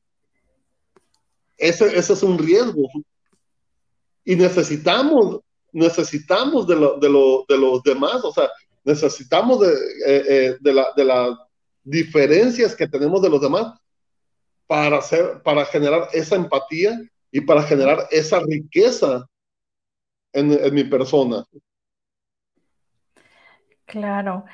Ese, 1.57 1.95
ese 1.95 2.13
es 2.13 2.23
un 2.23 2.39
riesgo. 2.39 2.89
Y 4.23 4.35
necesitamos, 4.35 5.39
necesitamos 5.71 6.67
de, 6.67 6.75
lo, 6.75 6.97
de, 6.97 7.09
lo, 7.09 7.45
de 7.47 7.57
los 7.57 7.83
demás, 7.83 8.23
o 8.23 8.31
sea, 8.31 8.49
necesitamos 8.83 9.59
de, 9.59 9.73
eh, 10.05 10.23
eh, 10.27 10.57
de, 10.59 10.73
la, 10.73 10.87
de 10.95 11.05
las 11.05 11.37
diferencias 11.83 12.75
que 12.75 12.87
tenemos 12.87 13.21
de 13.21 13.29
los 13.29 13.41
demás 13.41 13.79
para, 14.67 14.97
hacer, 14.97 15.41
para 15.43 15.65
generar 15.65 16.09
esa 16.13 16.35
empatía 16.35 16.99
y 17.31 17.41
para 17.41 17.63
generar 17.63 18.07
esa 18.11 18.39
riqueza 18.39 19.25
en, 20.33 20.51
en 20.51 20.73
mi 20.73 20.83
persona. 20.83 21.45
Claro. 23.85 24.45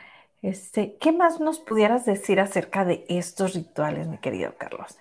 Este, 0.42 0.98
¿qué 1.00 1.12
más 1.12 1.40
nos 1.40 1.60
pudieras 1.60 2.06
decir 2.06 2.40
acerca 2.40 2.86
de 2.86 3.06
estos 3.10 3.54
rituales, 3.54 4.08
mi 4.08 4.18
querido 4.20 4.56
Carlos? 4.58 4.98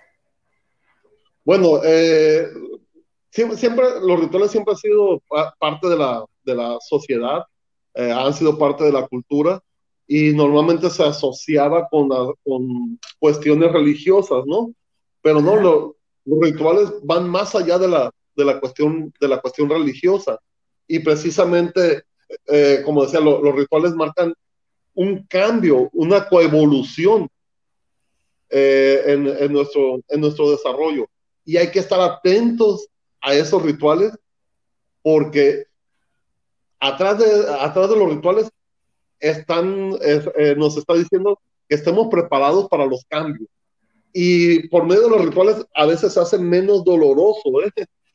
Bueno, 1.45 1.81
eh, 1.85 2.49
siempre, 3.31 3.85
los 4.03 4.20
rituales 4.20 4.51
siempre 4.51 4.72
han 4.72 4.79
sido 4.79 5.22
parte 5.59 5.89
de 5.89 5.97
la, 5.97 6.24
de 6.45 6.55
la 6.55 6.79
sociedad, 6.81 7.45
eh, 7.95 8.11
han 8.12 8.33
sido 8.35 8.59
parte 8.59 8.85
de 8.85 8.93
la 8.93 9.07
cultura 9.07 9.61
y 10.07 10.33
normalmente 10.33 10.91
se 10.91 11.03
asociaba 11.03 11.89
con, 11.89 12.09
con 12.45 12.99
cuestiones 13.18 13.72
religiosas, 13.72 14.45
¿no? 14.47 14.72
Pero 15.22 15.41
no, 15.41 15.57
los 15.57 16.41
rituales 16.41 16.93
van 17.03 17.29
más 17.29 17.55
allá 17.55 17.79
de 17.79 17.89
la, 17.89 18.11
de 18.37 18.45
la, 18.45 18.61
cuestión, 18.61 19.12
de 19.20 19.29
la 19.29 19.41
cuestión 19.41 19.68
religiosa 19.68 20.39
y 20.87 21.01
precisamente 21.01 22.05
eh, 22.47 22.83
como 22.85 23.05
decía, 23.05 23.20
los 23.20 23.55
rituales 23.55 23.95
marcan 23.95 24.35
un 24.95 25.27
cambio, 25.27 25.91
una 25.93 26.29
coevolución 26.29 27.29
eh, 28.49 29.03
en, 29.07 29.53
nuestro, 29.53 30.01
en 30.09 30.20
nuestro 30.20 30.51
desarrollo. 30.51 31.07
Y 31.45 31.57
hay 31.57 31.70
que 31.70 31.81
estar 31.81 32.01
atentos 32.01 32.89
a 33.27 33.35
esos 33.35 33.61
rituales 33.61 34.16
porque 35.03 35.66
atrás 36.79 37.18
de, 37.18 37.24
atrás 37.61 37.91
de 37.91 37.97
los 37.97 38.09
rituales 38.09 38.49
están, 39.18 39.97
eh, 40.01 40.55
nos 40.57 40.77
está 40.77 40.95
diciendo 40.95 41.41
que 41.68 41.74
estemos 41.74 42.07
preparados 42.09 42.68
para 42.68 42.87
los 42.87 43.05
cambios. 43.09 43.49
Y 44.12 44.68
por 44.68 44.87
medio 44.87 45.03
de 45.03 45.11
los 45.11 45.24
rituales 45.27 45.66
a 45.74 45.87
veces 45.87 46.14
se 46.14 46.20
hace 46.20 46.39
menos 46.39 46.85
doloroso 46.85 47.43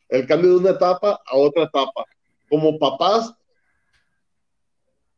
el 0.08 0.28
cambio 0.28 0.52
de 0.52 0.56
una 0.58 0.70
etapa 0.72 1.20
a 1.26 1.36
otra 1.36 1.64
etapa. 1.64 2.06
Como 2.50 2.80
papás 2.80 3.34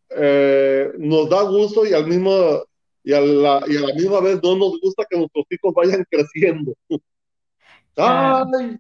eh, 0.10 0.92
nos 0.98 1.30
da 1.30 1.44
gusto 1.44 1.86
y 1.86 1.94
al 1.94 2.08
mismo 2.08 2.66
y 3.04 3.14
a, 3.14 3.22
la, 3.22 3.64
y 3.68 3.78
a 3.78 3.82
la 3.82 3.94
misma 3.94 4.22
vez 4.22 4.42
no 4.42 4.56
nos 4.56 4.80
gusta 4.82 5.06
que 5.08 5.18
nuestros 5.18 5.46
hijos 5.52 5.74
vayan 5.76 6.04
creciendo. 6.10 6.74
Ay, 7.96 8.78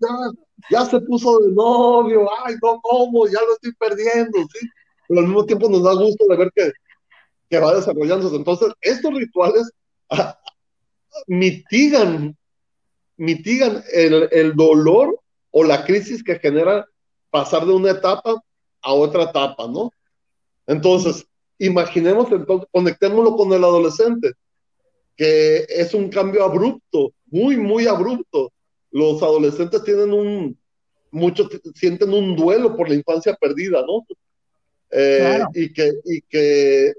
ya, 0.70 0.86
se 0.86 1.00
puso 1.02 1.40
de 1.40 1.52
novio, 1.52 2.28
ay, 2.44 2.56
no, 2.62 2.80
¿cómo? 2.82 3.28
Ya 3.28 3.40
lo 3.42 3.54
estoy 3.54 3.74
perdiendo, 3.74 4.40
¿sí? 4.40 4.68
Pero 5.08 5.20
al 5.20 5.28
mismo 5.28 5.46
tiempo 5.46 5.70
nos 5.70 5.84
da 5.84 5.94
gusto 5.94 6.26
de 6.28 6.38
ver 6.38 6.52
que, 6.56 6.72
que 7.50 7.60
va 7.60 7.76
desarrollándose. 7.76 8.36
Entonces, 8.36 8.74
estos 8.82 9.14
rituales 9.14 9.72
ah, 10.10 10.40
mitigan, 11.28 12.36
mitigan 13.18 13.84
el, 13.92 14.30
el 14.32 14.56
dolor 14.56 15.20
o 15.52 15.64
la 15.64 15.86
crisis 15.86 16.24
que 16.24 16.40
genera 16.40 16.88
pasar 17.30 17.66
de 17.66 17.74
una 17.74 17.92
etapa 17.92 18.42
a 18.82 18.94
otra 18.94 19.24
etapa, 19.24 19.68
¿no? 19.68 19.92
Entonces, 20.68 21.26
imaginemos, 21.58 22.32
entonces, 22.32 22.68
conectémoslo 22.72 23.36
con 23.36 23.52
el 23.54 23.64
adolescente, 23.64 24.34
que 25.16 25.66
es 25.70 25.94
un 25.94 26.10
cambio 26.10 26.44
abrupto, 26.44 27.14
muy, 27.28 27.58
muy 27.58 27.88
abrupto. 27.88 28.52
Los 28.94 29.24
adolescentes 29.24 29.84
tienen 29.84 30.14
un, 30.14 30.58
muchos 31.10 31.50
sienten 31.74 32.14
un 32.14 32.36
duelo 32.36 32.78
por 32.78 32.88
la 32.88 32.94
infancia 32.94 33.36
perdida, 33.36 33.82
¿no? 33.82 34.06
Eh, 34.92 35.44
y, 35.56 35.74
que, 35.74 35.94
y 36.06 36.22
que 36.22 36.94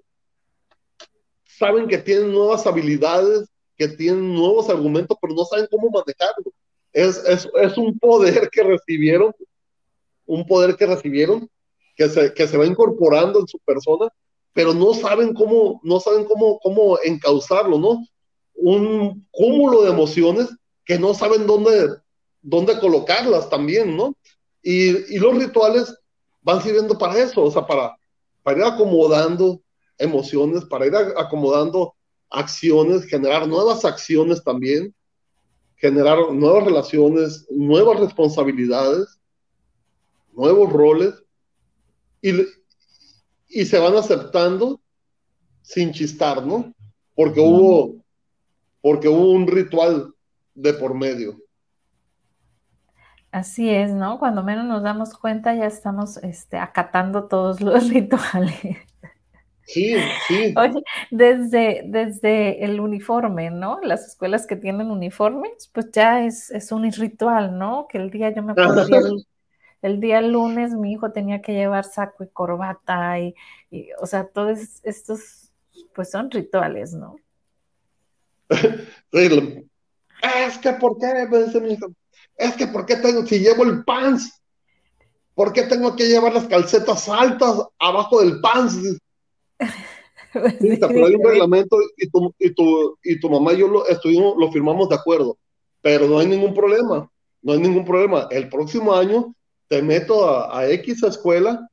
saben 1.46 1.86
que 1.86 1.98
tienen 1.98 2.32
nuevas 2.32 2.66
habilidades, 2.66 3.48
que 3.76 3.86
tienen 3.86 4.34
nuevos 4.34 4.68
argumentos, 4.68 5.16
pero 5.22 5.34
no 5.34 5.44
saben 5.44 5.68
cómo 5.70 5.88
manejarlo. 5.88 6.52
Es, 6.92 7.18
es, 7.28 7.48
es 7.62 7.78
un 7.78 7.96
poder 7.96 8.50
que 8.50 8.64
recibieron, 8.64 9.32
un 10.26 10.44
poder 10.44 10.74
que 10.74 10.86
recibieron 10.86 11.48
que 11.96 12.08
se, 12.08 12.34
que 12.34 12.48
se 12.48 12.56
va 12.56 12.66
incorporando 12.66 13.38
en 13.38 13.46
su 13.46 13.60
persona, 13.60 14.08
pero 14.52 14.74
no 14.74 14.94
saben 14.94 15.32
cómo, 15.32 15.80
no 15.84 16.00
saben 16.00 16.24
cómo, 16.24 16.58
cómo 16.58 16.98
encauzarlo, 17.04 17.78
¿no? 17.78 18.04
Un 18.54 19.24
cúmulo 19.30 19.82
de 19.82 19.90
emociones 19.90 20.48
que 20.84 20.98
no 20.98 21.14
saben 21.14 21.46
dónde, 21.46 21.96
dónde 22.42 22.78
colocarlas 22.78 23.48
también, 23.48 23.96
¿no? 23.96 24.14
Y, 24.62 25.14
y 25.14 25.18
los 25.18 25.36
rituales 25.36 25.94
van 26.42 26.62
sirviendo 26.62 26.96
para 26.98 27.18
eso, 27.18 27.42
o 27.42 27.50
sea, 27.50 27.66
para, 27.66 27.96
para 28.42 28.58
ir 28.58 28.64
acomodando 28.64 29.60
emociones, 29.98 30.64
para 30.64 30.86
ir 30.86 30.94
acomodando 30.94 31.94
acciones, 32.30 33.04
generar 33.04 33.46
nuevas 33.46 33.84
acciones 33.84 34.42
también, 34.42 34.94
generar 35.76 36.32
nuevas 36.32 36.64
relaciones, 36.64 37.46
nuevas 37.50 38.00
responsabilidades, 38.00 39.18
nuevos 40.32 40.72
roles, 40.72 41.14
y, 42.20 43.64
se 43.66 43.78
van 43.78 43.94
aceptando 43.96 44.80
sin 45.62 45.92
chistar, 45.92 46.44
¿no? 46.44 46.74
Porque 47.14 47.40
hubo, 47.40 47.96
porque 48.80 49.08
hubo 49.08 49.30
un 49.30 49.46
ritual 49.46 50.13
de 50.54 50.74
por 50.74 50.94
medio. 50.94 51.36
Así 53.30 53.68
es, 53.68 53.92
¿no? 53.92 54.18
Cuando 54.18 54.44
menos 54.44 54.64
nos 54.64 54.82
damos 54.82 55.18
cuenta 55.18 55.54
ya 55.54 55.66
estamos 55.66 56.18
este, 56.18 56.56
acatando 56.56 57.24
todos 57.24 57.60
los 57.60 57.88
rituales. 57.90 58.78
Sí, 59.66 59.96
sí. 60.28 60.54
Oye, 60.56 60.84
desde, 61.10 61.82
desde 61.86 62.64
el 62.64 62.80
uniforme, 62.80 63.50
¿no? 63.50 63.80
Las 63.82 64.06
escuelas 64.06 64.46
que 64.46 64.56
tienen 64.56 64.90
uniformes, 64.90 65.70
pues 65.72 65.90
ya 65.90 66.24
es, 66.24 66.50
es 66.50 66.70
un 66.70 66.90
ritual, 66.92 67.58
¿no? 67.58 67.88
Que 67.88 67.98
el 67.98 68.10
día 68.10 68.32
yo 68.32 68.42
me 68.42 68.54
pondría 68.54 68.98
el, 68.98 69.26
el 69.84 70.00
día 70.00 70.22
lunes 70.22 70.72
mi 70.72 70.92
hijo 70.92 71.12
tenía 71.12 71.42
que 71.42 71.52
llevar 71.52 71.84
saco 71.84 72.24
y 72.24 72.28
corbata 72.28 73.20
y, 73.20 73.34
o 74.00 74.06
sea, 74.06 74.26
todos 74.26 74.80
estos, 74.82 75.52
pues 75.94 76.10
son 76.10 76.30
rituales, 76.30 76.94
¿no? 76.94 77.16
es 80.46 80.58
que, 80.58 80.72
¿por 80.72 80.98
qué? 80.98 81.26
Me 81.30 81.44
dice 81.44 81.60
mi 81.60 81.72
hijo, 81.72 81.86
es 82.36 82.54
que, 82.54 82.66
¿por 82.66 82.86
qué 82.86 82.96
tengo, 82.96 83.26
si 83.26 83.38
llevo 83.38 83.64
el 83.64 83.84
pants, 83.84 84.42
¿por 85.34 85.52
qué 85.52 85.62
tengo 85.62 85.94
que 85.96 86.06
llevar 86.06 86.34
las 86.34 86.46
calcetas 86.46 87.08
altas 87.08 87.62
abajo 87.78 88.20
del 88.20 88.40
pants? 88.40 88.74
sí, 90.60 90.78
pero 90.80 91.06
hay 91.06 91.14
un 91.14 91.24
reglamento 91.24 91.76
y 91.96 92.08
tu, 92.08 92.34
y 92.38 92.50
tu, 92.50 92.98
y 93.02 93.20
tu 93.20 93.30
mamá 93.30 93.52
y 93.52 93.58
yo 93.58 93.68
lo, 93.68 93.86
estuvimos, 93.86 94.34
lo 94.38 94.50
firmamos 94.50 94.88
de 94.88 94.96
acuerdo, 94.96 95.38
pero 95.80 96.08
no 96.08 96.18
hay 96.18 96.26
ningún 96.26 96.54
problema, 96.54 97.10
no 97.42 97.52
hay 97.52 97.60
ningún 97.60 97.84
problema. 97.84 98.28
El 98.30 98.48
próximo 98.48 98.94
año 98.94 99.34
te 99.68 99.82
meto 99.82 100.28
a, 100.28 100.68
X 100.68 101.02
escuela 101.02 101.68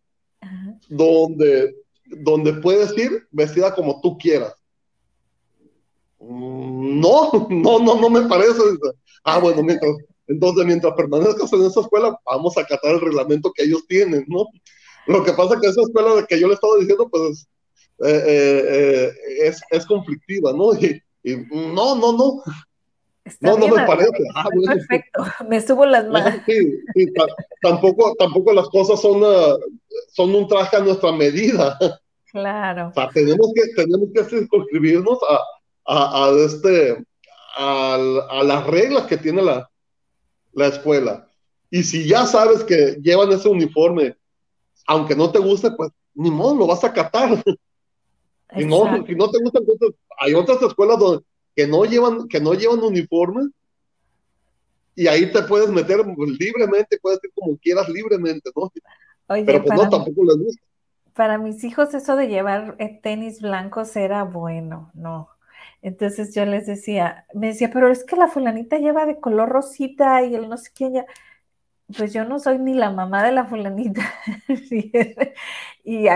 donde, 0.87 1.75
donde 2.05 2.53
puedes 2.53 2.97
ir 2.97 3.27
vestida 3.31 3.73
como 3.73 4.01
tú 4.01 4.17
quieras. 4.17 4.53
Mm, 6.21 6.99
no, 6.99 7.31
no, 7.49 7.79
no, 7.79 7.95
no 7.95 8.09
me 8.09 8.21
parece. 8.27 8.61
Ah, 9.23 9.39
bueno, 9.39 9.63
mientras, 9.63 9.91
entonces 10.27 10.65
mientras 10.65 10.93
permanezcas 10.93 11.51
en 11.53 11.63
esa 11.63 11.81
escuela, 11.81 12.17
vamos 12.25 12.57
a 12.57 12.61
acatar 12.61 12.93
el 12.93 13.01
reglamento 13.01 13.51
que 13.53 13.63
ellos 13.63 13.85
tienen, 13.87 14.25
¿no? 14.27 14.45
Lo 15.07 15.23
que 15.23 15.33
pasa 15.33 15.55
es 15.55 15.61
que 15.61 15.67
esa 15.67 15.81
escuela 15.81 16.15
de 16.15 16.25
que 16.25 16.39
yo 16.39 16.47
le 16.47 16.53
estaba 16.53 16.77
diciendo, 16.77 17.09
pues 17.09 17.47
eh, 18.03 18.23
eh, 18.27 19.11
es, 19.43 19.61
es, 19.69 19.85
conflictiva, 19.85 20.53
¿no? 20.53 20.71
Y, 21.23 21.35
no, 21.35 21.93
no, 21.95 22.13
no. 22.13 22.41
no, 23.41 23.57
no 23.57 23.67
me 23.67 23.85
parece. 23.85 24.09
Ah, 24.33 24.47
perfecto, 24.65 25.23
me 25.47 25.61
subo 25.61 25.85
las 25.85 26.07
manos. 26.07 26.41
Sí, 26.47 26.79
sí, 26.95 27.13
tampoco, 27.61 28.15
tampoco 28.17 28.51
las 28.53 28.67
cosas 28.69 28.99
son, 28.99 29.21
uh, 29.21 29.59
son 30.09 30.33
un 30.33 30.47
traje 30.47 30.77
a 30.77 30.79
nuestra 30.79 31.11
medida. 31.11 31.77
Claro. 32.31 32.87
O 32.87 32.93
sea, 32.93 33.09
tenemos 33.09 33.51
que, 33.53 33.61
tenemos 33.75 34.09
que 34.15 34.23
circunscribirnos 34.23 35.19
a, 35.29 35.41
a, 35.91 36.25
a 36.25 36.29
este, 36.45 37.03
a, 37.57 37.95
a, 38.29 38.43
las 38.43 38.65
reglas 38.67 39.07
que 39.07 39.17
tiene 39.17 39.41
la, 39.41 39.69
la 40.53 40.67
escuela. 40.67 41.27
Y 41.69 41.83
si 41.83 42.07
ya 42.07 42.25
sabes 42.25 42.63
que 42.63 42.97
llevan 43.01 43.31
ese 43.31 43.49
uniforme, 43.49 44.15
aunque 44.87 45.15
no 45.15 45.31
te 45.31 45.39
guste, 45.39 45.71
pues 45.71 45.91
ni 46.13 46.31
modo, 46.31 46.55
lo 46.55 46.67
vas 46.67 46.83
a 46.83 46.93
catar. 46.93 47.43
Y 48.53 48.65
no, 48.65 48.83
si 49.07 49.15
no 49.15 49.31
te 49.31 49.39
gusta, 49.41 49.59
entonces 49.59 49.91
hay 50.19 50.33
otras 50.33 50.61
escuelas 50.61 50.99
donde, 50.99 51.23
que 51.55 51.65
no 51.65 51.85
llevan, 51.85 52.27
que 52.27 52.41
no 52.41 52.53
llevan 52.53 52.83
uniforme 52.83 53.49
y 54.93 55.07
ahí 55.07 55.31
te 55.31 55.41
puedes 55.43 55.69
meter 55.69 55.99
libremente, 56.37 56.99
puedes 57.01 57.23
ir 57.23 57.31
como 57.33 57.55
quieras 57.55 57.87
libremente, 57.87 58.49
¿no? 58.53 58.69
Pero 59.25 59.63
pues 59.63 59.79
no, 59.79 59.89
tampoco 59.89 60.25
les 60.25 60.37
gusta. 60.37 60.61
Para 61.13 61.37
mis 61.37 61.63
hijos 61.63 61.93
eso 61.93 62.17
de 62.17 62.27
llevar 62.27 62.75
eh, 62.77 62.99
tenis 63.01 63.41
blancos 63.41 63.95
era 63.95 64.25
bueno, 64.25 64.91
no. 64.93 65.29
Entonces 65.81 66.33
yo 66.35 66.45
les 66.45 66.67
decía, 66.67 67.25
me 67.33 67.47
decía, 67.47 67.71
pero 67.71 67.89
es 67.89 68.03
que 68.03 68.15
la 68.15 68.27
fulanita 68.27 68.77
lleva 68.77 69.05
de 69.05 69.19
color 69.19 69.49
rosita 69.49 70.23
y 70.23 70.35
el 70.35 70.49
no 70.49 70.57
sé 70.57 70.71
quién 70.73 70.93
ya 70.93 71.05
pues 71.97 72.13
yo 72.13 72.25
no 72.25 72.39
soy 72.39 72.57
ni 72.59 72.73
la 72.73 72.89
mamá 72.89 73.23
de 73.23 73.31
la 73.31 73.45
fulanita, 73.45 74.01
y, 75.83 76.07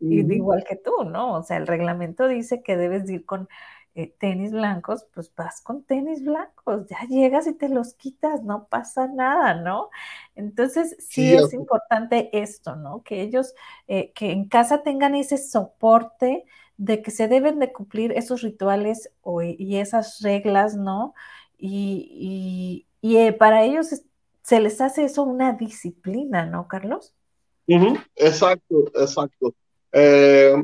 igual 0.00 0.64
que 0.68 0.76
tú, 0.76 1.04
¿no? 1.04 1.34
O 1.34 1.42
sea, 1.42 1.56
el 1.56 1.66
reglamento 1.66 2.28
dice 2.28 2.62
que 2.62 2.76
debes 2.76 3.08
ir 3.10 3.24
con 3.24 3.48
eh, 3.94 4.14
tenis 4.18 4.52
blancos, 4.52 5.06
pues 5.12 5.32
vas 5.34 5.60
con 5.60 5.82
tenis 5.84 6.22
blancos, 6.22 6.86
ya 6.88 7.00
llegas 7.08 7.46
y 7.46 7.54
te 7.54 7.68
los 7.68 7.94
quitas, 7.94 8.42
no 8.42 8.66
pasa 8.66 9.08
nada, 9.08 9.54
¿no? 9.54 9.90
Entonces, 10.34 10.96
sí, 11.00 11.34
es 11.34 11.52
importante 11.52 12.30
esto, 12.32 12.76
¿no? 12.76 13.02
Que 13.02 13.22
ellos, 13.22 13.54
eh, 13.88 14.12
que 14.12 14.32
en 14.32 14.48
casa 14.48 14.82
tengan 14.82 15.14
ese 15.14 15.38
soporte 15.38 16.44
de 16.80 17.02
que 17.02 17.10
se 17.10 17.28
deben 17.28 17.58
de 17.58 17.72
cumplir 17.72 18.10
esos 18.12 18.40
rituales 18.40 19.10
y 19.58 19.76
esas 19.76 20.20
reglas, 20.22 20.76
¿no? 20.76 21.12
Y, 21.58 22.86
y, 23.02 23.16
eh, 23.18 23.34
para 23.34 23.64
ellos 23.64 23.88
se 24.42 24.60
les 24.60 24.80
hace 24.80 25.04
eso 25.04 25.24
una 25.24 25.52
disciplina, 25.52 26.46
¿no, 26.46 26.66
Carlos? 26.66 27.12
Exacto, 28.16 28.90
exacto. 28.94 29.54
Eh, 29.92 30.54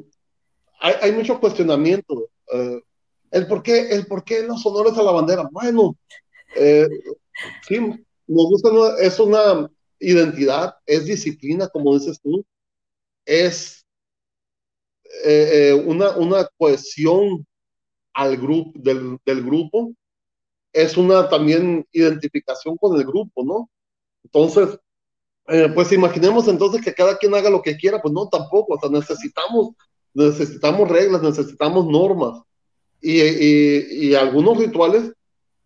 hay, 0.80 1.12
mucho 1.12 1.38
cuestionamiento. 1.38 2.30
Eh, 2.50 2.80
el, 3.32 3.46
por 3.46 3.62
qué, 3.62 3.90
el 3.90 4.06
por 4.06 4.24
qué 4.24 4.42
los 4.42 4.64
honores 4.64 4.96
a 4.96 5.02
la 5.02 5.12
bandera. 5.12 5.46
Bueno, 5.52 5.98
eh, 6.56 6.88
sí, 7.68 7.78
nos 8.26 8.46
gusta, 8.46 8.70
es 9.02 9.20
una 9.20 9.70
identidad, 9.98 10.76
es 10.86 11.04
disciplina, 11.04 11.68
como 11.68 11.92
dices 11.92 12.18
tú, 12.22 12.42
es 13.26 13.85
una, 15.84 16.10
una 16.16 16.48
cohesión 16.58 17.46
al 18.14 18.36
grupo, 18.36 18.72
del, 18.76 19.18
del 19.24 19.44
grupo, 19.44 19.92
es 20.72 20.96
una 20.96 21.28
también 21.28 21.86
identificación 21.92 22.76
con 22.76 22.98
el 22.98 23.06
grupo, 23.06 23.44
¿no? 23.44 23.70
Entonces, 24.24 24.78
eh, 25.48 25.70
pues 25.74 25.92
imaginemos 25.92 26.48
entonces 26.48 26.82
que 26.84 26.92
cada 26.92 27.16
quien 27.16 27.34
haga 27.34 27.48
lo 27.48 27.62
que 27.62 27.76
quiera, 27.76 28.02
pues 28.02 28.12
no, 28.12 28.28
tampoco, 28.28 28.74
o 28.74 28.80
sea, 28.80 28.90
necesitamos, 28.90 29.70
necesitamos 30.12 30.88
reglas, 30.88 31.22
necesitamos 31.22 31.86
normas. 31.86 32.42
Y, 33.00 33.22
y, 33.22 34.08
y 34.08 34.14
algunos 34.14 34.58
rituales 34.58 35.12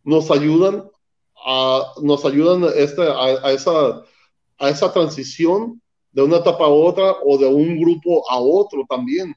nos 0.05 0.31
ayudan 0.31 0.85
a, 1.45 1.93
nos 2.03 2.25
ayudan 2.25 2.65
este, 2.77 3.03
a, 3.03 3.47
a, 3.47 3.53
esa, 3.53 4.03
a 4.59 4.69
esa 4.69 4.93
transición 4.93 5.81
de 6.13 6.23
una 6.23 6.39
etapa 6.39 6.65
a 6.65 6.69
otra 6.69 7.17
o 7.25 7.39
de 7.39 7.47
un 7.47 7.81
grupo 7.81 8.29
a 8.31 8.39
otro 8.39 8.85
también. 8.89 9.35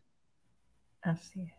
Así 1.04 1.42
es. 1.42 1.54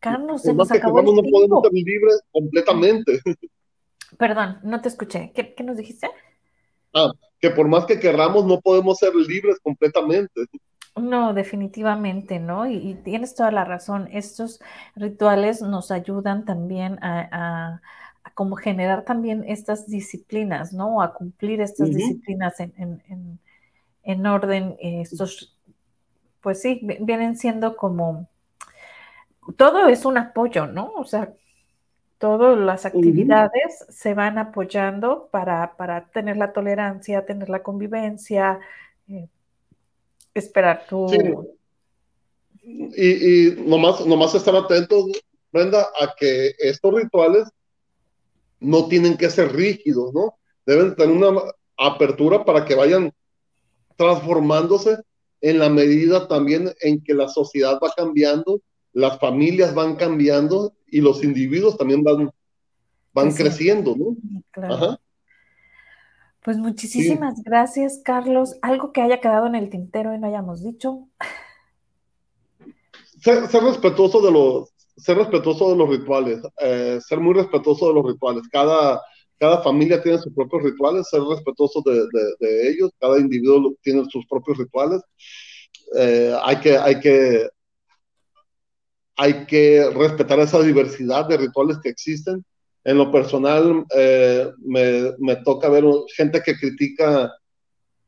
Carlos, 0.00 0.42
se 0.42 0.54
nos 0.54 0.70
acabó 0.72 1.00
el 1.00 1.06
no 1.06 1.22
podemos 1.22 1.62
ser 1.62 1.72
libres 1.72 2.20
completamente. 2.32 3.20
Perdón, 4.18 4.58
no 4.62 4.80
te 4.80 4.88
escuché. 4.88 5.30
¿Qué, 5.34 5.54
¿Qué, 5.54 5.62
nos 5.62 5.76
dijiste? 5.76 6.10
Ah, 6.94 7.12
que 7.38 7.50
por 7.50 7.68
más 7.68 7.84
que 7.84 8.00
querramos, 8.00 8.46
no 8.46 8.60
podemos 8.60 8.98
ser 8.98 9.14
libres 9.14 9.58
completamente. 9.62 10.46
No, 10.96 11.34
definitivamente, 11.34 12.40
¿no? 12.40 12.66
Y, 12.66 12.76
y 12.76 12.94
tienes 12.94 13.34
toda 13.34 13.52
la 13.52 13.64
razón. 13.64 14.08
Estos 14.10 14.60
rituales 14.96 15.62
nos 15.62 15.90
ayudan 15.90 16.44
también 16.46 16.98
a, 17.02 17.80
como 18.34 18.56
generar 18.56 19.04
también 19.04 19.44
estas 19.46 19.86
disciplinas, 19.86 20.72
¿no? 20.72 21.02
A 21.02 21.12
cumplir 21.12 21.60
estas 21.60 21.90
uh 21.90 21.92
-huh. 21.92 21.96
disciplinas 21.96 22.58
en, 22.58 22.72
en, 22.76 23.02
en, 23.08 23.38
en 24.02 24.26
orden. 24.26 24.76
Estos, 24.80 25.56
pues 26.40 26.60
sí, 26.62 26.80
vienen 27.00 27.36
siendo 27.36 27.76
como 27.76 28.28
todo 29.56 29.88
es 29.88 30.04
un 30.04 30.18
apoyo, 30.18 30.66
¿no? 30.66 30.92
O 30.96 31.04
sea, 31.04 31.32
todas 32.18 32.58
las 32.58 32.86
actividades 32.86 33.80
uh 33.80 33.84
-huh. 33.84 33.92
se 33.92 34.14
van 34.14 34.38
apoyando 34.38 35.28
para, 35.30 35.76
para, 35.76 36.06
tener 36.10 36.36
la 36.36 36.52
tolerancia, 36.52 37.26
tener 37.26 37.48
la 37.48 37.62
convivencia, 37.62 38.60
eh, 39.08 39.28
esperar 40.34 40.86
tu... 40.88 41.08
Sí. 41.08 41.18
Y, 42.62 43.08
y 43.48 43.62
nomás, 43.66 44.04
nomás 44.06 44.34
estar 44.34 44.54
atentos, 44.54 45.06
Brenda, 45.50 45.88
a 46.00 46.14
que 46.14 46.52
estos 46.58 46.94
rituales 46.94 47.48
no 48.60 48.86
tienen 48.86 49.16
que 49.16 49.30
ser 49.30 49.52
rígidos, 49.52 50.12
¿no? 50.12 50.34
Deben 50.66 50.94
tener 50.94 51.16
una 51.16 51.40
apertura 51.78 52.44
para 52.44 52.66
que 52.66 52.74
vayan 52.74 53.12
transformándose 53.96 54.98
en 55.40 55.58
la 55.58 55.68
medida 55.68 56.28
también 56.28 56.72
en 56.80 57.02
que 57.02 57.14
la 57.14 57.28
sociedad 57.28 57.78
va 57.82 57.92
cambiando 57.96 58.60
las 58.92 59.18
familias 59.18 59.74
van 59.74 59.96
cambiando 59.96 60.74
y 60.86 61.00
los 61.00 61.22
individuos 61.22 61.76
también 61.76 62.02
van, 62.02 62.30
van 63.12 63.32
sí. 63.32 63.42
creciendo, 63.42 63.94
¿no? 63.96 64.16
Claro. 64.50 64.74
Ajá. 64.74 65.00
Pues 66.42 66.56
muchísimas 66.56 67.36
sí. 67.36 67.42
gracias, 67.44 68.00
Carlos. 68.02 68.56
¿Algo 68.62 68.92
que 68.92 69.02
haya 69.02 69.20
quedado 69.20 69.46
en 69.46 69.54
el 69.54 69.70
tintero 69.70 70.14
y 70.14 70.18
no 70.18 70.26
hayamos 70.26 70.64
dicho? 70.64 71.06
Ser, 73.20 73.46
ser 73.48 73.62
respetuoso 73.62 74.22
de 74.22 74.32
los, 74.32 74.72
ser 74.96 75.18
respetuoso 75.18 75.70
de 75.70 75.76
los 75.76 75.88
rituales, 75.90 76.40
eh, 76.60 76.98
ser 77.06 77.20
muy 77.20 77.34
respetuoso 77.34 77.88
de 77.88 77.94
los 77.94 78.06
rituales. 78.06 78.48
Cada, 78.50 79.02
cada 79.40 79.62
familia 79.62 80.02
tiene 80.02 80.18
sus 80.18 80.34
propios 80.34 80.62
rituales, 80.62 81.08
ser 81.08 81.22
respetuoso 81.22 81.82
de, 81.86 81.94
de, 81.94 82.34
de 82.40 82.70
ellos, 82.70 82.90
cada 83.00 83.18
individuo 83.18 83.74
tiene 83.82 84.04
sus 84.10 84.26
propios 84.26 84.58
rituales. 84.58 85.00
Eh, 85.96 86.36
hay, 86.42 86.60
que, 86.60 86.76
hay 86.76 87.00
que 87.00 87.48
hay 89.16 89.46
que 89.46 89.90
respetar 89.90 90.40
esa 90.40 90.62
diversidad 90.62 91.26
de 91.26 91.38
rituales 91.38 91.78
que 91.82 91.88
existen. 91.88 92.44
En 92.84 92.96
lo 92.96 93.10
personal, 93.10 93.84
eh, 93.94 94.50
me, 94.58 95.12
me, 95.18 95.36
toca 95.36 95.68
ver 95.68 95.84
gente 96.16 96.42
que 96.42 96.56
critica 96.56 97.30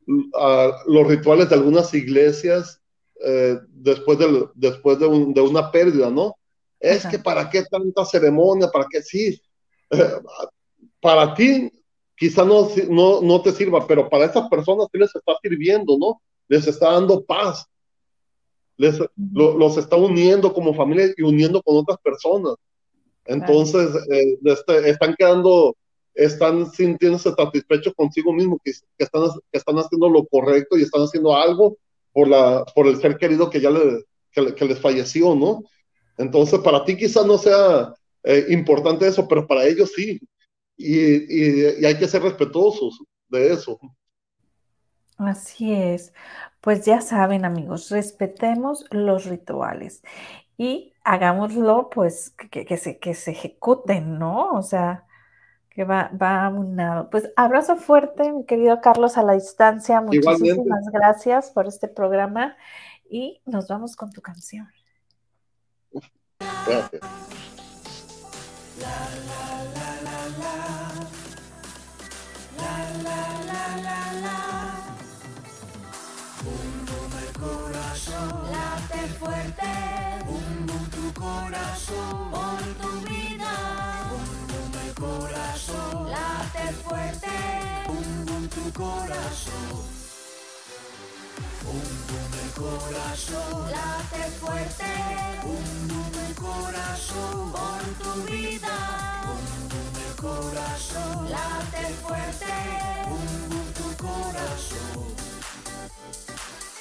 uh, 0.07 0.91
los 0.91 1.07
rituales 1.07 1.49
de 1.49 1.55
algunas 1.55 1.93
iglesias 1.93 2.81
eh, 3.23 3.59
después, 3.69 4.17
del, 4.17 4.45
después 4.55 4.97
de, 4.97 5.05
un, 5.05 5.33
de, 5.33 5.41
una 5.41 5.71
pérdida, 5.71 6.09
¿no? 6.09 6.35
Es 6.79 7.05
Ajá. 7.05 7.11
que 7.11 7.19
para 7.19 7.49
qué 7.49 7.63
tanta 7.63 8.05
ceremonia, 8.05 8.69
para 8.69 8.87
qué 8.89 9.01
sí. 9.03 9.39
Para 11.03 11.35
ti 11.35 11.71
quizá 12.15 12.43
no, 12.43 12.67
no, 12.89 13.21
no 13.21 13.41
te 13.43 13.51
sirva, 13.51 13.85
pero 13.85 14.09
para 14.09 14.25
esas 14.25 14.49
personas 14.49 14.87
sí 14.91 14.97
les 14.97 15.13
está 15.13 15.33
sirviendo, 15.41 15.97
¿no? 15.99 16.19
Les 16.47 16.65
está 16.65 16.93
dando 16.93 17.23
paz 17.23 17.67
les, 18.77 18.99
lo, 19.33 19.57
los 19.57 19.77
está 19.77 19.95
uniendo 19.95 20.53
como 20.53 20.73
familia 20.73 21.13
y 21.15 21.21
uniendo 21.21 21.61
con 21.61 21.77
otras 21.77 21.97
personas. 21.99 22.55
Entonces, 23.25 23.89
eh, 24.11 24.37
este, 24.43 24.89
están 24.89 25.15
quedando, 25.17 25.75
están 26.13 26.69
sintiéndose 26.71 27.31
satisfechos 27.31 27.93
consigo 27.95 28.33
mismo, 28.33 28.59
que, 28.63 28.71
que, 28.97 29.03
están, 29.03 29.23
que 29.51 29.57
están 29.57 29.77
haciendo 29.77 30.09
lo 30.09 30.25
correcto 30.25 30.77
y 30.77 30.81
están 30.81 31.03
haciendo 31.03 31.35
algo 31.35 31.77
por, 32.11 32.27
la, 32.27 32.65
por 32.75 32.87
el 32.87 32.99
ser 32.99 33.17
querido 33.17 33.49
que 33.49 33.61
ya 33.61 33.69
le, 33.69 34.03
que, 34.31 34.53
que 34.53 34.65
les 34.65 34.79
falleció, 34.79 35.35
¿no? 35.35 35.63
Entonces, 36.17 36.59
para 36.59 36.83
ti 36.83 36.97
quizás 36.97 37.25
no 37.25 37.37
sea 37.37 37.93
eh, 38.23 38.47
importante 38.49 39.07
eso, 39.07 39.27
pero 39.27 39.47
para 39.47 39.65
ellos 39.65 39.91
sí. 39.95 40.19
Y, 40.77 40.97
y, 40.97 41.81
y 41.81 41.85
hay 41.85 41.97
que 41.97 42.07
ser 42.07 42.23
respetuosos 42.23 42.99
de 43.29 43.53
eso. 43.53 43.79
Así 45.17 45.73
es. 45.73 46.13
Pues 46.61 46.85
ya 46.85 47.01
saben, 47.01 47.45
amigos, 47.45 47.89
respetemos 47.89 48.85
los 48.91 49.25
rituales 49.25 50.01
y 50.57 50.93
hagámoslo, 51.03 51.89
pues, 51.89 52.31
que, 52.31 52.65
que, 52.65 52.77
se, 52.77 52.99
que 52.99 53.13
se 53.13 53.31
ejecuten, 53.31 54.17
¿no? 54.17 54.51
O 54.51 54.61
sea, 54.61 55.05
que 55.69 55.83
va, 55.83 56.11
va 56.19 56.45
a 56.45 56.49
un 56.49 56.75
lado. 56.75 57.09
Pues 57.09 57.31
abrazo 57.35 57.75
fuerte, 57.75 58.31
mi 58.31 58.45
querido 58.45 58.79
Carlos, 58.81 59.17
a 59.17 59.23
la 59.23 59.33
distancia. 59.33 60.01
Muchísimas 60.01 60.41
Igualmente. 60.41 60.91
gracias 60.93 61.51
por 61.51 61.67
este 61.67 61.87
programa 61.87 62.55
y 63.09 63.41
nos 63.45 63.67
vamos 63.67 63.95
con 63.95 64.11
tu 64.11 64.21
canción. 64.21 64.67
Gracias. 66.65 67.01
Late 78.51 79.07
fuerte, 79.19 79.71
Bum 80.25 80.65
bum 80.65 80.85
tu 80.91 81.13
corazón, 81.19 82.31
por 82.31 82.63
tu 82.79 82.89
vida. 83.09 83.51
bum 84.09 84.29
bum 84.47 84.73
el 84.85 84.93
corazón, 84.93 86.09
Late 86.09 86.73
fuerte, 86.83 87.37
bum 87.87 88.25
bum 88.25 88.47
tu 88.47 88.71
corazón. 88.71 89.83
Bum 91.63 91.83
bum 92.07 92.33
el 92.43 92.51
corazón, 92.51 93.71
late 93.71 94.23
fuerte, 94.39 94.91
bum 95.43 95.87
bum 95.89 96.13
el 96.27 96.35
corazón, 96.35 97.51
por 97.51 97.83
tu 98.03 98.31
vida. 98.31 98.77
Corazón, 100.23 101.29
Late 101.29 101.93
fuerte, 102.01 102.45
tu 103.77 104.03
corazón. 104.03 105.13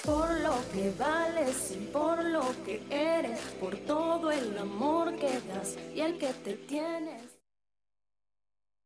por 0.05 0.31
lo 0.41 0.55
que 0.73 0.93
vales 0.99 1.73
y 1.73 1.87
por 1.87 2.25
lo 2.25 2.45
que 2.65 2.83
eres, 2.91 3.41
por 3.61 3.77
todo 3.79 4.31
el 4.31 4.57
amor 4.59 5.17
que 5.17 5.41
das 5.49 5.77
y 5.95 6.01
el 6.01 6.19
que 6.19 6.33
te 6.45 6.55
tienes. 6.55 7.32